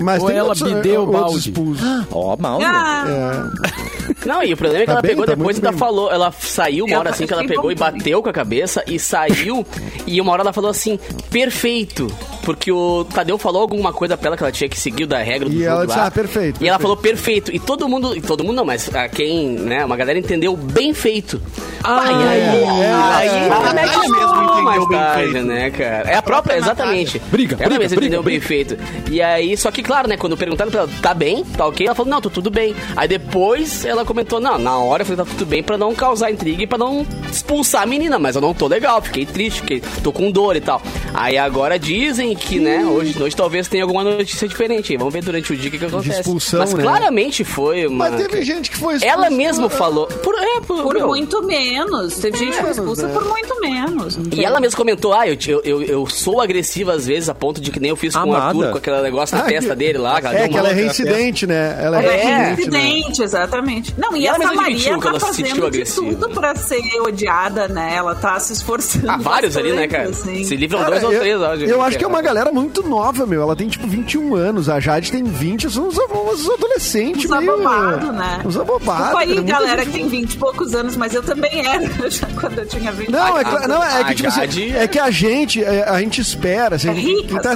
Mas 0.00 0.22
Ou 0.22 0.28
tem 0.28 0.36
ela 0.38 0.48
outros, 0.50 0.72
bideu 0.72 1.02
o 1.02 1.12
outros 1.16 1.46
balde. 1.48 2.06
Ó, 2.12 2.36
mal. 2.36 2.60
Ah, 2.62 3.04
É. 3.08 4.26
Não, 4.26 4.42
e 4.42 4.52
o 4.52 4.56
problema 4.56 4.82
é 4.82 4.86
que 4.86 4.86
Tá 4.86 4.92
ela 4.92 5.02
bem, 5.02 5.10
pegou 5.10 5.26
tá 5.26 5.34
depois 5.34 5.56
e 5.56 5.58
ainda 5.58 5.70
bem. 5.70 5.78
falou. 5.78 6.12
Ela 6.12 6.32
saiu 6.32 6.84
uma 6.84 6.98
hora 6.98 7.10
assim 7.10 7.26
que 7.26 7.32
ela 7.32 7.44
pegou 7.44 7.72
e 7.72 7.74
bateu 7.74 8.22
com 8.22 8.28
a 8.28 8.32
cabeça 8.32 8.84
e 8.86 8.98
saiu. 9.00 9.66
e 10.06 10.20
uma 10.20 10.30
hora 10.32 10.42
ela 10.42 10.52
falou 10.52 10.70
assim: 10.70 10.98
perfeito. 11.30 12.06
Porque 12.44 12.70
o 12.70 13.04
Tadeu 13.04 13.38
falou 13.38 13.62
alguma 13.62 13.92
coisa 13.92 14.16
pra 14.16 14.28
ela 14.28 14.36
que 14.36 14.42
ela 14.42 14.52
tinha 14.52 14.68
que 14.68 14.78
seguir 14.78 15.06
da 15.06 15.18
regra 15.18 15.48
do 15.48 15.54
E 15.54 15.58
jogo 15.60 15.70
ela 15.70 15.86
disse, 15.86 15.98
lá. 15.98 16.06
ah, 16.06 16.10
perfeito, 16.10 16.62
E 16.62 16.68
ela 16.68 16.78
falou 16.78 16.96
perfeito. 16.96 17.54
E 17.54 17.58
todo 17.58 17.88
mundo, 17.88 18.16
e 18.16 18.20
todo 18.20 18.44
mundo 18.44 18.56
não, 18.56 18.64
mas 18.64 18.94
a 18.94 19.08
quem, 19.08 19.50
né, 19.50 19.84
uma 19.84 19.96
galera 19.96 20.18
entendeu 20.18 20.56
bem 20.56 20.92
feito. 20.92 21.40
Ah, 21.82 22.04
e 22.10 22.28
aí, 22.28 22.40
é, 22.40 22.92
aí, 22.92 23.28
é, 23.28 23.48
Natália 23.48 23.98
o 23.98 24.10
mesmo 24.10 24.14
entendeu 24.16 24.62
mais 24.62 24.88
bem 24.88 24.98
tarde, 24.98 25.32
feito. 25.32 25.46
né, 25.46 25.70
cara? 25.70 26.10
É 26.10 26.16
a 26.16 26.22
própria, 26.22 26.56
exatamente. 26.56 27.18
Briga, 27.30 27.56
ela 27.58 27.64
briga, 27.66 27.78
mesma 27.80 27.96
briga, 27.96 28.06
entendeu 28.06 28.22
bem 28.22 28.38
briga. 28.38 28.46
feito. 28.46 28.78
E 29.10 29.20
aí, 29.22 29.56
só 29.56 29.70
que 29.70 29.82
claro, 29.82 30.08
né, 30.08 30.16
quando 30.16 30.36
perguntaram 30.36 30.70
pra 30.70 30.80
ela, 30.82 30.90
tá 31.02 31.12
bem, 31.14 31.44
tá 31.44 31.66
ok? 31.66 31.86
Ela 31.86 31.94
falou, 31.94 32.10
não, 32.10 32.20
tô 32.20 32.30
tudo 32.30 32.50
bem. 32.50 32.74
Aí 32.96 33.08
depois 33.08 33.84
ela 33.84 34.04
comentou, 34.04 34.40
não, 34.40 34.58
na 34.58 34.78
hora 34.78 35.02
eu 35.02 35.06
falei, 35.06 35.24
tá 35.24 35.30
tudo 35.30 35.46
bem 35.46 35.62
pra 35.62 35.76
não 35.78 35.94
causar 35.94 36.30
intriga 36.30 36.62
e 36.62 36.66
pra 36.66 36.78
não 36.78 37.06
expulsar 37.30 37.82
a 37.82 37.86
menina, 37.86 38.18
mas 38.18 38.34
eu 38.36 38.40
não 38.42 38.52
tô 38.54 38.66
legal, 38.66 39.00
fiquei 39.02 39.24
triste, 39.26 39.60
fiquei, 39.60 39.82
tô 40.02 40.12
com 40.12 40.30
dor 40.30 40.56
e 40.56 40.60
tal. 40.60 40.80
Aí 41.12 41.36
agora 41.38 41.78
dizem 41.78 42.33
que, 42.34 42.58
né, 42.60 42.84
hoje, 42.84 43.20
hoje 43.22 43.34
talvez 43.36 43.68
tenha 43.68 43.82
alguma 43.84 44.02
notícia 44.04 44.46
diferente. 44.48 44.92
aí 44.92 44.98
Vamos 44.98 45.12
ver 45.12 45.22
durante 45.22 45.52
o 45.52 45.56
dia 45.56 45.68
o 45.68 45.70
que, 45.72 45.78
que 45.78 45.84
acontece. 45.84 46.20
expulsão, 46.20 46.60
mas 46.60 46.74
né? 46.74 46.82
claramente 46.82 47.44
foi 47.44 47.86
uma... 47.86 48.10
Mas 48.10 48.20
teve 48.22 48.42
gente 48.42 48.70
que 48.70 48.76
foi 48.76 48.94
Ela 48.94 49.28
expulsa 49.28 49.30
mesma 49.30 49.70
falou. 49.70 50.06
Por, 50.06 50.34
é, 50.34 50.60
por, 50.60 50.82
por 50.82 50.94
meu, 50.94 51.06
muito 51.08 51.42
menos. 51.42 52.14
Teve 52.16 52.38
gente 52.38 52.56
que 52.56 52.62
foi 52.62 52.70
expulsa 52.70 53.06
né? 53.06 53.12
por 53.12 53.24
muito 53.28 53.60
menos. 53.60 54.18
E 54.32 54.44
ela 54.44 54.60
mesma 54.60 54.76
comentou, 54.76 55.12
ah, 55.12 55.26
eu, 55.28 55.36
eu, 55.46 55.60
eu, 55.64 55.82
eu 55.82 56.06
sou 56.06 56.40
agressiva 56.40 56.92
às 56.92 57.06
vezes, 57.06 57.28
a 57.28 57.34
ponto 57.34 57.60
de 57.60 57.70
que 57.70 57.80
nem 57.80 57.90
eu 57.90 57.96
fiz 57.96 58.14
com 58.14 58.20
o 58.30 58.34
Amada. 58.34 58.44
Arthur, 58.46 58.70
com 58.72 58.78
aquele 58.78 59.02
negócio 59.02 59.36
na 59.36 59.44
Ah, 59.44 59.46
testa 59.46 59.70
que- 59.70 59.76
dele 59.76 59.98
lá. 59.98 60.18
É, 60.18 60.20
deu 60.20 60.48
que 60.48 60.58
ela 60.58 60.68
é 60.68 60.72
uma- 60.72 60.80
reincidente, 60.80 61.46
né? 61.46 61.78
Ela 61.80 62.02
é, 62.02 62.04
Ela 62.04 62.12
é 62.14 62.16
reincidente, 62.46 62.70
né? 62.70 62.78
reincidente, 62.80 63.22
exatamente. 63.22 63.94
Não, 63.98 64.16
e, 64.16 64.20
E 64.22 64.26
ela 64.26 64.36
essa 64.36 64.46
mesma 64.46 64.62
Maria 64.62 64.76
admitiu 64.76 64.96
que 64.98 65.02
tá 65.04 65.08
ela 65.10 65.20
se 65.20 65.26
sentiu 65.26 65.44
fazendo 65.50 65.60
de 65.60 65.66
agressiva. 65.66 66.06
tudo 66.14 66.30
pra 66.30 66.54
ser 66.56 67.00
odiada, 67.00 67.68
né? 67.68 67.94
Ela 67.96 68.14
tá 68.14 68.38
se 68.38 68.52
esforçando. 68.52 69.10
Ah, 69.10 69.16
vários 69.18 69.56
ali, 69.56 69.72
né, 69.72 69.86
cara? 69.86 70.08
bastante, 70.08 70.30
assim. 70.30 70.44
Se 70.44 70.56
livram 70.56 70.78
Cara, 70.80 70.90
dois 70.92 71.04
ou 71.04 71.12
eu, 71.12 71.20
três, 71.20 71.40
ó, 71.40 71.56
gente. 71.56 71.70
eu 71.70 71.82
acho 71.82 71.98
que 71.98 72.04
é 72.04 72.06
uma 72.08 72.22
galera 72.24 72.50
muito 72.50 72.82
nova, 72.82 73.24
meu. 73.26 73.42
Ela 73.42 73.54
tem 73.54 73.68
tipo 73.68 73.86
21 73.86 74.34
anos, 74.34 74.68
a 74.68 74.80
Jade 74.80 75.12
tem 75.12 75.22
20, 75.22 75.70
são 75.70 75.86
uns, 75.88 75.96
uns 75.98 76.50
adolescentes 76.50 77.30
Uns 77.30 77.38
meio. 77.38 77.52
abobados, 77.52 78.14
né? 78.14 78.42
Uns 78.44 78.56
abobados. 78.56 79.04
Desculpa 79.04 79.20
aí, 79.20 79.42
galera 79.42 79.84
gente- 79.84 79.92
que 79.92 79.98
tem 79.98 80.08
20 80.08 80.32
e 80.34 80.36
poucos 80.38 80.74
anos, 80.74 80.96
mas 80.96 81.14
eu 81.14 81.22
também 81.22 81.64
era 81.66 81.86
já 82.10 82.26
quando 82.40 82.58
eu 82.58 82.66
tinha 82.66 82.90
20 82.90 83.10
Não, 83.10 83.38
é, 83.38 83.66
não, 83.68 83.82
é 83.84 84.04
que 84.04 84.14
tipo 84.14 84.28
assim, 84.28 84.72
é 84.74 84.88
que 84.88 84.98
a 84.98 85.10
gente, 85.10 85.62
é, 85.62 85.88
a 85.88 86.00
gente 86.00 86.20
espera, 86.20 86.76
assim, 86.76 86.88
É 86.88 86.92
rica. 86.92 87.40
tá, 87.40 87.54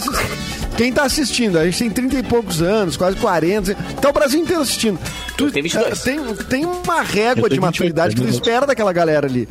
quem 0.79 0.93
tá 0.93 1.03
assistindo, 1.03 1.59
a 1.59 1.65
gente 1.65 1.77
tem 1.77 1.91
30 1.91 2.19
e 2.21 2.23
poucos 2.23 2.63
anos, 2.63 2.97
quase 2.97 3.17
40, 3.17 3.75
tá 4.01 4.11
o 4.11 4.13
Brasil 4.13 4.41
inteiro 4.41 4.63
assistindo. 4.63 4.97
Eu 5.37 5.51
tenho 5.51 5.65
22. 5.65 5.87
é, 5.87 6.05
tem, 6.05 6.35
tem 6.49 6.65
uma 6.65 7.03
régua 7.03 7.49
de 7.49 7.57
tenho 7.57 7.63
28, 7.63 7.63
maturidade 7.63 8.15
que 8.15 8.21
tu 8.21 8.29
é 8.29 8.31
espera 8.31 8.65
daquela 8.65 8.93
galera 8.93 9.27
ali. 9.27 9.49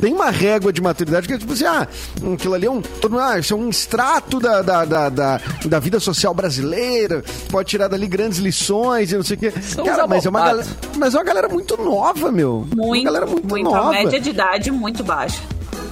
Tem 0.00 0.14
uma 0.14 0.30
régua 0.30 0.72
de 0.72 0.80
maturidade 0.80 1.26
que 1.26 1.34
é 1.34 1.38
tipo 1.38 1.52
assim, 1.52 1.64
ah, 1.64 1.88
aquilo 2.32 2.54
ali 2.54 2.66
é 2.66 2.70
um, 2.70 2.80
ah, 3.20 3.40
isso 3.40 3.52
é 3.52 3.56
um 3.56 3.68
extrato 3.68 4.38
da, 4.38 4.62
da, 4.62 4.84
da, 4.84 5.08
da, 5.08 5.40
da 5.66 5.80
vida 5.80 5.98
social 5.98 6.32
brasileira, 6.32 7.24
pode 7.50 7.70
tirar 7.70 7.88
dali 7.88 8.06
grandes 8.06 8.38
lições 8.38 9.10
e 9.10 9.16
não 9.16 9.24
sei 9.24 9.36
o 9.36 9.40
quê. 9.40 9.52
São 9.60 9.84
Cara, 9.84 10.06
mas 10.06 10.26
é, 10.26 10.28
uma 10.28 10.40
galera, 10.44 10.68
mas 10.96 11.12
é 11.12 11.18
uma 11.18 11.24
galera 11.24 11.48
muito 11.48 11.76
nova, 11.76 12.30
meu. 12.30 12.64
uma 12.72 12.86
Muito, 12.86 13.04
galera 13.04 13.26
muito, 13.26 13.48
muito. 13.48 13.64
nova. 13.64 13.88
A 13.88 13.90
média 13.90 14.20
de 14.20 14.30
idade 14.30 14.70
muito 14.70 15.02
baixa. 15.02 15.40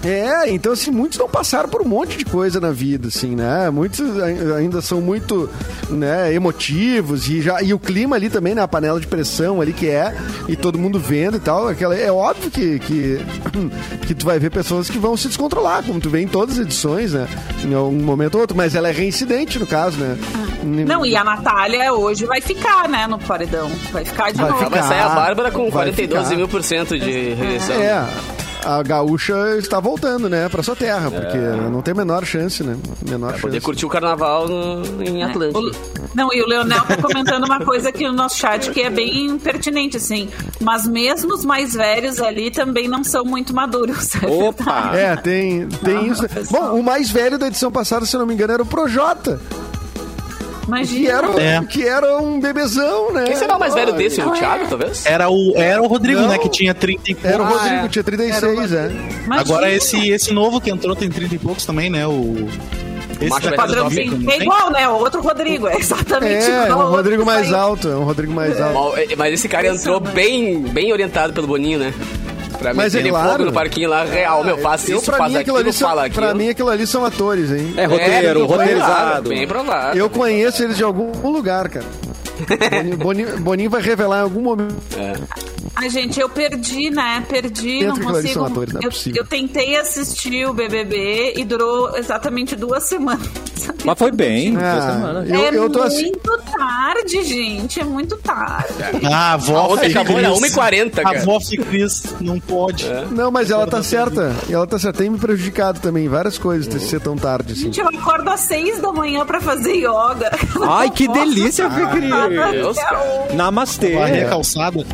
É, 0.04 0.50
então 0.50 0.72
assim, 0.72 0.90
muitos 0.90 1.18
não 1.18 1.28
passaram 1.28 1.68
por 1.68 1.82
um 1.82 1.84
monte 1.88 2.16
de 2.16 2.24
coisa 2.24 2.60
na 2.60 2.70
vida, 2.70 3.08
assim, 3.08 3.34
né? 3.34 3.68
Muitos 3.70 4.00
ai- 4.22 4.38
ainda 4.58 4.80
são 4.80 5.00
muito, 5.00 5.50
né, 5.90 6.32
emotivos 6.32 7.28
e 7.28 7.42
já 7.42 7.60
e 7.62 7.74
o 7.74 7.78
clima 7.78 8.14
ali 8.16 8.30
também, 8.30 8.54
né, 8.54 8.62
a 8.62 8.68
panela 8.68 9.00
de 9.00 9.06
pressão 9.06 9.60
ali 9.60 9.72
que 9.72 9.88
é 9.88 10.14
e 10.48 10.54
todo 10.54 10.78
mundo 10.78 10.98
vendo 11.00 11.38
e 11.38 11.40
tal, 11.40 11.66
aquela 11.68 11.94
é 11.96 12.10
óbvio 12.12 12.50
que 12.50 12.78
que, 12.78 13.20
que 14.06 14.14
tu 14.14 14.24
vai 14.24 14.38
ver 14.38 14.50
pessoas 14.50 14.88
que 14.88 14.98
vão 14.98 15.16
se 15.16 15.26
descontrolar, 15.28 15.82
como 15.82 15.98
tu 16.00 16.08
vê 16.10 16.20
em 16.20 16.28
todas 16.28 16.56
as 16.58 16.64
edições, 16.64 17.12
né? 17.12 17.26
Em 17.64 17.74
algum 17.74 18.02
momento 18.02 18.34
ou 18.36 18.42
outro, 18.42 18.56
mas 18.56 18.74
ela 18.76 18.88
é 18.88 18.92
reincidente 18.92 19.58
no 19.58 19.66
caso, 19.66 19.96
né? 19.98 20.16
Não, 20.62 21.04
e 21.06 21.16
a 21.16 21.24
Natália 21.24 21.92
hoje 21.92 22.26
vai 22.26 22.40
ficar, 22.40 22.88
né, 22.88 23.06
no 23.06 23.18
paredão. 23.18 23.68
Vai 23.92 24.04
ficar 24.04 24.30
de 24.30 24.38
Vai 24.40 24.50
novo. 24.50 24.60
Ela 24.62 24.70
vai 24.70 24.82
ficar. 24.82 24.94
sair 24.94 25.00
a 25.04 25.14
Bárbara 25.14 25.50
com 25.50 25.62
Vai 25.64 25.70
42 25.92 26.24
ficar. 26.24 26.36
mil 26.36 26.48
por 26.48 26.62
cento 26.62 26.98
de 26.98 27.34
rejeição. 27.34 27.76
É. 27.76 28.04
a 28.66 28.82
gaúcha 28.82 29.34
está 29.58 29.78
voltando, 29.80 30.28
né, 30.28 30.48
pra 30.48 30.62
sua 30.62 30.74
terra, 30.76 31.10
porque 31.10 31.36
não 31.70 31.80
tem 31.82 31.92
a 31.92 31.96
menor 31.96 32.24
chance, 32.24 32.62
né? 32.62 32.76
Menor 33.08 33.32
poder 33.40 33.54
chance. 33.54 33.60
curtir 33.64 33.86
o 33.86 33.88
carnaval 33.88 34.48
no- 34.48 35.02
em 35.02 35.22
Atlântico. 35.22 35.60
O- 35.60 36.06
Não, 36.14 36.32
e 36.32 36.42
o 36.42 36.46
Leonel 36.46 36.82
tá 36.84 36.96
comentando 36.96 37.44
uma 37.44 37.60
coisa 37.64 37.88
aqui 37.90 38.06
no 38.06 38.12
nosso 38.12 38.36
chat 38.38 38.70
que 38.70 38.80
é 38.80 38.90
bem 38.90 39.38
pertinente, 39.38 39.96
assim. 39.98 40.28
Mas 40.60 40.86
mesmo 40.86 41.34
os 41.34 41.44
mais 41.44 41.74
velhos 41.74 42.20
ali 42.20 42.50
também 42.50 42.88
não 42.88 43.04
são 43.04 43.24
muito 43.24 43.54
maduros. 43.54 44.14
é 44.22 44.26
Opa! 44.26 44.92
É, 44.94 45.16
tem, 45.16 45.68
tem 45.68 45.96
Ah, 45.98 46.02
isso. 46.02 46.28
pessoal. 46.28 46.70
Bom, 46.72 46.80
o 46.80 46.82
mais 46.82 47.10
velho 47.10 47.38
da 47.38 47.46
edição 47.48 47.70
passada, 47.70 48.04
se 48.06 48.16
não 48.16 48.26
me 48.26 48.34
engano, 48.34 48.52
era 48.54 48.62
o 48.62 48.66
Projota. 48.66 49.38
Que 50.66 50.70
Imagina. 50.72 51.08
era, 51.10 51.42
É. 51.42 51.60
que 51.64 51.86
era 51.86 52.18
um 52.18 52.40
bebezão, 52.40 53.12
né? 53.12 53.24
Quem 53.24 53.36
será 53.36 53.56
o 53.56 53.60
mais 53.60 53.72
velho 53.72 53.92
desse? 53.92 54.20
O 54.20 54.30
Thiago, 54.32 54.66
talvez? 54.68 55.06
Era 55.06 55.30
o, 55.30 55.52
era 55.56 55.80
o 55.80 55.86
Rodrigo, 55.86 56.20
Não. 56.22 56.28
né? 56.28 56.38
Que 56.38 56.48
tinha 56.48 56.74
30 56.74 57.02
e 57.10 57.14
poucos. 57.14 57.30
Era 57.30 57.42
o 57.42 57.46
Ah, 57.46 57.48
Rodrigo, 57.50 57.84
é. 57.84 57.88
tinha 57.88 58.02
36, 58.04 58.72
é. 58.72 58.90
Imagina. 59.24 59.40
Agora 59.40 59.70
esse, 59.72 60.10
esse 60.10 60.34
novo 60.34 60.60
que 60.60 60.68
entrou 60.70 60.96
tem 60.96 61.08
30 61.08 61.36
e 61.36 61.38
poucos 61.38 61.64
também, 61.64 61.88
né? 61.88 62.06
O. 62.06 62.48
Esse 63.20 63.30
Macho 63.30 63.54
Padrãozinho. 63.54 64.22
É 64.28 64.32
tem? 64.32 64.42
igual, 64.42 64.70
né? 64.70 64.86
O 64.88 64.94
outro 64.98 65.22
Rodrigo. 65.22 65.68
É 65.68 65.76
exatamente 65.80 66.50
É, 66.50 66.50
é 66.50 66.64
igual. 66.66 66.78
um 66.78 66.82
ao 66.82 66.90
Rodrigo 66.90 67.24
mais 67.24 67.52
alto, 67.52 67.88
é 67.88 67.96
um 67.96 68.04
Rodrigo 68.04 68.32
mais 68.32 68.60
alto. 68.60 68.74
Mal- 68.74 68.96
é, 68.98 69.16
Mas 69.16 69.32
esse 69.34 69.48
cara 69.48 69.68
entrou 69.68 70.00
bem, 70.00 70.60
bem 70.62 70.92
orientado 70.92 71.32
pelo 71.32 71.46
Boninho, 71.46 71.78
né? 71.78 71.94
Pra 72.66 72.74
Mas 72.74 72.92
meter 72.94 72.96
é 72.96 73.00
ele 73.02 73.10
claro. 73.10 73.30
fogo 73.30 73.44
no 73.44 73.52
parquinho 73.52 73.88
lá, 73.90 74.04
real, 74.04 74.42
meu, 74.44 74.58
faz 74.58 74.88
Eu, 74.88 74.96
isso, 74.96 75.06
pra 75.06 75.18
faz 75.18 75.32
mim, 75.32 75.38
aquilo 75.38 75.56
aquilo, 75.56 75.68
ali 75.70 75.76
são, 75.76 75.88
fala 75.88 76.04
aquilo. 76.06 76.22
pra 76.26 76.34
mim, 76.34 76.48
aquilo 76.48 76.68
ali 76.68 76.86
são 76.86 77.04
atores, 77.04 77.50
hein? 77.52 77.74
É 77.76 77.84
roteiro, 77.84 78.10
bem 78.12 78.22
provável, 78.22 78.46
roteirizado. 78.46 79.28
Bem 79.28 79.46
provável. 79.46 79.94
Eu 80.04 80.10
conheço 80.10 80.62
eles 80.64 80.76
de 80.76 80.82
algum 80.82 81.30
lugar, 81.30 81.68
cara. 81.68 81.86
Boninho, 82.76 82.96
Boninho- 82.98 83.38
Boninho 83.40 83.70
vai 83.70 83.80
revelar 83.80 84.18
em 84.18 84.22
algum 84.22 84.40
momento. 84.42 84.74
Ai, 85.76 85.90
gente, 85.90 86.18
eu 86.18 86.28
perdi, 86.28 86.88
né? 86.90 87.22
Perdi, 87.28 87.80
Dentro 87.80 88.02
não 88.02 88.12
consigo. 88.12 88.32
são 88.34 88.46
atores, 88.46 88.72
não 88.72 88.80
é 88.80 88.86
eu, 88.86 88.90
possível. 88.90 89.22
eu 89.22 89.28
tentei 89.28 89.76
assistir 89.76 90.46
o 90.48 90.54
BBB 90.54 91.34
e 91.36 91.44
durou 91.44 91.96
exatamente 91.98 92.56
duas 92.56 92.84
semanas. 92.84 93.28
Mas 93.84 93.98
foi 93.98 94.10
bem. 94.10 94.52
duas 94.52 94.64
Ah, 94.64 94.92
semanas. 94.94 95.28
eu, 95.30 95.36
é 95.44 95.48
eu 95.56 95.70
tô 95.70 95.82
assim. 95.82 96.02
muito 96.04 96.38
tarde, 96.56 97.22
gente. 97.24 97.80
É 97.80 97.84
muito 97.84 98.16
tarde. 98.16 98.72
Ah, 99.04 99.16
a 99.16 99.32
avó 99.34 99.74
Ontem 99.74 99.90
Fê 99.90 99.98
acabou, 99.98 100.16
Cris. 100.16 100.54
1h40, 100.54 100.98
A 100.98 101.02
cara. 101.02 101.20
avó 101.20 101.40
Fê 101.40 101.56
Cris 101.58 102.02
não 102.20 102.40
pode. 102.40 102.86
Não, 103.10 103.30
mas 103.30 103.50
ela 103.50 103.66
tá 103.66 103.82
certa. 103.82 104.34
E 104.48 104.54
ela 104.54 104.66
tá 104.66 104.78
certa. 104.78 104.98
Tem 104.98 105.10
me 105.10 105.18
prejudicado 105.18 105.78
também 105.80 106.08
várias 106.08 106.38
coisas 106.38 106.66
de 106.66 106.80
ser 106.80 107.00
tão 107.00 107.16
tarde 107.16 107.52
assim. 107.52 107.62
Gente, 107.64 107.80
eu 107.80 107.88
acordo 107.88 108.30
às 108.30 108.40
seis 108.40 108.80
da 108.80 108.92
manhã 108.92 109.26
pra 109.26 109.40
fazer 109.40 109.74
yoga. 109.74 110.30
Ai, 110.66 110.90
que 110.90 111.06
delícia, 111.08 111.68
Fê 111.70 111.86
Cris. 111.88 112.10
O- 113.32 113.34
Namastê. 113.36 113.94
Barriga 113.94 114.28
calçada. 114.30 114.84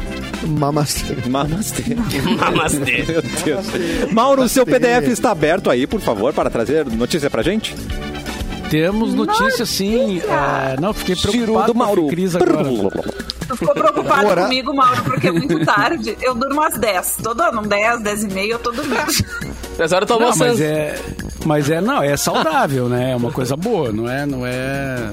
Mamastê. 0.73 1.15
Namastê. 1.29 1.83
Namastê. 1.95 3.05
Meu 3.13 3.23
Deus. 3.23 4.13
Mauro, 4.13 4.43
o 4.43 4.49
seu 4.49 4.65
PDF 4.65 5.09
está 5.09 5.31
aberto 5.31 5.69
aí, 5.71 5.87
por 5.87 6.01
favor, 6.01 6.33
para 6.33 6.49
trazer 6.49 6.87
notícia 6.87 7.29
pra 7.29 7.43
gente? 7.43 7.75
Temos 8.71 9.13
notícia, 9.13 9.67
sim. 9.67 10.21
É, 10.21 10.81
não, 10.81 10.95
fiquei 10.95 11.15
preocupado 11.15 11.67
do 11.67 11.75
com 11.75 11.83
a 11.83 11.87
Mauro. 11.87 12.07
Cris 12.07 12.35
agora. 12.35 12.65
Tu 13.47 13.57
ficou 13.57 13.75
preocupado 13.75 14.27
Ora- 14.29 14.43
comigo, 14.45 14.75
Mauro, 14.75 15.03
porque 15.05 15.29
é 15.29 15.33
muito 15.33 15.63
tarde. 15.67 16.17
Eu 16.23 16.35
durmo 16.35 16.63
às 16.63 16.79
10. 16.79 17.19
Todo 17.23 17.39
ano, 17.43 17.63
10, 17.67 18.01
10 18.03 18.25
e 18.25 18.29
meia, 18.29 18.53
eu 18.53 18.59
tô 18.59 18.71
dormindo. 18.73 19.05
Nessa 19.79 19.97
hora 19.97 20.05
eu 20.05 20.09
tô 20.09 20.19
Não, 20.19 20.35
mas 20.37 20.59
é, 20.59 20.99
mas 21.45 21.69
é, 21.71 21.81
não, 21.81 22.03
é 22.03 22.17
saudável, 22.17 22.89
né? 22.89 23.13
É 23.13 23.17
uma 23.17 23.31
coisa 23.33 23.57
boa, 23.57 23.93
não 23.93 24.09
é, 24.09 24.25
não 24.27 24.47
é. 24.47 25.11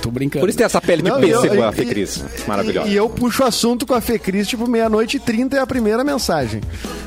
Tô 0.00 0.10
brincando. 0.10 0.40
Por 0.40 0.48
isso 0.48 0.58
tem 0.58 0.64
essa 0.66 0.80
pele 0.80 1.02
de 1.02 1.08
Não, 1.10 1.22
e 1.22 1.30
eu- 1.30 1.40
pêssego, 1.40 1.62
a 1.62 1.70
e- 1.70 1.72
Fê 1.72 1.84
Cris. 1.86 2.24
Maravilhosa. 2.46 2.88
E 2.88 2.94
eu 2.96 3.08
puxo 3.08 3.42
o 3.42 3.46
assunto 3.46 3.86
com 3.86 3.94
a 3.94 4.00
Fê 4.00 4.18
Cris, 4.18 4.46
tipo, 4.48 4.68
meia-noite 4.68 5.16
e 5.16 5.20
trinta 5.20 5.56
é 5.56 5.60
a 5.60 5.66
primeira 5.66 6.04
mensagem. 6.04 6.60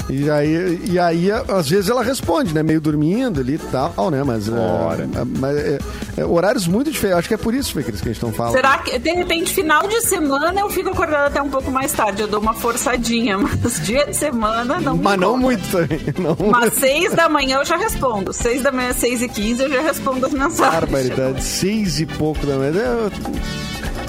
E 0.09 0.29
aí, 0.31 0.81
e 0.89 0.97
aí, 0.97 1.29
às 1.31 1.67
vezes 1.69 1.89
ela 1.89 2.01
responde, 2.01 2.53
né? 2.53 2.63
Meio 2.63 2.79
dormindo 2.79 3.41
ali 3.41 3.55
e 3.55 3.57
tal, 3.59 4.09
né? 4.09 4.23
Mas, 4.23 4.47
é, 4.47 4.51
Ora. 4.53 5.03
é, 5.03 5.25
mas 5.37 5.57
é, 5.57 5.79
é 6.17 6.25
horários 6.25 6.65
muito 6.65 6.89
diferentes. 6.89 7.19
Acho 7.19 7.27
que 7.27 7.33
é 7.33 7.37
por 7.37 7.53
isso, 7.53 7.73
Fê 7.73 7.83
Cris, 7.83 7.99
que 8.01 8.09
a 8.09 8.13
gente 8.13 8.23
não 8.23 8.31
fala. 8.31 8.51
Será 8.51 8.77
que, 8.79 8.97
de 8.97 9.11
repente, 9.11 9.53
final 9.53 9.85
de 9.87 9.99
semana 10.01 10.61
eu 10.61 10.69
fico 10.69 10.89
acordada 10.89 11.27
até 11.27 11.41
um 11.41 11.49
pouco 11.49 11.69
mais 11.69 11.91
tarde. 11.91 12.21
Eu 12.21 12.27
dou 12.27 12.39
uma 12.39 12.53
forçadinha, 12.53 13.37
mas 13.37 13.81
dia 13.85 14.05
de 14.05 14.15
semana 14.15 14.79
não 14.79 14.95
me 14.97 15.03
Mas 15.03 15.19
não 15.19 15.37
muito 15.37 15.67
também. 15.69 15.99
Não 16.17 16.37
Mas 16.51 16.73
seis 16.75 17.13
da 17.13 17.27
manhã 17.27 17.57
eu 17.59 17.65
já 17.65 17.75
respondo. 17.75 18.31
Seis 18.31 18.56
da 18.63 18.71
manhã, 18.71 18.93
seis 18.93 19.21
e 19.21 19.27
quinze 19.27 19.61
eu 19.63 19.69
já 19.69 19.81
respondo 19.81 20.25
as 20.25 20.33
mensagens. 20.33 20.79
Barbaridade. 20.81 21.43
Seis 21.43 21.99
e 21.99 22.05
pouco 22.05 22.45
da 22.45 22.55
manhã. 22.57 22.71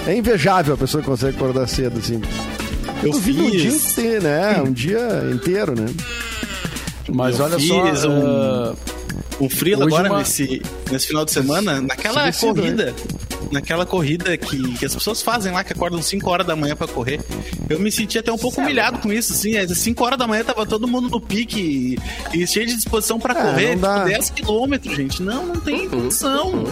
É, 0.07 0.11
é 0.13 0.17
invejável 0.17 0.75
a 0.75 0.77
pessoa 0.79 1.03
que 1.03 1.09
consegue 1.09 1.37
acordar 1.37 1.67
cedo, 1.69 1.99
assim. 1.99 2.21
Eu 3.03 3.13
Vive 3.13 3.43
um 3.43 3.51
dia 3.51 3.71
fiz. 3.71 3.93
inteiro, 3.99 4.23
né? 4.25 4.63
Um 4.63 4.73
dia 4.73 5.31
inteiro, 5.33 5.75
né? 5.81 5.87
Mas 7.11 7.39
Eu 7.39 7.45
olha 7.47 7.59
fiz 7.59 7.69
só. 8.01 8.09
um- 8.09 8.27
ah, 8.27 8.75
Um 9.41 9.47
Hoje 9.47 9.73
agora 9.75 10.09
uma- 10.11 10.19
nesse, 10.19 10.61
nesse 10.91 11.07
final 11.07 11.25
de 11.25 11.31
semana, 11.31 11.81
naquela 11.81 12.29
Esquecido, 12.29 12.57
corrida. 12.61 12.93
Naquela 13.51 13.87
corrida 13.87 14.37
que, 14.37 14.77
que 14.77 14.85
as 14.85 14.95
pessoas 14.95 15.23
fazem 15.23 15.53
lá, 15.53 15.65
que 15.65 15.73
acordam 15.73 16.01
5 16.03 16.29
horas 16.31 16.47
da 16.47 16.55
manhã 16.57 16.77
pra 16.77 16.87
correr. 16.87 17.21
Eu 17.69 17.79
me 17.79 17.91
senti 17.91 18.19
até 18.19 18.31
um 18.33 18.39
pouco 18.39 18.61
humilhado 18.61 18.99
com 18.99 19.13
isso, 19.13 19.33
assim. 19.33 19.57
Às 19.57 19.77
5 19.79 20.05
horas 20.05 20.19
da 20.19 20.27
manhã 20.27 20.45
tava 20.45 20.67
todo 20.67 20.87
mundo 20.87 21.09
no 21.09 21.21
pique 21.21 21.97
e, 22.35 22.43
e 22.43 22.47
cheio 22.47 22.67
de 22.67 22.75
disposição 22.77 23.19
pra 23.19 23.33
É, 23.39 23.43
correr. 23.43 23.77
não. 23.77 23.95
Tipo, 23.95 24.09
10 24.09 24.31
quilômetros, 24.31 24.97
gente. 24.97 25.23
Não, 25.23 25.47
não 25.47 25.57
tem 25.61 25.89
condição. 25.89 26.65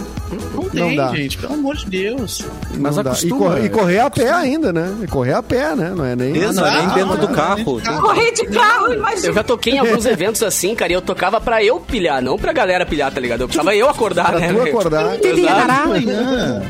Não 0.53 0.63
tem, 0.69 0.95
dá. 0.95 1.13
gente. 1.15 1.37
Pelo 1.37 1.53
amor 1.53 1.75
de 1.77 1.85
Deus. 1.87 2.43
Mas 2.77 2.95
Não 2.95 3.03
dá. 3.03 3.09
E, 3.09 3.13
acostuma, 3.13 3.37
correr, 3.37 3.61
e 3.61 3.65
é. 3.65 3.69
correr 3.69 3.99
a 3.99 4.09
pé 4.09 4.31
ainda, 4.31 4.71
né? 4.73 4.95
E 5.03 5.07
correr 5.07 5.33
a 5.33 5.43
pé, 5.43 5.75
né? 5.75 5.93
Não 5.95 6.05
é 6.05 6.15
nem. 6.15 6.35
Exato. 6.37 6.71
Não, 6.71 6.85
nem 6.85 6.95
dentro 6.95 7.17
do 7.17 7.27
não, 7.27 7.33
carro. 7.35 7.81
nem 7.81 7.93
de 7.95 8.01
Correr 8.01 8.31
de 8.31 8.45
carro, 8.47 8.93
imagina. 8.93 9.27
Eu 9.27 9.33
já 9.33 9.43
toquei 9.43 9.73
em 9.73 9.79
alguns 9.79 10.05
eventos 10.05 10.43
assim, 10.43 10.75
cara, 10.75 10.91
e 10.91 10.95
eu 10.95 11.01
tocava 11.01 11.39
pra 11.41 11.63
eu 11.63 11.79
pilhar, 11.79 12.21
não 12.21 12.37
pra 12.37 12.51
galera 12.53 12.85
pilhar, 12.85 13.11
tá 13.11 13.19
ligado? 13.19 13.41
Eu 13.41 13.47
precisava 13.47 13.75
eu 13.75 13.89
acordar, 13.89 14.31
Pra 14.31 14.39
né? 14.39 14.53
tu 14.53 14.61
acordar. 14.61 15.17
Exato. 15.23 16.66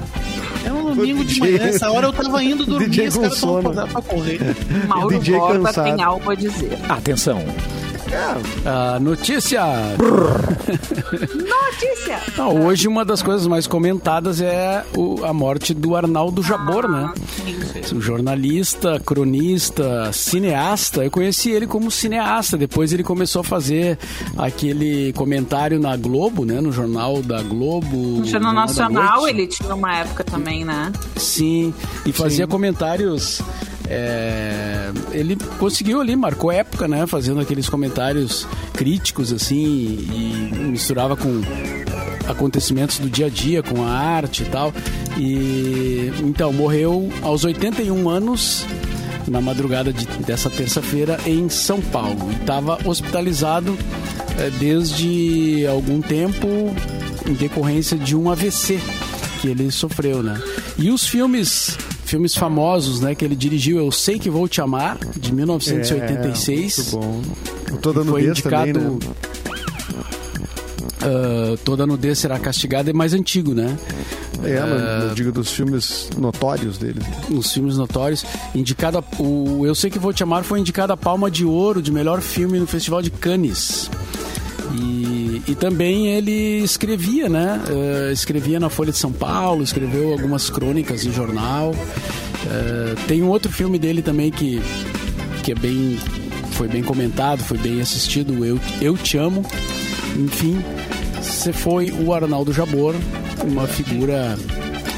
É 0.65 0.71
um 0.73 0.93
domingo 0.95 1.23
de 1.23 1.39
manhã. 1.39 1.57
Essa 1.63 1.91
hora 1.91 2.07
eu 2.07 2.13
tava 2.13 2.43
indo 2.43 2.65
dormir 2.65 3.07
os 3.07 3.15
caras 3.15 3.33
estão 3.35 3.57
acordando 3.57 3.91
pra 3.91 4.01
correr. 4.01 4.39
Mauro 4.87 5.19
DJ 5.19 5.37
Borba 5.37 5.63
cansado. 5.67 5.95
tem 5.95 6.03
algo 6.03 6.29
a 6.29 6.35
dizer. 6.35 6.77
Atenção. 6.89 7.41
Ah, 8.65 8.99
notícia. 8.99 9.61
Notícia! 11.07 12.19
Não, 12.37 12.65
hoje 12.65 12.87
uma 12.87 13.03
das 13.03 13.21
coisas 13.21 13.47
mais 13.47 13.67
comentadas 13.67 14.41
é 14.41 14.83
o- 14.95 15.23
a 15.25 15.33
morte 15.33 15.73
do 15.73 15.95
Arnaldo 15.95 16.41
Jabor, 16.43 16.87
né? 16.89 17.11
Um 17.93 18.01
jornalista, 18.01 18.99
cronista, 18.99 20.11
cineasta. 20.13 21.03
Eu 21.03 21.11
conheci 21.11 21.51
ele 21.51 21.65
como 21.67 21.89
cineasta. 21.89 22.57
Depois 22.57 22.91
ele 22.93 23.03
começou 23.03 23.41
a 23.41 23.43
fazer 23.43 23.97
aquele 24.37 25.13
comentário 25.13 25.79
na 25.79 25.95
Globo, 25.95 26.45
né? 26.45 26.59
No 26.61 26.71
jornal 26.71 27.21
da 27.21 27.41
Globo. 27.41 27.95
No 28.19 28.25
Jornal 28.25 28.53
Nacional, 28.53 29.27
ele 29.27 29.47
tinha 29.47 29.73
uma 29.73 29.97
época 29.97 30.23
também, 30.23 30.65
né? 30.65 30.91
Sim, 31.15 31.73
e 32.05 32.11
fazia 32.11 32.45
comentários. 32.47 33.41
É, 33.89 34.91
ele 35.11 35.35
conseguiu 35.59 35.99
ali, 36.01 36.15
marcou 36.15 36.51
época, 36.51 36.88
né? 36.88 37.05
Fazendo 37.07 37.39
aqueles 37.39 37.67
comentários 37.69 38.45
críticos, 38.73 39.31
assim, 39.31 39.55
e 39.55 40.55
misturava 40.71 41.15
com 41.15 41.41
acontecimentos 42.27 42.99
do 42.99 43.09
dia 43.09 43.27
a 43.27 43.29
dia, 43.29 43.63
com 43.63 43.83
a 43.83 43.89
arte 43.89 44.43
e 44.43 44.45
tal. 44.47 44.73
E 45.17 46.11
então, 46.23 46.51
morreu 46.53 47.09
aos 47.21 47.43
81 47.43 48.09
anos. 48.09 48.65
Na 49.27 49.41
madrugada 49.41 49.91
de- 49.91 50.05
dessa 50.25 50.49
terça-feira 50.49 51.19
em 51.25 51.49
São 51.49 51.81
Paulo. 51.81 52.31
Estava 52.39 52.79
hospitalizado 52.88 53.77
é, 54.39 54.49
desde 54.51 55.67
algum 55.67 55.99
tempo 55.99 56.47
em 57.27 57.33
decorrência 57.33 57.97
de 57.97 58.15
um 58.15 58.31
AVC 58.31 58.79
que 59.41 59.49
ele 59.49 59.69
sofreu, 59.69 60.23
né? 60.23 60.41
E 60.77 60.89
os 60.89 61.05
filmes, 61.05 61.77
filmes 62.07 62.35
famosos, 62.35 62.99
né, 63.01 63.13
que 63.13 63.23
ele 63.23 63.35
dirigiu, 63.35 63.77
Eu 63.77 63.91
Sei 63.91 64.17
Que 64.17 64.29
Vou 64.29 64.47
Te 64.47 64.61
Amar, 64.61 64.97
de 65.15 65.31
1986. 65.33 66.79
É, 66.79 66.81
muito 66.81 66.97
bom. 66.97 67.21
O 67.73 67.77
Toda 67.77 68.03
foi 68.03 68.21
Nudez 68.23 68.41
também, 68.41 68.69
indicado 68.69 68.99
né? 69.05 69.13
ah, 71.01 71.57
Toda 71.63 71.85
Nudez 71.85 72.19
Será 72.19 72.39
Castigada, 72.39 72.89
é 72.89 72.93
mais 72.93 73.13
antigo, 73.13 73.53
né? 73.53 73.77
É, 74.43 74.59
mas 74.61 75.09
eu 75.09 75.15
digo 75.15 75.31
dos 75.31 75.51
filmes 75.51 76.09
notórios 76.17 76.77
dele. 76.77 77.01
Nos 77.27 77.51
filmes 77.51 77.75
notórios. 77.75 78.23
Indicado 78.53 78.99
a- 78.99 79.03
o 79.21 79.65
Eu 79.65 79.73
Sei 79.73 79.89
Que 79.89 79.97
Vou 79.99 80.13
Te 80.13 80.21
Amar 80.23 80.43
foi 80.43 80.59
indicado 80.59 80.93
a 80.93 80.97
Palma 80.97 81.29
de 81.31 81.43
Ouro 81.43 81.81
de 81.81 81.91
melhor 81.91 82.21
filme 82.21 82.59
no 82.59 82.67
Festival 82.67 83.01
de 83.01 83.09
Cannes. 83.09 83.89
E, 84.79 85.16
e 85.47 85.55
também 85.55 86.07
ele 86.07 86.59
escrevia, 86.63 87.29
né? 87.29 87.61
Eh, 87.69 88.11
escrevia 88.11 88.59
na 88.59 88.69
Folha 88.69 88.91
de 88.91 88.97
São 88.97 89.11
Paulo, 89.11 89.63
escreveu 89.63 90.11
algumas 90.11 90.49
crônicas 90.49 91.05
em 91.05 91.11
jornal. 91.11 91.73
Eh, 92.45 92.95
tem 93.07 93.23
um 93.23 93.29
outro 93.29 93.51
filme 93.51 93.79
dele 93.79 94.01
também 94.01 94.29
que, 94.29 94.61
que 95.43 95.53
é 95.53 95.55
bem. 95.55 95.97
Foi 96.51 96.67
bem 96.67 96.81
comentado, 96.81 97.43
foi 97.43 97.57
bem 97.57 97.79
assistido, 97.79 98.43
Eu, 98.43 98.59
Eu 98.81 98.97
Te 98.97 99.17
Amo. 99.17 99.45
Enfim, 100.17 100.63
você 101.21 101.53
foi 101.53 101.91
o 101.91 102.13
Arnaldo 102.13 102.51
Jabor, 102.51 102.95
uma 103.43 103.67
figura 103.67 104.37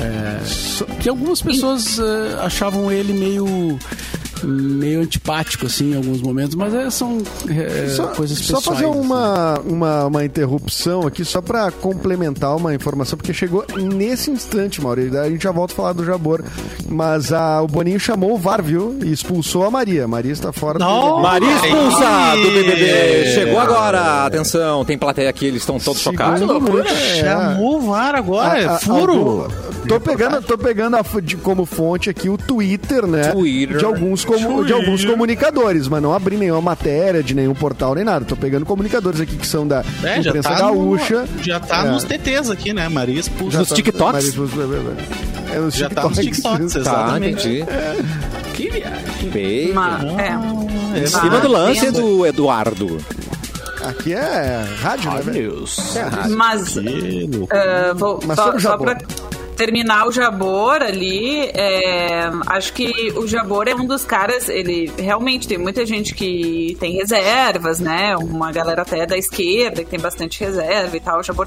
eh, 0.02 0.40
que 1.00 1.10
algumas 1.10 1.42
pessoas 1.42 2.00
eh, 2.00 2.40
achavam 2.42 2.92
ele 2.92 3.14
meio 3.14 3.78
meio 4.44 5.02
antipático, 5.02 5.66
assim, 5.66 5.92
em 5.94 5.96
alguns 5.96 6.22
momentos, 6.22 6.56
mas 6.56 6.74
é, 6.74 6.90
são 6.90 7.20
é, 7.50 7.88
Só, 7.90 8.08
coisas 8.08 8.38
só 8.40 8.58
pessoais. 8.58 8.80
fazer 8.80 8.90
assim. 8.90 9.00
uma, 9.00 9.60
uma, 9.60 10.06
uma 10.06 10.26
interrupção 10.26 11.06
aqui, 11.08 11.24
só 11.26 11.42
pra 11.42 11.72
complementar 11.72 12.56
uma 12.56 12.74
informação, 12.74 13.18
porque 13.18 13.34
chegou 13.34 13.66
nesse 13.76 14.32
instante, 14.32 14.82
Maurício. 14.82 15.20
A 15.20 15.30
gente 15.30 15.44
já 15.44 15.52
volta 15.52 15.74
a 15.74 15.76
falar 15.76 15.94
do 15.94 16.06
Jabor. 16.06 16.44
Mas 16.88 17.32
a, 17.32 17.62
o 17.62 17.68
Boninho 17.68 18.00
chamou 18.00 18.34
o 18.34 18.38
VAR, 18.38 18.62
viu? 18.64 18.98
E 19.04 19.12
expulsou 19.12 19.64
a 19.66 19.72
Maria. 19.72 20.08
Maria 20.08 20.32
está 20.32 20.52
fora 20.52 20.80
Não. 20.80 21.18
do 21.18 21.22
Maria 21.22 21.54
expulsa 21.56 22.06
Ai. 22.06 22.42
do 22.42 22.52
BBB. 22.52 23.26
Chegou 23.34 23.60
agora. 23.60 24.26
Atenção, 24.26 24.84
tem 24.86 24.98
plateia 24.98 25.30
aqui, 25.30 25.46
eles 25.46 25.62
estão 25.62 25.80
todos 25.80 26.02
chocados. 26.02 26.40
Segundo, 26.40 26.80
é, 26.82 27.20
Chamou 27.20 27.78
o 27.78 27.82
VAR 27.82 28.16
agora, 28.16 28.54
a- 28.54 28.60
é 28.60 28.66
a- 28.66 28.80
furo. 28.80 29.14
algum- 29.14 29.69
Tô 29.90 30.00
pegando, 30.00 30.42
tô 30.44 30.58
pegando 30.58 30.96
a 30.96 31.04
de- 31.22 31.36
como 31.38 31.66
fonte 31.66 32.10
aqui 32.10 32.30
o 32.30 32.38
Twitter, 32.38 33.06
né? 33.08 33.32
Twitter. 33.32 33.78
De 33.78 33.86
alguns, 33.86 34.24
comu- 34.24 34.64
de 34.64 34.72
alguns 34.72 35.04
comunicadores, 35.04 35.88
mas 35.88 36.02
não 36.02 36.14
abri 36.14 36.38
nenhuma 36.38 36.62
matéria 36.62 37.24
de 37.24 37.34
nenhum 37.34 37.56
portal 37.56 37.96
nem 37.96 38.04
nada. 38.04 38.24
Tô 38.24 38.36
pegando 38.36 38.66
comunicadores 38.66 39.20
aqui 39.20 39.36
que 39.36 39.48
são 39.48 39.68
da 39.68 39.84
É, 40.04 40.22
já 40.22 40.30
imprensa 40.30 40.50
tá, 40.50 40.56
gaúcha. 40.60 41.22
no, 41.36 41.44
já 41.44 41.60
tá 41.60 41.86
É. 41.86 41.90
nos 41.92 42.04
TTs 42.04 42.52
aqui, 42.52 42.72
né? 42.72 42.88
Maria 42.88 43.20
expulsa. 43.20 43.58
Nos 43.60 43.70
TikToks? 43.70 44.14
Maria 44.14 44.30
expulsa- 44.30 44.56
É 45.52 45.58
nos 45.60 45.74
Já 45.76 45.90
tá 45.90 46.04
nos 46.04 46.18
TikToks, 46.20 46.74
Tá, 46.74 46.80
exatamente. 46.80 47.48
entendi. 47.50 47.66
Que 48.54 48.70
viagem. 48.70 49.30
Bem. 49.34 49.74
Mas, 49.74 50.04
é. 50.20 51.00
É, 51.00 51.04
Em 51.04 51.08
cima 51.08 51.40
do 51.40 51.48
lance 51.48 51.90
do 51.92 52.26
Eduardo. 52.28 52.98
Aqui 53.82 54.14
é 54.14 54.66
rádio, 54.82 55.10
né, 55.12 55.22
velho? 55.22 55.52
Deus. 55.52 55.78
Mas, 56.36 56.74
Que 56.78 57.30
louco. 57.34 57.56
ah, 57.56 57.94
vou, 57.96 58.20
Mas 58.26 58.36
só, 58.36 58.60
só 58.60 58.78
pra 58.78 58.98
terminar 59.60 60.08
o 60.08 60.12
Jabor 60.12 60.82
ali, 60.82 61.52
é, 61.54 62.32
acho 62.48 62.72
que 62.72 63.12
o 63.18 63.28
Jabor 63.28 63.68
é 63.68 63.76
um 63.76 63.86
dos 63.86 64.06
caras, 64.06 64.48
ele 64.48 64.90
realmente 64.98 65.50
tem 65.50 65.58
muita 65.58 65.86
gente 65.86 66.16
que 66.16 66.78
tem 66.80 66.94
reservas, 66.94 67.78
né? 67.78 68.16
Uma 68.16 68.54
galera 68.54 68.84
até 68.84 69.06
da 69.06 69.18
esquerda 69.18 69.84
que 69.84 69.90
tem 69.90 70.00
bastante 70.00 70.40
reserva 70.40 70.96
e 70.96 71.00
tal, 71.02 71.20
o 71.20 71.24
Jabor. 71.24 71.46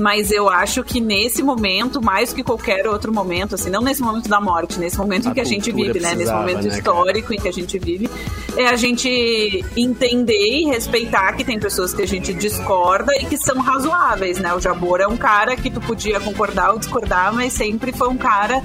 Mas 0.00 0.32
eu 0.32 0.48
acho 0.48 0.82
que 0.82 1.00
nesse 1.00 1.40
momento, 1.40 2.02
mais 2.02 2.32
que 2.32 2.42
qualquer 2.42 2.88
outro 2.88 3.14
momento, 3.14 3.54
assim, 3.54 3.70
não 3.70 3.80
nesse 3.80 4.02
momento 4.02 4.28
da 4.28 4.40
morte, 4.40 4.80
nesse 4.80 4.98
momento 4.98 5.28
A 5.28 5.30
em 5.30 5.34
que 5.34 5.40
a 5.40 5.44
gente 5.44 5.70
vive, 5.70 6.00
né? 6.00 6.16
Nesse 6.16 6.32
momento 6.32 6.66
né, 6.66 6.76
histórico 6.76 7.32
em 7.32 7.38
que 7.38 7.46
a 7.46 7.52
gente 7.52 7.78
vive, 7.78 8.10
é 8.56 8.66
a 8.66 8.74
gente 8.74 9.64
entender 9.76 10.62
e 10.62 10.64
respeitar 10.64 11.34
que 11.34 11.44
tem 11.44 11.60
pessoas 11.60 11.94
que 11.94 12.02
a 12.02 12.08
gente 12.08 12.34
discorda 12.34 13.14
e 13.14 13.24
que 13.24 13.36
são 13.36 13.60
razoáveis, 13.60 14.40
né? 14.40 14.52
O 14.52 14.58
Jabor 14.58 15.00
é 15.00 15.06
um 15.06 15.16
cara 15.16 15.54
que 15.54 15.70
tu 15.70 15.80
podia 15.80 16.18
concordar 16.18 16.72
ou 16.72 16.80
discordar, 16.80 17.32
mas 17.32 17.51
sempre 17.52 17.92
foi 17.92 18.08
um 18.08 18.16
cara 18.16 18.62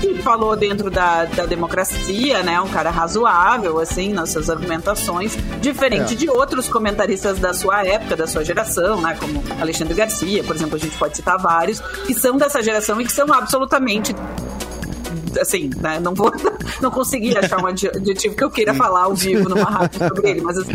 que 0.00 0.14
falou 0.22 0.56
dentro 0.56 0.90
da, 0.90 1.26
da 1.26 1.44
democracia, 1.44 2.42
né? 2.42 2.58
Um 2.60 2.68
cara 2.68 2.90
razoável, 2.90 3.78
assim, 3.78 4.12
nas 4.12 4.30
suas 4.30 4.48
argumentações, 4.48 5.36
diferente 5.60 6.14
É. 6.14 6.16
de 6.16 6.28
outros 6.30 6.68
comentaristas 6.68 7.38
da 7.38 7.52
sua 7.52 7.84
época, 7.86 8.16
da 8.16 8.26
sua 8.26 8.42
geração, 8.44 9.00
né? 9.00 9.16
Como 9.20 9.42
Alexandre 9.60 9.92
Garcia, 9.94 10.42
por 10.42 10.56
exemplo, 10.56 10.76
a 10.76 10.78
gente 10.78 10.96
pode 10.96 11.16
citar 11.16 11.38
vários, 11.38 11.80
que 12.06 12.14
são 12.14 12.36
dessa 12.38 12.62
geração 12.62 12.98
e 13.00 13.04
que 13.04 13.12
são 13.12 13.30
absolutamente 13.32 14.14
assim, 15.40 15.70
né, 15.80 15.98
não 16.00 16.14
vou 16.14 16.32
não 16.80 16.90
consegui 16.90 17.36
achar 17.36 17.62
um 17.62 17.66
adjetivo 17.66 18.34
que 18.34 18.44
eu 18.44 18.50
queira 18.50 18.74
falar 18.74 19.04
ao 19.04 19.14
vivo 19.14 19.48
numa 19.48 19.64
rádio 19.70 19.98
sobre 20.08 20.30
ele, 20.30 20.40
mas 20.40 20.56
assim, 20.58 20.72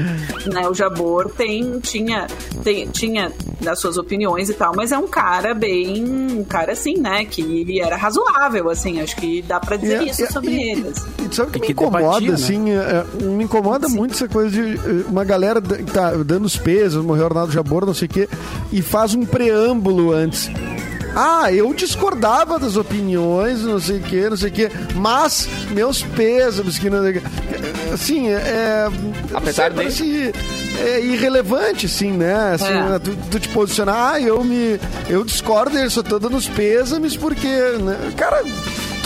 né, 0.54 0.68
o 0.70 0.74
Jabor 0.74 1.30
tem 1.32 1.80
tinha 1.80 2.28
tem, 2.64 2.88
tinha 2.90 3.32
as 3.68 3.80
suas 3.80 3.98
opiniões 3.98 4.50
e 4.50 4.54
tal, 4.54 4.74
mas 4.76 4.92
é 4.92 4.98
um 4.98 5.08
cara 5.08 5.54
bem, 5.54 6.04
um 6.04 6.44
cara 6.44 6.74
assim, 6.74 6.98
né, 6.98 7.26
que 7.26 7.42
ele 7.42 7.80
era 7.80 7.96
razoável, 7.96 8.70
assim, 8.70 9.00
acho 9.02 9.16
que 9.16 9.42
dá 9.42 9.60
pra 9.60 9.76
dizer 9.78 10.02
E- 10.04 10.10
isso 10.10 10.24
e- 10.24 10.32
sobre 10.32 10.52
e- 10.52 10.72
eles. 10.72 11.06
E 11.30 11.36
sabe 11.36 11.50
o 11.50 11.52
que, 11.52 11.60
E 11.60 11.62
me 11.62 11.72
incomoda, 11.72 11.98
debatia, 12.00 12.28
né? 12.30 12.34
assim? 12.36 12.70
é, 12.72 12.76
é, 12.76 13.24
me 13.26 13.44
incomoda 13.44 13.88
muito 13.90 14.14
essa 14.14 14.28
coisa 14.28 14.50
de 14.52 14.76
é, 14.78 15.10
uma 15.10 15.24
galera 15.24 15.62
que 15.62 15.84
tá 15.92 16.12
dando 16.12 16.46
os 16.46 16.58
pesos, 16.58 17.04
morreu 17.04 17.26
Arnaldo 17.26 17.52
Jabor, 17.52 17.86
não 17.86 17.94
sei 17.94 18.08
o 18.08 18.12
quê, 18.12 18.30
e 18.72 18.82
faz 18.82 19.14
um 19.16 19.26
preâmbulo 19.26 20.12
antes. 20.12 20.50
Ah, 21.16 21.52
eu 21.52 21.74
discordava 21.74 22.60
das 22.60 22.76
opiniões, 22.76 23.62
não 23.62 23.80
sei 23.80 24.00
o 24.00 24.02
que, 24.02 24.30
não 24.30 24.38
sei 24.38 24.50
o 24.50 24.52
que, 24.52 24.70
mas 24.96 25.48
meus 25.72 26.04
pesos, 26.04 26.78
que 26.78 26.90
não 26.90 27.02
sei 27.02 27.12
o 27.12 27.14
quê. 27.14 27.28
Assim, 27.94 28.28
é. 28.30 28.34
é 28.34 28.88
Apesar 29.34 29.68
sei, 29.72 29.76
parece 29.76 30.34
é 30.78 31.00
irrelevante, 31.00 31.86
assim, 31.86 32.12
né? 32.12 32.54
Assim, 32.54 32.66
É. 32.66 33.00
tu, 33.00 33.16
tu 33.32 33.40
te 33.40 33.50
posicionar, 33.50 34.14
ah, 34.16 34.20
eu 34.20 34.44
me. 34.44 34.80
Eu 35.10 35.24
discordo, 35.24 35.78
eu 35.78 35.90
só 35.90 36.04
tô 36.04 36.20
dando 36.20 36.36
os 36.36 36.48
pêsames 36.48 37.16
porque. 37.16 37.48
Né? 37.48 38.14
Cara. 38.18 38.44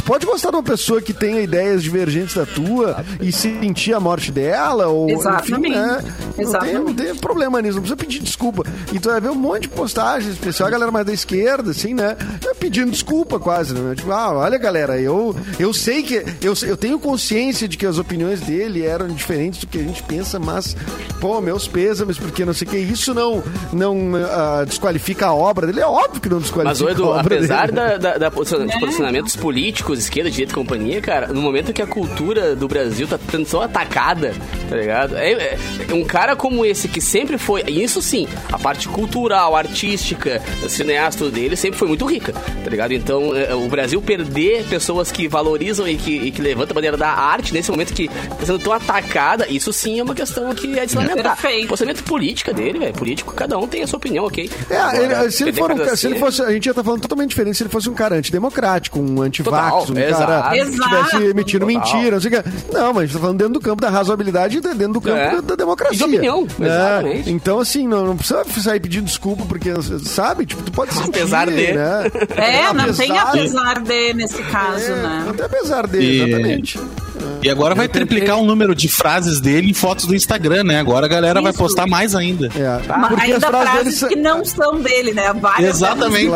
Pode 0.10 0.26
gostar 0.26 0.49
de 0.49 0.55
uma 0.55 0.64
pessoa 0.64 0.99
que 0.99 1.14
tenha 1.14 1.39
ideias 1.39 1.84
divergentes 1.84 2.34
da 2.34 2.43
tua 2.43 3.05
e 3.22 3.32
sentir 3.32 3.93
a 3.93 3.99
morte 3.99 4.32
dela, 4.32 4.88
ou 4.88 5.07
Exatamente. 5.07 5.51
enfim, 5.51 5.70
né? 5.70 6.03
Não 6.36 6.60
tem, 6.60 6.74
não 6.74 6.93
tem 6.95 7.16
problema 7.16 7.62
nisso, 7.62 7.76
não 7.76 7.84
precisa 7.84 7.95
pedir 7.95 8.20
desculpa. 8.20 8.64
E 8.91 8.99
tu 8.99 9.07
vai 9.07 9.22
ver 9.22 9.30
um 9.30 9.36
monte 9.36 9.64
de 9.64 9.70
postagens, 9.70 10.34
especial 10.34 10.68
a 10.68 10.72
galera 10.72 10.91
mais 10.91 11.05
da 11.05 11.14
esquerda, 11.14 11.70
assim, 11.70 11.93
né? 11.93 12.18
Pedindo 12.60 12.89
desculpa 12.89 13.39
quase, 13.39 13.76
né? 13.76 13.93
Tipo, 13.93 14.12
ah, 14.12 14.34
olha, 14.34 14.57
galera, 14.57 14.99
eu, 14.99 15.36
eu 15.60 15.72
sei 15.76 16.01
que. 16.01 16.26
Eu, 16.41 16.53
eu 16.64 16.76
tenho 16.76 16.99
consciência 16.99 17.68
de 17.68 17.78
que 17.78 17.86
as 17.86 17.99
opiniões 17.99 18.41
dele 18.41 18.84
eram 18.84 19.10
diferentes 19.10 19.60
do 19.60 19.68
que 19.68 19.78
a 19.78 19.84
gente 19.84 20.01
pensa, 20.01 20.39
mas, 20.39 20.76
pô, 21.22 21.39
meus 21.39 21.68
pêsames, 21.68 22.18
porque 22.18 22.43
não 22.43 22.53
sei 22.53 22.68
o 22.68 22.72
que. 22.72 22.78
Isso 22.78 23.14
não, 23.14 23.43
não 23.72 24.14
ah, 24.16 24.64
desqualifica 24.66 25.28
a 25.28 25.34
obra 25.36 25.68
dele. 25.68 25.82
É 25.82 25.86
óbvio 25.86 26.20
que 26.20 26.30
não 26.30 26.39
desqualifica 26.39 26.86
Mas, 26.86 26.97
Edu, 26.97 27.05
a 27.05 27.20
obra 27.20 27.36
apesar 27.36 27.72
dele. 27.72 27.97
da, 27.99 28.18
da, 28.18 28.18
da 28.18 28.28
É. 28.28 28.30
posicionamentos 28.80 29.36
políticos, 29.36 29.99
esquerda, 30.00 30.30
direita 30.32 30.52
e 30.52 30.56
companhia, 30.56 31.02
cara, 31.02 31.28
no 31.28 31.41
momento 31.41 31.72
que 31.74 31.82
a 31.82 31.88
cultura 31.88 32.56
do 32.56 32.68
Brasil 32.68 33.08
tá 33.08 33.20
sendo 33.30 33.45
tão 33.45 33.62
atacada, 33.62 34.34
tá 34.70 34.76
ligado? 34.76 35.18
É, 35.18 35.32
é- 35.34 35.58
é 35.89 35.93
um 35.93 36.04
cara 36.04 36.36
como 36.36 36.66
esse 36.66 36.88
que 36.88 37.02
sempre 37.02 37.38
foi, 37.38 37.64
e 37.68 37.84
isso 37.84 38.02
sim, 38.02 38.28
a 38.52 38.58
parte 38.58 38.88
cultural, 38.88 39.56
artística, 39.56 40.41
cineasta 40.68 41.30
dele 41.30 41.56
sempre 41.56 41.78
foi 41.80 41.88
muito 41.88 42.06
rica, 42.06 42.32
tá 42.34 42.70
ligado? 42.70 42.93
Então, 42.93 43.36
é, 43.36 43.54
o 43.54 43.68
Brasil 43.68 44.02
perder 44.02 44.64
pessoas 44.66 45.12
que 45.12 45.28
valorizam 45.28 45.88
e 45.88 45.95
que, 45.95 46.12
e 46.12 46.32
que 46.32 46.41
levantam 46.41 46.72
a 46.72 46.76
bandeira 46.76 46.97
da 46.97 47.10
arte 47.10 47.54
nesse 47.54 47.72
momento 47.72 47.93
que 47.93 48.08
tá 48.08 48.45
sendo 48.45 48.60
tão 48.60 48.74
atacada, 48.74 49.47
isso 49.50 49.72
sim 49.74 50.00
é 50.00 50.04
uma 50.04 50.16
questão 50.16 50.54
que 50.54 50.78
é 50.80 50.86
de 50.86 50.91
se 50.91 50.97
lamentar. 50.97 51.36
Perfeito. 51.38 51.68
Posicionamento 51.68 52.04
político 52.04 52.54
dele, 52.54 52.80
velho, 52.80 52.93
político, 52.93 53.34
cada 53.34 53.58
um 53.58 53.68
tem 53.68 53.84
a 53.84 53.88
sua 53.88 53.97
opinião, 53.97 54.26
ok? 54.26 54.50
É, 54.70 54.78
Agora, 54.78 55.22
ele- 55.24 55.32
se, 55.32 55.43
ele 55.43 55.54
for 55.54 55.72
um, 55.72 55.78
ca- 55.78 55.95
se 55.95 56.08
ele 56.08 56.16
si- 56.16 56.20
fosse, 56.20 56.41
a 56.41 56.52
gente 56.52 56.66
ia 56.66 56.72
estar 56.72 56.84
falando 56.84 57.02
totalmente 57.02 57.30
diferente 57.30 57.58
se 57.58 57.64
ele 57.64 57.70
fosse 57.70 57.89
um 57.89 57.93
cara 57.93 58.16
antidemocrático, 58.16 59.00
um 59.00 59.22
antivax, 59.22 59.89
Total, 59.94 60.04
um 60.52 60.54
exato. 60.56 60.80
cara 60.90 61.02
estivesse 61.02 61.30
emitindo 61.30 61.66
Total. 61.66 61.82
mentira, 61.94 62.12
não 62.12 62.22
sei 62.22 62.32
o 62.32 62.44
que. 62.44 62.50
Não, 62.74 62.94
mas 62.94 62.98
a 62.98 63.06
gente 63.06 63.14
tá 63.14 63.20
falando 63.20 63.38
dentro 63.38 63.54
do 63.54 63.60
campo 63.62 63.82
da 63.82 63.90
razoabilidade 63.90 64.58
e 64.58 64.62
dentro 64.62 64.94
do 64.94 65.02
campo 65.02 65.18
É. 65.18 65.36
da, 65.36 65.42
da 65.42 65.56
democracia. 65.56 65.96
E 65.96 65.98
de 65.98 66.04
opinião, 66.16 66.48
né? 66.58 66.68
exatamente. 66.68 67.32
Então, 67.32 67.60
assim, 67.60 67.88
não, 67.88 68.06
não 68.06 68.18
precisa 68.18 68.44
sair 68.62 68.80
pedindo 68.80 69.06
desculpa, 69.06 69.44
porque, 69.48 69.70
sabe, 70.04 70.46
tipo, 70.46 70.62
tu 70.64 70.72
pode 70.72 70.94
sentir, 70.96 71.10
Apesar 71.20 71.48
de. 71.48 71.72
né? 71.74 72.12
É, 72.36 72.74
não 72.74 72.94
tem 72.94 73.12
Apesar- 73.12 73.30
apesar 73.30 73.80
de 73.82 74.14
nesse 74.14 74.42
caso, 74.44 74.84
É, 74.86 74.96
né? 74.96 75.24
Não 75.26 75.34
tem 75.34 75.46
apesar 75.46 75.88
dele, 75.88 76.06
E- 76.06 76.22
exatamente. 76.30 76.78
E 76.78 77.09
agora 77.48 77.76
vai 77.76 77.88
triplicar 77.88 78.38
o 78.38 78.44
número 78.44 78.76
de 78.76 78.90
frases 78.90 79.40
dele 79.40 79.70
em 79.70 79.74
fotos 79.74 80.06
do 80.06 80.16
Instagram, 80.16 80.64
né? 80.64 80.80
Agora 80.80 81.06
a 81.06 81.10
galera 81.10 81.42
vai 81.42 81.54
postar 81.54 81.88
mais 81.88 82.16
ainda. 82.16 82.48
É, 82.48 82.82
Mas 82.88 83.20
ainda 83.20 83.40
frases 83.40 84.04
que 84.04 84.16
não 84.16 84.44
são 84.44 84.82
dele, 84.82 85.14
né? 85.14 85.32
Várias 85.34 85.76
Exatamente. 85.76 86.30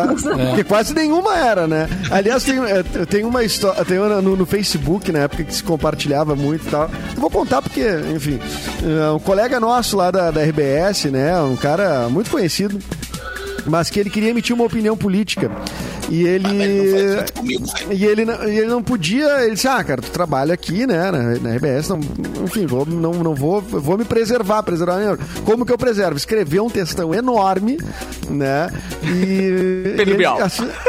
Porque 0.50 0.64
quase 0.64 0.94
nenhuma 0.94 1.36
era, 1.36 1.68
né? 1.68 1.90
Aliás, 2.12 2.44
tem, 2.44 2.58
é, 2.64 2.84
tem 3.06 3.26
uma 3.26 3.44
história. 3.44 3.84
Tem 3.84 3.98
uma 3.98 4.22
no, 4.22 4.38
no 4.38 4.46
Facebook, 4.46 5.12
na 5.12 5.20
época 5.20 5.44
que 5.44 5.54
se 5.54 5.64
compartilhava 5.64 6.36
muito 6.36 6.68
e 6.68 6.70
tal. 6.70 6.90
Eu 7.16 7.22
vou 7.22 7.30
contar 7.30 7.62
porque, 7.62 7.84
enfim, 8.16 8.40
é, 8.84 9.12
um 9.12 9.20
colega 9.20 9.60
nosso 9.60 9.98
lá 9.98 10.12
da, 10.12 10.32
da 10.32 10.44
RBS, 10.44 11.06
né? 11.06 11.40
Um 11.42 11.56
cara 11.56 12.08
muito 12.10 12.30
conhecido. 12.30 12.80
Mas 13.66 13.90
que 13.90 14.00
ele 14.00 14.10
queria 14.10 14.30
emitir 14.30 14.56
uma 14.56 14.66
opinião 14.66 14.96
política. 14.98 15.50
E 16.10 16.24
ele. 16.24 17.24
Comigo, 17.36 17.66
vai. 17.66 17.96
E 17.96 18.06
ele, 18.06 18.26
não- 18.26 18.44
e 18.48 18.58
ele 18.58 18.68
não 18.68 18.84
podia, 18.84 19.44
ele 19.46 19.54
disse, 19.56 19.68
ah, 19.68 19.84
cara, 19.84 20.02
tu 20.02 20.12
trabalha 20.12 20.54
aqui, 20.54 20.86
né, 20.86 21.10
na, 21.12 21.22
na 21.40 21.56
RBS, 21.56 21.90
não, 21.90 22.00
enfim, 22.44 22.66
vou, 22.66 22.86
não, 22.86 23.14
não 23.14 23.34
vou, 23.34 23.62
vou 23.62 23.98
me 23.98 24.04
preservar, 24.06 24.62
preservar. 24.64 24.98
minha- 24.98 25.18
Como 25.46 25.66
que 25.66 25.72
eu 25.72 25.78
preservo? 25.78 26.18
Escreveu 26.18 26.66
um 26.66 26.70
textão 26.70 27.14
enorme, 27.16 27.78
né, 28.30 28.70
e, 29.02 29.96
ele 30.02 30.18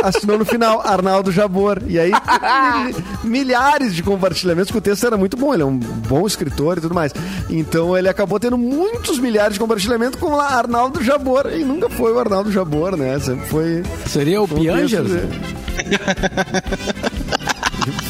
assinou 0.03 0.37
no 0.39 0.45
final, 0.45 0.81
Arnaldo 0.85 1.31
Jabor, 1.31 1.81
e 1.87 1.99
aí 1.99 2.11
mil- 2.13 3.05
milhares 3.45 3.95
de 3.95 4.03
compartilhamentos, 4.03 4.71
porque 4.71 4.79
o 4.91 4.93
texto 4.93 5.07
era 5.07 5.17
muito 5.17 5.37
bom, 5.37 5.55
ele 5.55 5.63
é 5.63 5.67
um 5.67 5.77
bom 5.79 6.27
escritor 6.27 6.79
e 6.79 6.81
tudo 6.81 6.95
mais, 6.95 7.13
então 7.49 7.97
ele 7.97 8.09
acabou 8.09 8.39
tendo 8.41 8.59
muitos 8.59 9.19
milhares 9.19 9.55
de 9.55 9.61
compartilhamentos 9.61 10.19
com 10.21 10.35
lá 10.35 10.49
Arnaldo 10.59 11.03
Jabor, 11.03 11.51
e 11.53 11.65
nunca 11.65 11.89
foi 11.89 12.13
o 12.13 12.19
Arnaldo 12.19 12.51
Jabor, 12.51 12.64
né, 12.97 13.19
sempre 13.19 13.47
foi... 13.47 13.83
Seria 14.07 14.41
o 14.43 14.49
texto 14.49 14.63
Pianger? 14.63 15.03
de- 15.05 15.55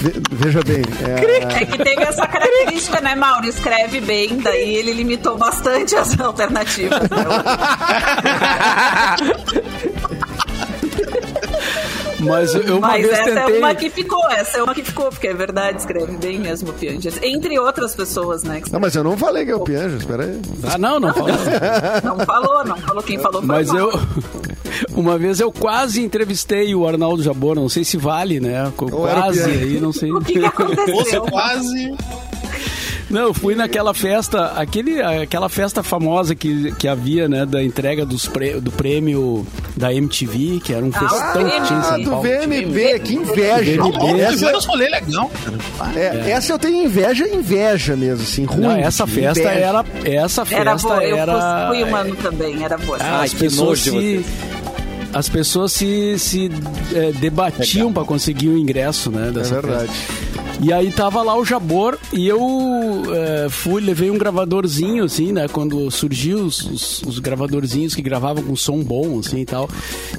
Ve- 0.01 0.23
Veja 0.31 0.61
bem. 0.63 0.83
É, 1.03 1.21
É 1.61 1.65
que 1.67 1.79
teve 1.79 2.03
essa 2.03 2.25
característica, 2.27 3.01
né, 3.01 3.15
Mauro? 3.17 3.47
Escreve 3.49 4.01
bem, 4.01 4.39
daí 4.39 4.77
ele 4.77 4.93
limitou 4.93 5.37
bastante 5.37 5.97
as 5.97 6.19
alternativas. 6.21 7.01
né? 7.01 7.09
Mas 12.25 12.55
eu 12.55 12.79
uma 12.79 12.89
Mas 12.89 13.07
vez 13.07 13.19
essa 13.19 13.25
tentei. 13.35 13.57
é 13.57 13.59
uma 13.59 13.75
que 13.75 13.91
ficou, 13.91 14.31
essa 14.31 14.59
é 14.59 14.63
uma 14.63 14.75
que 14.75 14.83
ficou, 14.83 15.09
porque 15.11 15.29
é 15.29 15.35
verdade, 15.35 15.79
escreve 15.79 16.17
bem 16.17 16.39
mesmo 16.39 16.71
o 16.71 16.73
Pianjas. 16.73 17.19
Entre 17.23 17.59
outras 17.59 17.95
pessoas, 17.95 18.43
né? 18.43 18.63
Não, 18.71 18.81
mas 18.81 18.95
eu 18.97 19.05
não 19.05 19.17
falei 19.17 19.45
que 19.45 19.51
é 19.51 19.57
o 19.57 19.61
Pianjas, 19.61 20.01
espera 20.01 20.25
aí. 20.25 20.41
Ah, 20.73 20.79
não, 20.79 20.99
não 21.01 21.13
fala. 21.13 21.33
Não 22.05 22.19
falou, 22.25 22.65
não 22.65 22.77
falou. 22.79 23.03
Quem 23.03 23.19
falou 23.19 23.41
foi 23.41 23.49
Mas 23.49 23.71
o 23.71 23.77
eu. 23.77 23.91
Uma 24.95 25.17
vez 25.19 25.39
eu 25.41 25.53
quase 25.53 26.03
entrevistei 26.03 26.75
o 26.75 26.87
Arnaldo 26.87 27.23
Jabor, 27.23 27.55
não 27.55 27.69
sei 27.69 27.85
se 27.85 27.97
vale, 27.97 28.41
né? 28.41 28.73
Quase 28.77 29.43
aí, 29.43 29.81
não 29.81 29.93
sei. 29.93 30.13
O 30.13 30.21
que, 30.21 30.35
que 30.35 30.41
Você 30.41 30.47
aconteceu? 30.47 31.23
quase. 31.23 31.95
Não, 33.15 33.23
eu 33.23 33.35
fui 33.35 33.55
naquela 33.55 33.95
festa, 33.95 34.47
aquele, 34.57 35.01
aquela 35.01 35.49
festa 35.49 35.83
famosa 35.83 36.35
que, 36.35 36.73
que 36.73 36.89
havia, 36.89 37.29
né, 37.29 37.47
da 37.47 37.63
entrega 37.63 38.05
dos 38.05 38.27
prê- 38.27 38.61
do 38.61 38.73
prêmio 38.73 39.47
da 39.77 39.95
MTV, 39.95 40.61
que 40.65 40.73
era 40.73 40.85
um 40.85 40.91
festão 40.91 41.45
que 41.49 41.61
tinha 41.67 41.79
em 41.79 41.81
Ah, 41.81 41.83
São 41.85 42.03
do 42.03 42.11
Paulo. 42.11 42.23
VMB, 42.29 42.99
que 43.01 43.15
inveja. 43.15 43.83
VMB. 43.83 44.21
Essa, 44.21 44.45
Vários 44.47 44.65
rolê 44.65 44.89
legal, 44.89 45.31
cara. 45.79 45.93
é, 45.99 46.31
essa 46.31 46.53
eu 46.53 46.59
tenho 46.59 46.85
inveja, 46.85 47.29
inveja 47.29 47.95
mesmo, 47.97 48.25
assim, 48.25 48.45
ruim. 48.45 48.61
Não, 48.61 48.73
essa 48.73 49.07
festa 49.07 49.41
inveja. 49.43 49.61
era, 49.61 49.85
essa 50.05 50.45
festa 50.45 50.61
Era 50.63 50.77
boa, 50.77 51.05
eu 51.05 51.17
era 51.17 51.69
fui 51.69 51.83
humano 51.85 52.17
também, 52.17 52.65
era 52.65 52.77
boa. 52.79 52.99
Ah, 53.01 53.19
Ai, 53.21 53.25
as 53.27 53.33
que 53.33 53.39
pessoas 53.39 53.79
se 53.81 54.27
as 55.13 55.29
pessoas 55.29 55.71
se, 55.73 56.19
se 56.19 56.51
é, 56.93 57.13
debatiam 57.13 57.93
para 57.93 58.05
conseguir 58.05 58.49
o 58.49 58.59
ingresso, 58.59 59.13
né? 59.13 59.29
É 59.29 59.31
Dessa 59.31 59.61
verdade. 59.63 59.87
festa. 59.93 60.44
E 60.61 60.73
aí 60.73 60.91
tava 60.93 61.21
lá 61.23 61.37
o 61.37 61.45
Jabor 61.45 61.99
e 62.13 62.27
eu 62.29 62.41
é, 63.13 63.49
fui, 63.51 63.83
levei 63.83 64.11
um 64.11 64.17
gravadorzinho, 64.17 65.05
assim, 65.05 65.33
né? 65.33 65.47
Quando 65.49 65.91
surgiu 65.91 66.39
os, 66.45 66.61
os, 66.65 67.03
os 67.03 67.19
gravadorzinhos 67.19 67.95
que 67.95 68.01
gravavam 68.01 68.43
com 68.43 68.57
som 68.57 68.79
bom, 68.81 69.19
assim 69.19 69.41
e 69.41 69.45
tal. 69.45 69.69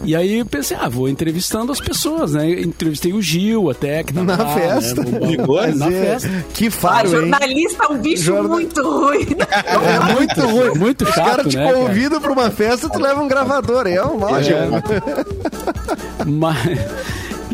E 0.04 0.16
aí 0.16 0.40
eu 0.40 0.46
pensei, 0.46 0.78
ah, 0.80 0.90
vou 0.90 1.08
entrevistando 1.10 1.72
as 1.72 1.80
pessoas, 1.80 2.34
né? 2.34 2.62
Entrevistei 2.62 3.14
o 3.14 3.22
Gil 3.22 3.70
até, 3.70 4.04
que 4.04 4.14
tava 4.14 4.26
Na 4.38 4.44
lá, 4.44 4.54
festa. 4.54 5.04
Né? 5.04 5.20
Ligou? 5.26 5.66
Na 5.76 5.88
é- 5.88 5.92
festa. 5.92 6.46
Que 6.54 6.68
Ah, 6.68 6.72
faro, 6.72 7.08
hein? 7.08 7.14
jornalista 7.16 7.84
é 7.86 7.88
um 7.88 7.98
bicho 7.98 8.24
Jorna- 8.24 8.50
muito 8.50 8.82
ruim. 8.84 9.26
É 9.56 10.14
muito 10.14 10.42
ruim. 10.42 10.78
Muito 10.78 11.04
Os 11.06 11.10
chato, 11.12 11.26
caras 11.26 11.48
te 11.48 11.58
né, 11.58 11.66
cara? 11.66 11.78
convidam 11.78 12.22
pra 12.22 12.32
uma 12.32 12.52
festa, 12.52 12.90
tu 12.90 13.00
leva 13.00 13.22
um 13.22 13.28
gravador. 13.28 13.88
É 13.88 14.04
um 14.04 14.18
mal. 14.20 14.32
Mas, 16.26 16.80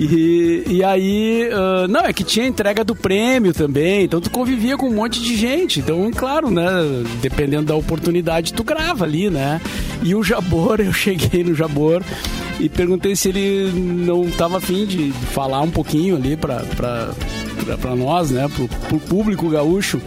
e, 0.04 0.64
e 0.68 0.84
aí, 0.84 1.48
ah, 1.54 1.88
não, 1.88 2.02
é 2.02 2.12
que 2.12 2.24
tinha 2.24 2.48
entrega 2.48 2.84
do 2.84 2.96
prêmio 2.96 3.54
também, 3.54 4.06
então 4.06 4.20
tu 4.20 4.32
convivia 4.32 4.76
com 4.76 4.88
um 4.88 4.96
monte 4.96 5.22
de 5.22 5.36
gente. 5.36 5.80
Então, 5.80 6.10
claro, 6.12 6.50
né, 6.50 6.66
dependendo 7.22 7.66
da 7.66 7.76
oportunidade, 7.76 8.52
tu 8.52 8.64
grava 8.64 9.06
ali, 9.06 9.30
né? 9.30 9.62
E 10.02 10.16
o 10.16 10.24
Jabor, 10.24 10.80
eu 10.82 10.92
cheguei 10.92 11.44
no 11.44 11.54
Jabor 11.54 12.04
e 12.60 12.68
perguntei 12.68 13.16
se 13.16 13.30
ele 13.30 13.72
não 13.72 14.28
tava 14.32 14.58
afim 14.58 14.88
de 14.88 15.12
falar 15.12 15.62
um 15.62 15.70
pouquinho 15.70 16.16
ali 16.16 16.36
pra, 16.36 16.64
pra, 16.76 17.12
pra 17.80 17.96
nós, 17.96 18.32
né, 18.32 18.48
pro, 18.48 18.68
pro 18.68 19.00
público 19.00 19.50
gaúcho. 19.50 20.02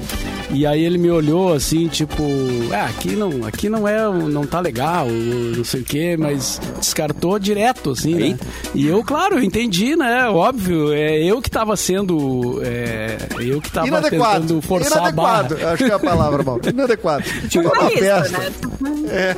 E 0.51 0.66
aí 0.66 0.84
ele 0.84 0.99
me 0.99 1.11
olhou 1.11 1.53
assim, 1.53 1.88
tipo, 1.88 2.22
é, 2.70 2.80
aqui 2.82 3.16
não, 3.16 3.47
aqui 3.47 3.68
não 3.68 3.88
é, 3.88 4.09
não 4.09 4.47
tá 4.47 4.61
legal, 4.61 5.07
não 5.09 5.64
sei 5.64 5.80
o 5.80 5.84
quê, 5.84 6.16
mas 6.18 6.61
descartou 6.78 7.38
direto, 7.38 7.90
assim, 7.90 8.14
né? 8.14 8.38
E 8.74 8.86
eu, 8.86 9.03
claro, 9.03 9.42
entendi, 9.42 9.97
né? 9.97 10.28
Óbvio, 10.28 10.92
é 10.92 11.22
eu 11.22 11.40
que 11.40 11.51
tava 11.51 11.76
sendo, 11.76 12.61
é, 12.62 13.16
eu 13.40 13.61
que 13.61 13.70
tava 13.70 13.88
Inadequado. 13.88 14.42
tentando 14.42 14.62
forçar 14.62 15.07
a 15.07 15.12
barra. 15.12 15.40
Inadequado. 15.47 15.72
Acho 15.74 15.84
que 15.84 15.90
é 15.90 15.95
a 15.95 15.99
palavra, 15.99 16.42
mal. 16.42 16.61
Inadequado. 16.66 17.24
Tipo 17.49 17.64
uma 17.66 17.74
Jornalista, 17.74 18.22
festa. 18.22 18.38
né? 18.38 19.34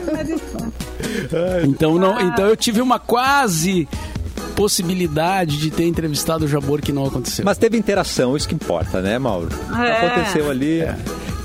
Então, 1.64 1.98
não, 1.98 2.20
então 2.20 2.46
eu 2.46 2.56
tive 2.56 2.80
uma 2.80 2.98
quase 2.98 3.88
possibilidade 4.56 5.58
de 5.58 5.70
ter 5.70 5.84
entrevistado 5.84 6.46
o 6.46 6.48
Jabor 6.48 6.80
que 6.80 6.90
não 6.90 7.04
aconteceu. 7.04 7.44
Mas 7.44 7.58
teve 7.58 7.76
interação, 7.76 8.36
isso 8.36 8.48
que 8.48 8.54
importa, 8.54 9.00
né, 9.00 9.18
Mauro? 9.18 9.50
É. 9.78 10.06
Aconteceu 10.06 10.50
ali. 10.50 10.80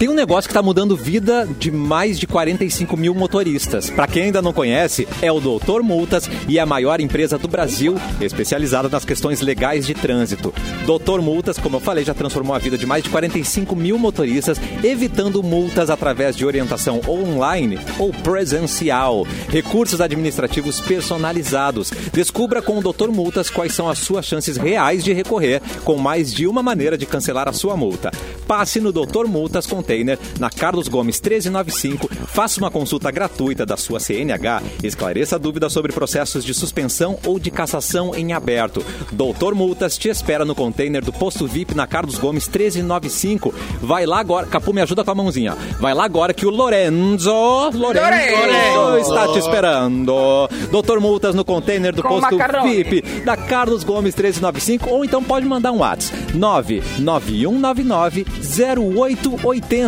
Tem 0.01 0.09
um 0.09 0.15
negócio 0.15 0.47
que 0.47 0.53
tá 0.55 0.63
mudando 0.63 0.97
vida 0.97 1.47
de 1.59 1.69
mais 1.69 2.17
de 2.17 2.25
45 2.25 2.97
mil 2.97 3.13
motoristas. 3.13 3.91
Pra 3.91 4.07
quem 4.07 4.23
ainda 4.23 4.41
não 4.41 4.51
conhece, 4.51 5.07
é 5.21 5.31
o 5.31 5.39
Doutor 5.39 5.83
Multas 5.83 6.27
e 6.47 6.57
é 6.57 6.61
a 6.61 6.65
maior 6.65 6.99
empresa 6.99 7.37
do 7.37 7.47
Brasil 7.47 7.93
especializada 8.19 8.89
nas 8.89 9.05
questões 9.05 9.41
legais 9.41 9.85
de 9.85 9.93
trânsito. 9.93 10.51
Doutor 10.87 11.21
Multas, 11.21 11.59
como 11.59 11.75
eu 11.75 11.79
falei, 11.79 12.03
já 12.03 12.15
transformou 12.15 12.55
a 12.55 12.57
vida 12.57 12.79
de 12.79 12.85
mais 12.87 13.03
de 13.03 13.11
45 13.11 13.75
mil 13.75 13.99
motoristas, 13.99 14.59
evitando 14.83 15.43
multas 15.43 15.91
através 15.91 16.35
de 16.35 16.47
orientação 16.47 16.99
online 17.07 17.77
ou 17.99 18.11
presencial. 18.11 19.27
Recursos 19.49 20.01
administrativos 20.01 20.81
personalizados. 20.81 21.91
Descubra 22.11 22.59
com 22.59 22.79
o 22.79 22.81
Doutor 22.81 23.11
Multas 23.11 23.51
quais 23.51 23.75
são 23.75 23.87
as 23.87 23.99
suas 23.99 24.25
chances 24.25 24.57
reais 24.57 25.03
de 25.03 25.13
recorrer, 25.13 25.61
com 25.83 25.97
mais 25.97 26.33
de 26.33 26.47
uma 26.47 26.63
maneira 26.63 26.97
de 26.97 27.05
cancelar 27.05 27.47
a 27.47 27.53
sua 27.53 27.77
multa. 27.77 28.09
Passe 28.47 28.79
no 28.79 28.91
Doutor 28.91 29.27
Multas 29.27 29.67
Container, 29.91 30.17
na 30.39 30.49
Carlos 30.49 30.87
Gomes 30.87 31.19
1395, 31.19 32.09
faça 32.27 32.61
uma 32.61 32.71
consulta 32.71 33.11
gratuita 33.11 33.65
da 33.65 33.75
sua 33.75 33.99
CNH, 33.99 34.63
esclareça 34.81 35.37
dúvidas 35.37 35.73
sobre 35.73 35.91
processos 35.91 36.45
de 36.45 36.53
suspensão 36.53 37.19
ou 37.25 37.37
de 37.37 37.51
cassação 37.51 38.15
em 38.15 38.31
aberto. 38.31 38.85
Doutor 39.11 39.53
Multas 39.53 39.97
te 39.97 40.07
espera 40.07 40.45
no 40.45 40.55
container 40.55 41.03
do 41.03 41.11
Posto 41.11 41.45
VIP 41.45 41.75
na 41.75 41.85
Carlos 41.85 42.17
Gomes 42.17 42.47
1395. 42.47 43.53
Vai 43.81 44.05
lá 44.05 44.21
agora, 44.21 44.47
Capu, 44.47 44.71
me 44.73 44.79
ajuda 44.79 45.03
com 45.03 45.11
a 45.11 45.15
mãozinha. 45.15 45.57
Vai 45.77 45.93
lá 45.93 46.05
agora 46.05 46.33
que 46.33 46.45
o 46.45 46.49
Lorenzo, 46.49 47.33
Lorenzo, 47.73 48.97
está 48.97 49.27
te 49.27 49.39
esperando. 49.39 50.47
Doutor 50.71 51.01
Multas 51.01 51.35
no 51.35 51.43
container 51.43 51.93
do 51.93 52.01
Com 52.01 52.21
Posto 52.21 52.37
macarrone. 52.37 52.83
VIP 52.83 53.01
da 53.25 53.35
Carlos 53.35 53.83
Gomes 53.83 54.15
1395 54.15 54.89
ou 54.89 55.03
então 55.03 55.21
pode 55.21 55.45
mandar 55.45 55.73
um 55.73 55.79
WhatsApp 55.79 56.37
99199 56.37 58.25
0880. 58.41 59.80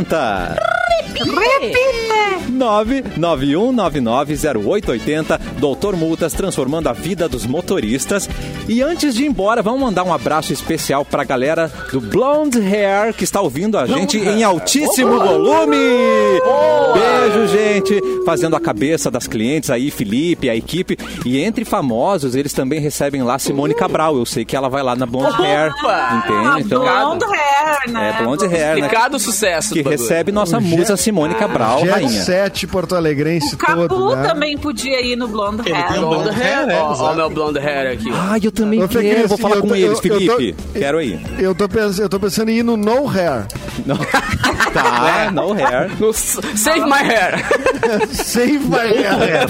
991990880. 2.53 5.39
Doutor 5.59 5.95
Multas 5.95 6.33
transformando 6.33 6.89
a 6.89 6.93
vida 6.93 7.29
dos 7.29 7.45
motoristas. 7.45 8.27
E 8.67 8.81
antes 8.81 9.13
de 9.15 9.23
ir 9.23 9.27
embora, 9.27 9.61
vamos 9.61 9.79
mandar 9.81 10.03
um 10.03 10.13
abraço 10.13 10.51
especial 10.53 11.05
pra 11.05 11.23
galera 11.23 11.71
do 11.91 12.01
Blonde 12.01 12.59
Hair 12.59 13.13
que 13.13 13.23
está 13.23 13.39
ouvindo 13.41 13.77
a 13.77 13.85
gente 13.85 14.17
em 14.17 14.43
altíssimo 14.43 15.19
volume. 15.19 15.77
Beijo, 16.93 17.47
gente. 17.47 18.01
Fazendo 18.25 18.55
a 18.55 18.59
cabeça 18.59 19.11
das 19.11 19.27
clientes 19.27 19.69
aí, 19.69 19.91
Felipe, 19.91 20.49
a 20.49 20.55
equipe. 20.55 20.97
E 21.25 21.39
entre 21.39 21.65
famosos, 21.65 22.35
eles 22.35 22.53
também 22.53 22.79
recebem 22.79 23.21
lá 23.21 23.37
Simone 23.37 23.73
Cabral. 23.73 24.15
Eu 24.17 24.25
sei 24.25 24.45
que 24.45 24.55
ela 24.55 24.69
vai 24.69 24.81
lá 24.81 24.95
na 24.95 25.05
Blonde 25.05 25.45
Hair. 25.45 25.73
Entende? 26.17 26.61
Então, 26.61 26.81
Blonde 26.81 27.25
hair, 27.25 27.52
né? 27.91 28.15
é 28.19 28.23
Blonde 28.23 28.45
Hair, 28.45 28.53
né? 28.53 28.73
Explicado 28.79 29.17
o 29.17 29.19
sucesso 29.19 29.73
Que 29.73 29.81
recebe 29.81 30.31
nossa 30.31 30.57
O 30.57 30.61
musa 30.61 30.95
Jet- 30.95 30.97
Simone 31.01 31.35
Cabral, 31.35 31.79
Jet 31.79 31.89
rainha. 31.91 32.21
7 32.23 32.67
Porto 32.67 32.95
Alegrense 32.95 33.55
O 33.55 33.57
Capu 33.57 33.87
todo, 33.87 34.15
né? 34.15 34.27
também 34.27 34.57
podia 34.57 35.01
ir 35.01 35.15
no 35.15 35.27
Blonde 35.27 35.61
Ele 35.67 35.75
Hair. 35.75 35.87
tem 35.93 35.99
Blonde 36.01 36.29
hair, 36.29 36.69
é, 36.69 36.81
ó, 36.81 36.93
exato. 36.93 37.15
meu 37.15 37.29
blonde 37.29 37.59
hair 37.59 37.93
aqui. 37.93 38.09
Ah, 38.13 38.37
eu 38.41 38.51
também 38.51 38.79
Fê 38.87 39.01
quero. 39.01 39.15
Cris, 39.15 39.29
Vou 39.29 39.37
falar 39.37 39.55
eu 39.57 39.61
com 39.61 39.67
tô- 39.69 39.75
eles, 39.75 39.85
eu- 40.03 40.11
eu 40.19 40.25
tô- 40.27 40.35
Felipe. 40.37 40.55
Quero 40.73 41.01
ir. 41.01 41.19
Eu 41.39 41.55
tô, 41.55 41.67
pens- 41.69 41.99
eu 41.99 42.09
tô 42.09 42.19
pensando 42.19 42.49
em 42.49 42.57
ir 42.59 42.63
no 42.63 42.77
No 42.77 43.07
Hair. 43.07 43.45
Não. 43.85 43.97
Tá, 44.73 45.29
no 45.31 45.53
hair. 45.53 45.91
No 45.99 46.11
Save 46.11 46.81
my 46.81 46.97
hair. 47.07 47.45
Save 48.11 48.57
my 48.59 48.77
hair. 48.77 49.45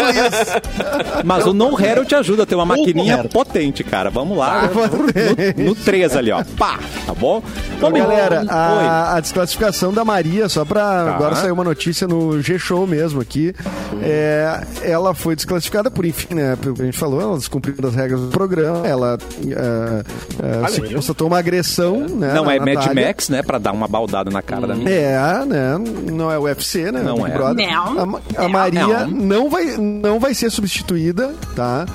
Mas 1.23 1.45
o 1.45 1.53
no 1.53 1.73
hair 1.75 1.97
eu 1.97 2.05
te 2.05 2.13
ajuda 2.13 2.43
a 2.43 2.45
ter 2.45 2.55
uma 2.55 2.65
maquininha 2.65 3.23
potente, 3.31 3.83
cara. 3.85 4.09
Vamos 4.09 4.37
lá. 4.37 4.67
potente. 4.67 5.61
No, 5.61 5.69
no 5.69 5.75
3 5.75 6.15
ali, 6.17 6.29
ó. 6.31 6.43
Pá, 6.57 6.77
tá 7.05 7.13
bom? 7.13 7.41
Vamos 7.79 7.99
galera, 8.29 8.51
a, 8.51 9.15
a 9.15 9.19
desclassificação 9.19 9.93
da 9.93 10.03
Maria, 10.03 10.49
só 10.49 10.65
pra. 10.65 11.13
Agora 11.15 11.35
saiu 11.35 11.53
uma 11.53 11.63
notícia 11.63 12.07
no 12.07 12.41
G-Show 12.41 12.85
mesmo 12.87 13.21
aqui. 13.21 13.53
É, 14.01 14.61
ela 14.81 15.13
foi 15.13 15.35
desclassificada 15.35 15.89
por, 15.89 16.05
enfim, 16.05 16.33
né? 16.35 16.55
Pelo 16.55 16.75
que 16.75 16.81
a 16.81 16.85
gente 16.85 16.97
falou, 16.97 17.21
ela 17.21 17.37
descumpriu 17.37 17.75
as 17.87 17.95
regras 17.95 18.21
do 18.21 18.27
programa. 18.27 18.85
Ela 18.87 19.17
é, 19.45 20.63
é, 20.65 20.67
se 20.67 20.81
constatou 20.81 21.27
uma 21.27 21.39
agressão, 21.39 22.01
né? 22.01 22.33
Não 22.33 22.45
na 22.45 22.55
é 22.55 22.59
Mad 22.59 22.75
Natália. 22.75 23.07
Max, 23.07 23.29
né? 23.29 23.41
Pra 23.41 23.57
dar 23.57 23.71
uma 23.71 23.87
baldada 23.87 24.29
na 24.29 24.41
cara 24.41 24.67
da 24.67 24.75
minha. 24.75 24.89
É, 24.89 25.45
né? 25.45 25.77
Não 26.11 26.31
é 26.31 26.37
UFC, 26.39 26.91
né? 26.91 27.01
Não 27.01 27.25
é. 27.25 27.31
Brother. 27.31 27.67
Não. 27.67 27.99
A, 27.99 28.03
a 28.03 28.41
Não. 28.43 28.49
Maria 28.49 29.05
Não. 29.05 29.07
não. 29.07 29.49
vai, 29.49 29.65
não 29.77 30.19
vai 30.19 30.33
ser 30.33 30.49
substituída, 30.49 31.33
tá? 31.55 31.85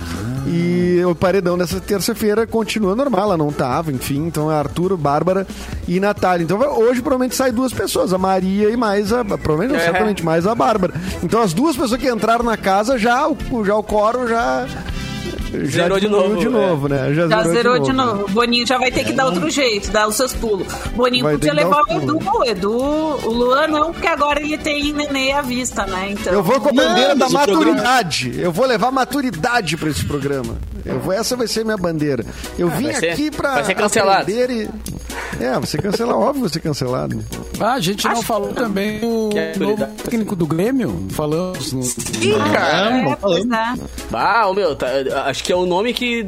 E 0.51 1.03
o 1.05 1.15
paredão 1.15 1.59
dessa 1.59 1.79
terça-feira 1.81 2.47
continua 2.47 2.95
normal, 2.97 3.23
ela 3.25 3.37
não 3.37 3.53
tava, 3.53 3.93
enfim. 3.93 4.27
Então 4.27 4.51
é 4.51 4.55
Arthur, 4.55 4.97
Bárbara 4.97 5.47
e 5.87 6.01
Natália. 6.01 6.45
Então 6.45 6.59
hoje 6.59 7.01
provavelmente 7.03 7.35
sai 7.37 7.53
duas 7.53 7.73
pessoas, 7.73 8.13
a 8.13 8.19
Maria 8.19 8.71
e 8.71 8.77
mais 8.77 9.13
a. 9.13 9.25
Provavelmente 9.25 9.73
não, 9.73 9.81
É. 9.81 9.85
certamente 9.85 10.25
mais 10.25 10.47
a 10.47 10.55
Bárbara. 10.55 10.95
Então 11.23 11.43
as 11.43 11.53
duas 11.53 11.77
pessoas 11.77 12.01
que 12.01 12.09
entraram 12.09 12.45
na 12.45 12.57
casa 12.57 12.99
já, 12.99 13.29
o, 13.29 13.65
já 13.65 13.75
o 13.77 13.83
coro 13.83 14.27
já. 14.27 14.67
Já 15.65 15.83
Zerou 15.85 16.01
de 16.01 16.09
novo, 16.09 16.37
de 16.37 16.47
é. 16.47 16.49
novo, 16.49 16.89
né? 16.89 17.13
Já, 17.15 17.29
Já 17.29 17.43
zerou 17.45 17.79
de 17.79 17.93
novo. 17.93 18.25
O 18.25 18.29
Boninho 18.29 18.67
já 18.67 18.79
vai 18.79 18.91
ter 18.91 19.05
que 19.05 19.13
dar 19.13 19.27
outro 19.27 19.49
jeito, 19.51 19.91
dar 19.91 20.07
os 20.09 20.17
seus 20.17 20.33
pulos. 20.33 20.67
O 20.93 20.97
Boninho 20.97 21.25
Vai 21.25 21.35
podia 21.35 21.53
levar 21.53 21.83
o 21.83 21.93
Edu. 21.93 22.19
O 22.19 22.45
Edu, 22.45 22.73
o 22.77 23.31
Luan 23.33 23.67
não, 23.69 23.93
porque 23.93 24.07
agora 24.07 24.41
ele 24.41 24.59
tem 24.59 24.93
nenê 24.93 25.33
à 25.33 25.43
vista, 25.43 25.87
né? 25.87 26.09
Então. 26.13 26.33
Eu 26.33 26.43
vou 26.43 26.61
com 26.61 26.69
a 26.69 26.73
Não, 26.73 26.85
bandeira 26.85 27.15
da 27.15 27.27
o 27.27 27.31
programa- 27.31 27.59
maturidade. 27.61 28.41
Eu 28.41 28.53
vou 28.53 28.67
levar 28.67 28.91
maturidade 28.91 29.77
pra 29.77 29.89
esse 29.91 30.05
programa. 30.05 30.57
Eu 30.85 31.01
vou, 31.01 31.13
essa 31.13 31.37
vai 31.37 31.47
ser 31.47 31.65
minha 31.65 31.77
bandeira. 31.77 32.25
Eu 32.59 32.69
vim 32.71 32.85
vai 32.85 32.95
ser- 32.95 33.11
aqui 33.11 33.31
pra 33.31 33.55
vai 33.55 33.65
ser 33.65 33.75
cancelado. 33.75 34.23
aprender 34.23 34.51
e... 34.51 34.69
É, 35.41 35.59
você 35.59 35.79
cancelar, 35.79 36.17
óbvio 36.17 36.49
você 36.49 36.59
cancelado. 36.61 37.25
Ah, 37.61 37.75
a 37.75 37.81
gente 37.81 38.07
não 38.07 38.23
falou 38.23 38.53
também 38.53 39.01
o 39.03 39.29
Que 39.31 39.39
é 39.39 39.57
novo 39.59 39.87
técnico 39.87 40.35
do 40.35 40.47
Grêmio. 40.47 41.07
Falamos 41.11 41.73
no... 41.73 41.83
É, 41.83 43.17
pois 43.21 43.45
é. 43.45 43.75
Ah, 44.13 44.49
o 44.49 44.55
meu, 44.55 44.75
tá, 44.75 44.87
acho 45.27 45.45
que 45.45 45.53
é 45.53 45.57
o 45.57 45.67
nome 45.67 45.93
que, 45.93 46.27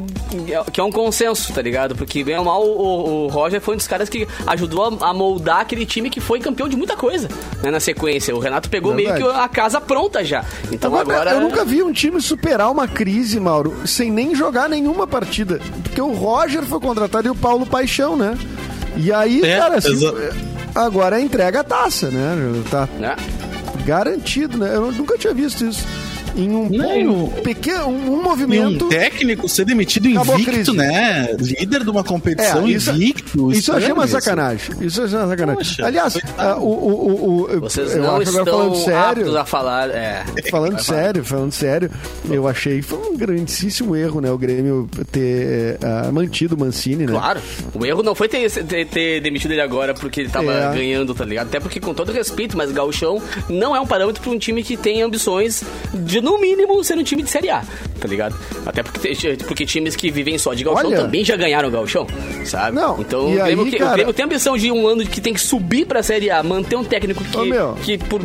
que 0.71 0.79
é 0.79 0.83
um 0.83 0.91
consenso, 0.91 1.51
tá 1.53 1.61
ligado? 1.61 1.95
Porque, 1.95 2.23
bem 2.23 2.37
ou 2.37 2.45
mal, 2.45 2.63
o, 2.63 3.25
o 3.25 3.27
Roger 3.27 3.59
foi 3.59 3.75
um 3.75 3.77
dos 3.77 3.87
caras 3.87 4.09
que 4.09 4.27
ajudou 4.47 4.97
a, 5.01 5.09
a 5.09 5.13
moldar 5.13 5.59
aquele 5.59 5.85
time 5.85 6.09
que 6.09 6.19
foi 6.19 6.39
campeão 6.39 6.69
de 6.69 6.75
muita 6.75 6.95
coisa, 6.95 7.27
né, 7.61 7.71
na 7.71 7.79
sequência. 7.79 8.35
O 8.35 8.39
Renato 8.39 8.69
pegou 8.69 8.93
meio 8.93 9.09
Verdade. 9.09 9.33
que 9.33 9.39
a 9.39 9.47
casa 9.47 9.81
pronta 9.81 10.23
já. 10.23 10.45
Então 10.71 10.95
Agora, 10.95 11.21
agora... 11.21 11.31
Eu 11.31 11.41
nunca 11.41 11.65
vi 11.65 11.81
um 11.83 11.91
time 11.91 12.21
superar 12.21 12.71
uma 12.71 12.87
crise, 12.87 13.39
Mauro, 13.39 13.75
sem 13.85 14.11
nem 14.11 14.35
jogar 14.35 14.69
nenhuma 14.69 15.07
partida. 15.07 15.59
Porque 15.83 16.01
o 16.01 16.13
Roger 16.13 16.63
foi 16.63 16.79
contratado 16.79 17.27
e 17.27 17.31
o 17.31 17.35
Paulo 17.35 17.65
Paixão, 17.65 18.15
né? 18.15 18.37
E 19.01 19.11
aí, 19.11 19.41
É, 19.43 19.57
cara, 19.57 19.77
assim, 19.77 19.99
agora 20.75 21.19
entrega 21.19 21.61
a 21.61 21.63
taça, 21.63 22.09
né? 22.11 22.35
Tá 22.69 22.87
né? 22.99 23.15
garantido, 23.85 24.57
né? 24.57 24.75
Eu 24.75 24.91
nunca 24.91 25.17
tinha 25.17 25.33
visto 25.33 25.65
isso. 25.65 25.85
Em 26.35 26.49
um, 26.55 26.69
Não, 26.69 27.25
um 27.25 27.27
pequeno 27.41 27.87
um, 27.87 27.91
um 27.91 28.05
E 28.05 28.09
um 28.09 28.23
movimento. 28.23 28.87
técnico 28.89 29.47
ser 29.49 29.65
demitido 29.65 30.07
invicto, 30.07 30.73
né? 30.73 31.35
Líder 31.39 31.83
de 31.83 31.89
uma 31.89 32.03
competição 32.03 32.65
É, 32.65 32.71
isso, 32.71 32.91
invicto. 32.91 33.51
isso 33.51 33.71
eu 33.71 33.77
achei 33.77 33.91
uma 33.91 34.07
sacanagem. 34.07 34.75
Isso 34.81 35.01
eu 35.01 35.05
achei 35.05 35.17
uma 35.17 35.27
sacanagem. 35.27 35.57
Poxa, 35.57 35.85
Aliás, 35.85 36.17
ah, 36.37 36.55
o, 36.57 36.63
o, 36.63 37.09
o, 37.49 37.57
o- 37.57 37.59
Vocês 37.61 37.95
eu 37.95 38.01
não 38.03 38.21
estão 38.21 38.45
falando 38.45 38.75
sério. 38.77 39.37
a 39.37 39.45
falar. 39.45 39.89
É. 39.89 40.23
Falando 40.49 40.79
sério, 40.79 41.23
falando 41.23 41.51
sério, 41.51 41.89
eu 42.29 42.47
achei 42.47 42.77
que 42.77 42.81
foi 42.83 42.99
um 42.99 43.17
grandíssimo 43.17 43.95
erro, 43.95 44.21
né? 44.21 44.31
O 44.31 44.37
Grêmio 44.37 44.89
ter 45.11 45.77
ah, 45.83 46.09
mantido 46.11 46.55
o 46.55 46.59
Mancini, 46.59 47.05
né? 47.05 47.11
Claro. 47.11 47.41
O 47.73 47.85
erro 47.85 48.01
não 48.03 48.15
foi 48.15 48.27
ter, 48.29 48.49
ter, 48.49 48.85
ter 48.87 49.21
demitido 49.21 49.51
ele 49.51 49.61
agora 49.61 49.93
porque 49.93 50.21
ele 50.21 50.29
tava 50.29 50.51
É. 50.53 50.73
ganhando, 50.73 51.13
tá 51.13 51.25
ligado? 51.25 51.47
Até 51.47 51.59
porque, 51.59 51.79
com 51.79 51.93
todo 51.93 52.11
respeito, 52.11 52.55
mas 52.55 52.71
Gauchão 52.71 53.21
não 53.49 53.75
é 53.75 53.79
um 53.81 53.85
parâmetro 53.87 54.21
pra 54.21 54.31
um 54.31 54.37
time 54.37 54.63
que 54.63 54.77
tem 54.77 55.01
ambições 55.01 55.63
de, 55.93 56.20
no 56.21 56.37
mínimo, 56.39 56.83
ser 56.83 56.97
um 56.97 57.03
time 57.03 57.23
de 57.23 57.29
Série 57.29 57.49
A, 57.49 57.63
tá 57.99 58.07
ligado? 58.07 58.35
Até 58.65 58.83
porque, 58.83 59.13
porque 59.47 59.65
times 59.65 59.95
que 59.95 60.09
vivem 60.11 60.37
só 60.37 60.53
de 60.53 60.63
Gauchão 60.63 60.87
Olha. 60.89 60.97
também 61.01 61.23
já 61.25 61.35
ganharam 61.35 61.69
o 61.69 61.71
Gauchão, 61.71 62.07
sabe? 62.45 62.75
Não, 62.75 62.99
então 63.01 63.31
o 63.31 63.35
Grêmio, 63.43 63.65
aí, 63.65 63.71
que- 63.71 63.77
cara- 63.77 63.91
o 63.91 63.95
Grêmio 63.95 64.13
tem 64.13 64.23
a 64.23 64.25
ambição 64.25 64.57
de 64.57 64.71
um 64.71 64.87
ano 64.87 65.05
que 65.05 65.19
tem 65.21 65.33
que 65.33 65.41
subir 65.41 65.85
pra 65.85 66.01
Série 66.03 66.29
A, 66.29 66.41
manter 66.43 66.75
um 66.75 66.83
técnico 66.83 67.23
que, 67.23 67.37
Ô, 67.37 67.73
que 67.75 67.97
por 67.97 68.21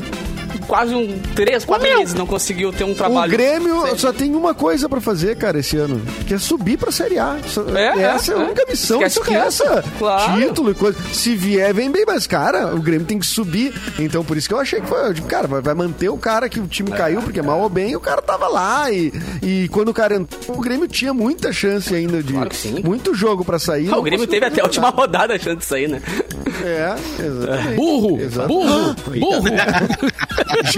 quase 0.66 0.94
um, 0.94 1.18
três, 1.34 1.64
quatro 1.64 1.88
meses 1.88 2.14
não 2.14 2.26
conseguiu 2.26 2.72
ter 2.72 2.84
um 2.84 2.92
O 2.92 2.94
trabalho. 2.94 3.30
Grêmio 3.30 3.82
sério. 3.82 3.98
só 3.98 4.12
tem 4.12 4.34
uma 4.34 4.54
coisa 4.54 4.88
pra 4.88 5.00
fazer, 5.00 5.36
cara, 5.36 5.58
esse 5.58 5.76
ano, 5.76 6.00
que 6.26 6.34
é 6.34 6.38
subir 6.38 6.78
pra 6.78 6.90
Série 6.90 7.18
A. 7.18 7.36
É, 7.74 8.02
essa 8.02 8.32
é, 8.32 8.34
é, 8.34 8.38
a 8.38 8.44
única 8.44 8.62
é. 8.62 8.70
missão. 8.70 9.02
Esquece 9.02 9.20
o 9.20 9.34
é 9.34 9.44
resto. 9.44 9.62
essa. 9.62 9.84
Claro. 9.98 10.40
Título 10.40 10.70
e 10.70 10.74
coisa. 10.74 10.98
Se 11.12 11.34
vier, 11.34 11.72
vem 11.74 11.90
bem, 11.90 12.04
mas, 12.06 12.26
cara, 12.26 12.74
o 12.74 12.80
Grêmio 12.80 13.06
tem 13.06 13.18
que 13.18 13.26
subir. 13.26 13.72
Então, 13.98 14.24
por 14.24 14.36
isso 14.36 14.48
que 14.48 14.54
eu 14.54 14.60
achei 14.60 14.80
que 14.80 14.86
foi. 14.86 15.08
eu 15.08 15.12
digo, 15.12 15.26
Cara, 15.26 15.48
vai, 15.48 15.74
manter 15.74 16.08
o 16.08 16.16
cara 16.16 16.48
que 16.48 16.60
o 16.60 16.66
time 16.66 16.90
caiu, 16.90 17.20
porque 17.20 17.42
mal 17.42 17.60
ou 17.60 17.68
bem, 17.68 17.94
o 17.96 18.00
cara 18.00 18.22
tava 18.22 18.48
lá. 18.48 18.90
E, 18.90 19.12
e 19.42 19.68
quando 19.68 19.88
o 19.88 19.94
cara 19.94 20.16
entrou, 20.16 20.56
o 20.56 20.60
Grêmio 20.60 20.88
tinha 20.88 21.12
muita 21.12 21.52
chance 21.52 21.94
ainda 21.94 22.22
de. 22.22 22.32
Claro 22.32 22.48
que 22.50 22.56
sim. 22.56 22.82
Muito 22.82 23.14
jogo 23.14 23.44
pra 23.44 23.58
sair. 23.58 23.88
Ah, 23.92 23.98
o 23.98 24.02
Grêmio 24.02 24.26
teve 24.26 24.46
até 24.46 24.60
a 24.60 24.64
última 24.64 24.88
rodada 24.90 25.34
a 25.34 25.38
chance 25.38 25.56
de 25.56 25.64
sair, 25.64 25.88
né? 25.88 26.00
É, 26.64 26.94
exatamente. 27.24 27.74
Burro! 27.76 28.20
Exato. 28.20 28.48
Burro! 28.48 28.94
Burro! 29.18 29.42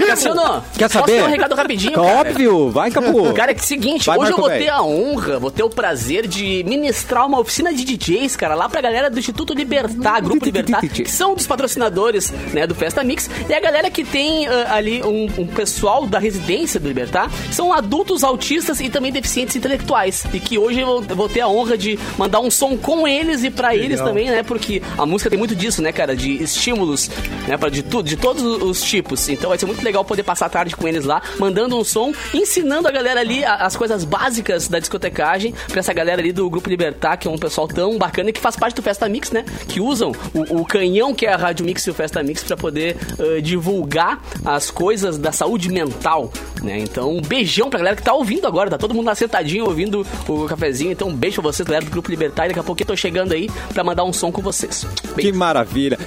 Cassiano, 0.07 0.63
Quer 0.77 0.89
posso 0.89 0.99
saber? 0.99 1.17
dar 1.21 1.25
um 1.25 1.29
recado 1.29 1.55
rapidinho, 1.55 1.93
Tá 1.93 2.01
cara? 2.03 2.29
Óbvio, 2.29 2.69
vai, 2.71 2.91
Capu. 2.91 3.33
Cara, 3.33 3.51
é 3.51 3.53
que 3.53 3.65
seguinte, 3.65 4.05
Vai, 4.05 4.17
hoje 4.17 4.31
eu 4.31 4.37
Marco 4.37 4.41
vou 4.41 4.49
Velho. 4.49 4.63
ter 4.63 4.69
a 4.69 4.81
honra, 4.83 5.39
vou 5.39 5.51
ter 5.51 5.63
o 5.63 5.69
prazer 5.69 6.27
de 6.27 6.63
ministrar 6.67 7.25
uma 7.25 7.39
oficina 7.39 7.73
de 7.73 7.83
DJs, 7.83 8.35
cara, 8.35 8.55
lá 8.55 8.67
pra 8.67 8.81
galera 8.81 9.09
do 9.09 9.19
Instituto 9.19 9.53
Libertar, 9.53 10.21
Grupo 10.21 10.43
Libertar, 10.45 10.81
que 10.81 11.09
são 11.09 11.35
dos 11.35 11.45
patrocinadores, 11.47 12.31
né, 12.53 12.65
do 12.65 12.73
Festa 12.75 13.03
Mix, 13.03 13.29
e 13.47 13.53
a 13.53 13.59
galera 13.59 13.89
que 13.89 14.03
tem 14.03 14.47
ah, 14.47 14.73
ali 14.75 15.03
um, 15.03 15.27
um 15.37 15.47
pessoal 15.47 16.05
da 16.05 16.19
residência 16.19 16.79
do 16.79 16.87
Libertar, 16.87 17.29
que 17.29 17.55
são 17.55 17.71
adultos 17.73 18.23
autistas 18.23 18.79
e 18.79 18.89
também 18.89 19.11
deficientes 19.11 19.55
intelectuais, 19.55 20.25
e 20.33 20.39
que 20.39 20.57
hoje 20.57 20.79
eu 20.79 20.85
vou- 20.87 21.03
eu 21.09 21.15
vou 21.15 21.29
ter 21.29 21.41
a 21.41 21.47
honra 21.47 21.77
de 21.77 21.97
mandar 22.17 22.39
um 22.39 22.49
som 22.51 22.77
com 22.77 23.07
eles 23.07 23.43
e 23.43 23.49
pra 23.49 23.75
eles 23.75 23.99
também, 24.01 24.29
né, 24.29 24.43
porque 24.43 24.81
a 24.97 25.05
música 25.05 25.29
tem 25.29 25.37
muito 25.39 25.55
disso, 25.55 25.68
né, 25.77 25.91
cara, 25.91 26.15
de 26.15 26.41
estímulos, 26.41 27.09
né, 27.47 27.57
para 27.57 27.69
de 27.69 27.83
tudo, 27.83 28.07
de 28.07 28.17
todos 28.17 28.43
os 28.43 28.81
tipos. 28.81 29.29
Então 29.29 29.49
vai 29.49 29.57
ser 29.57 29.65
muito 29.65 29.83
legal 29.83 30.03
poder 30.03 30.23
passar 30.23 30.47
a 30.47 30.49
tarde 30.49 30.75
com 30.75 30.87
eles 30.87 31.05
lá, 31.05 31.21
mandando 31.37 31.77
um 31.77 31.83
som, 31.83 32.13
ensinando 32.33 32.87
a 32.87 32.91
galera 32.91 33.19
ali 33.19 33.43
as 33.45 33.75
coisas 33.75 34.03
básicas 34.03 34.67
da 34.67 34.79
discotecagem 34.79 35.53
pra 35.67 35.79
essa 35.79 35.93
galera 35.93 36.21
ali 36.21 36.31
do 36.31 36.49
Grupo 36.49 36.69
Libertar, 36.69 37.17
que 37.17 37.27
é 37.27 37.31
um 37.31 37.37
pessoal 37.37 37.67
tão 37.67 37.97
bacana 37.97 38.29
e 38.29 38.33
que 38.33 38.39
faz 38.39 38.55
parte 38.55 38.75
do 38.75 38.81
Festa 38.81 39.07
Mix, 39.07 39.31
né? 39.31 39.45
Que 39.67 39.79
usam 39.79 40.11
o, 40.33 40.61
o 40.61 40.65
canhão 40.65 41.13
que 41.13 41.25
é 41.25 41.33
a 41.33 41.37
Rádio 41.37 41.65
Mix 41.65 41.85
e 41.85 41.89
o 41.89 41.93
Festa 41.93 42.21
Mix 42.23 42.43
pra 42.43 42.57
poder 42.57 42.97
eh, 43.19 43.41
divulgar 43.41 44.21
as 44.45 44.71
coisas 44.71 45.17
da 45.17 45.31
saúde 45.31 45.69
mental, 45.69 46.31
né? 46.63 46.79
Então, 46.79 47.15
um 47.15 47.21
beijão 47.21 47.69
pra 47.69 47.79
galera 47.79 47.95
que 47.95 48.03
tá 48.03 48.13
ouvindo 48.13 48.47
agora, 48.47 48.69
tá 48.69 48.77
todo 48.77 48.93
mundo 48.93 49.05
lá 49.05 49.15
sentadinho 49.15 49.65
ouvindo 49.65 50.05
o 50.27 50.45
cafezinho. 50.45 50.91
Então, 50.91 51.09
um 51.09 51.15
beijo 51.15 51.41
pra 51.41 51.51
vocês, 51.51 51.67
galera 51.67 51.85
do 51.85 51.91
Grupo 51.91 52.09
Libertar, 52.09 52.45
e 52.45 52.47
daqui 52.49 52.59
a 52.59 52.63
pouco 52.63 52.81
eu 52.81 52.85
tô 52.85 52.95
chegando 52.95 53.33
aí 53.33 53.49
pra 53.73 53.83
mandar 53.83 54.03
um 54.03 54.13
som 54.13 54.31
com 54.31 54.41
vocês. 54.41 54.85
Que 55.17 55.31
maravilha. 55.31 55.58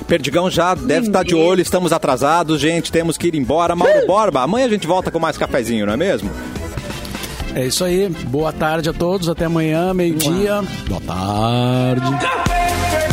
Perdigão 0.07 0.51
já 0.51 0.75
deve 0.75 1.07
estar 1.07 1.25
de 1.25 1.35
olho, 1.35 1.61
estamos 1.61 1.93
atrasados, 1.93 2.61
gente, 2.61 2.93
temos 2.93 3.17
que 3.17 3.29
ir 3.29 3.35
embora. 3.35 3.77
Mauro 3.77 4.07
Borba, 4.07 4.43
amanhã 4.43 4.67
a 4.67 4.71
gente 4.71 4.87
volta 4.87 5.11
com 5.11 5.19
mais 5.19 5.37
cafezinho, 5.37 5.87
não 5.87 5.93
é 5.93 5.97
mesmo? 5.97 6.31
É 7.55 7.67
isso 7.67 7.85
aí. 7.85 8.09
Boa 8.09 8.53
tarde 8.53 8.89
a 8.89 8.93
todos. 8.93 9.29
Até 9.29 9.45
amanhã, 9.45 9.93
meio-dia. 9.93 10.63
Boa 10.89 11.01
tarde. 11.03 12.11
Café 12.19 13.12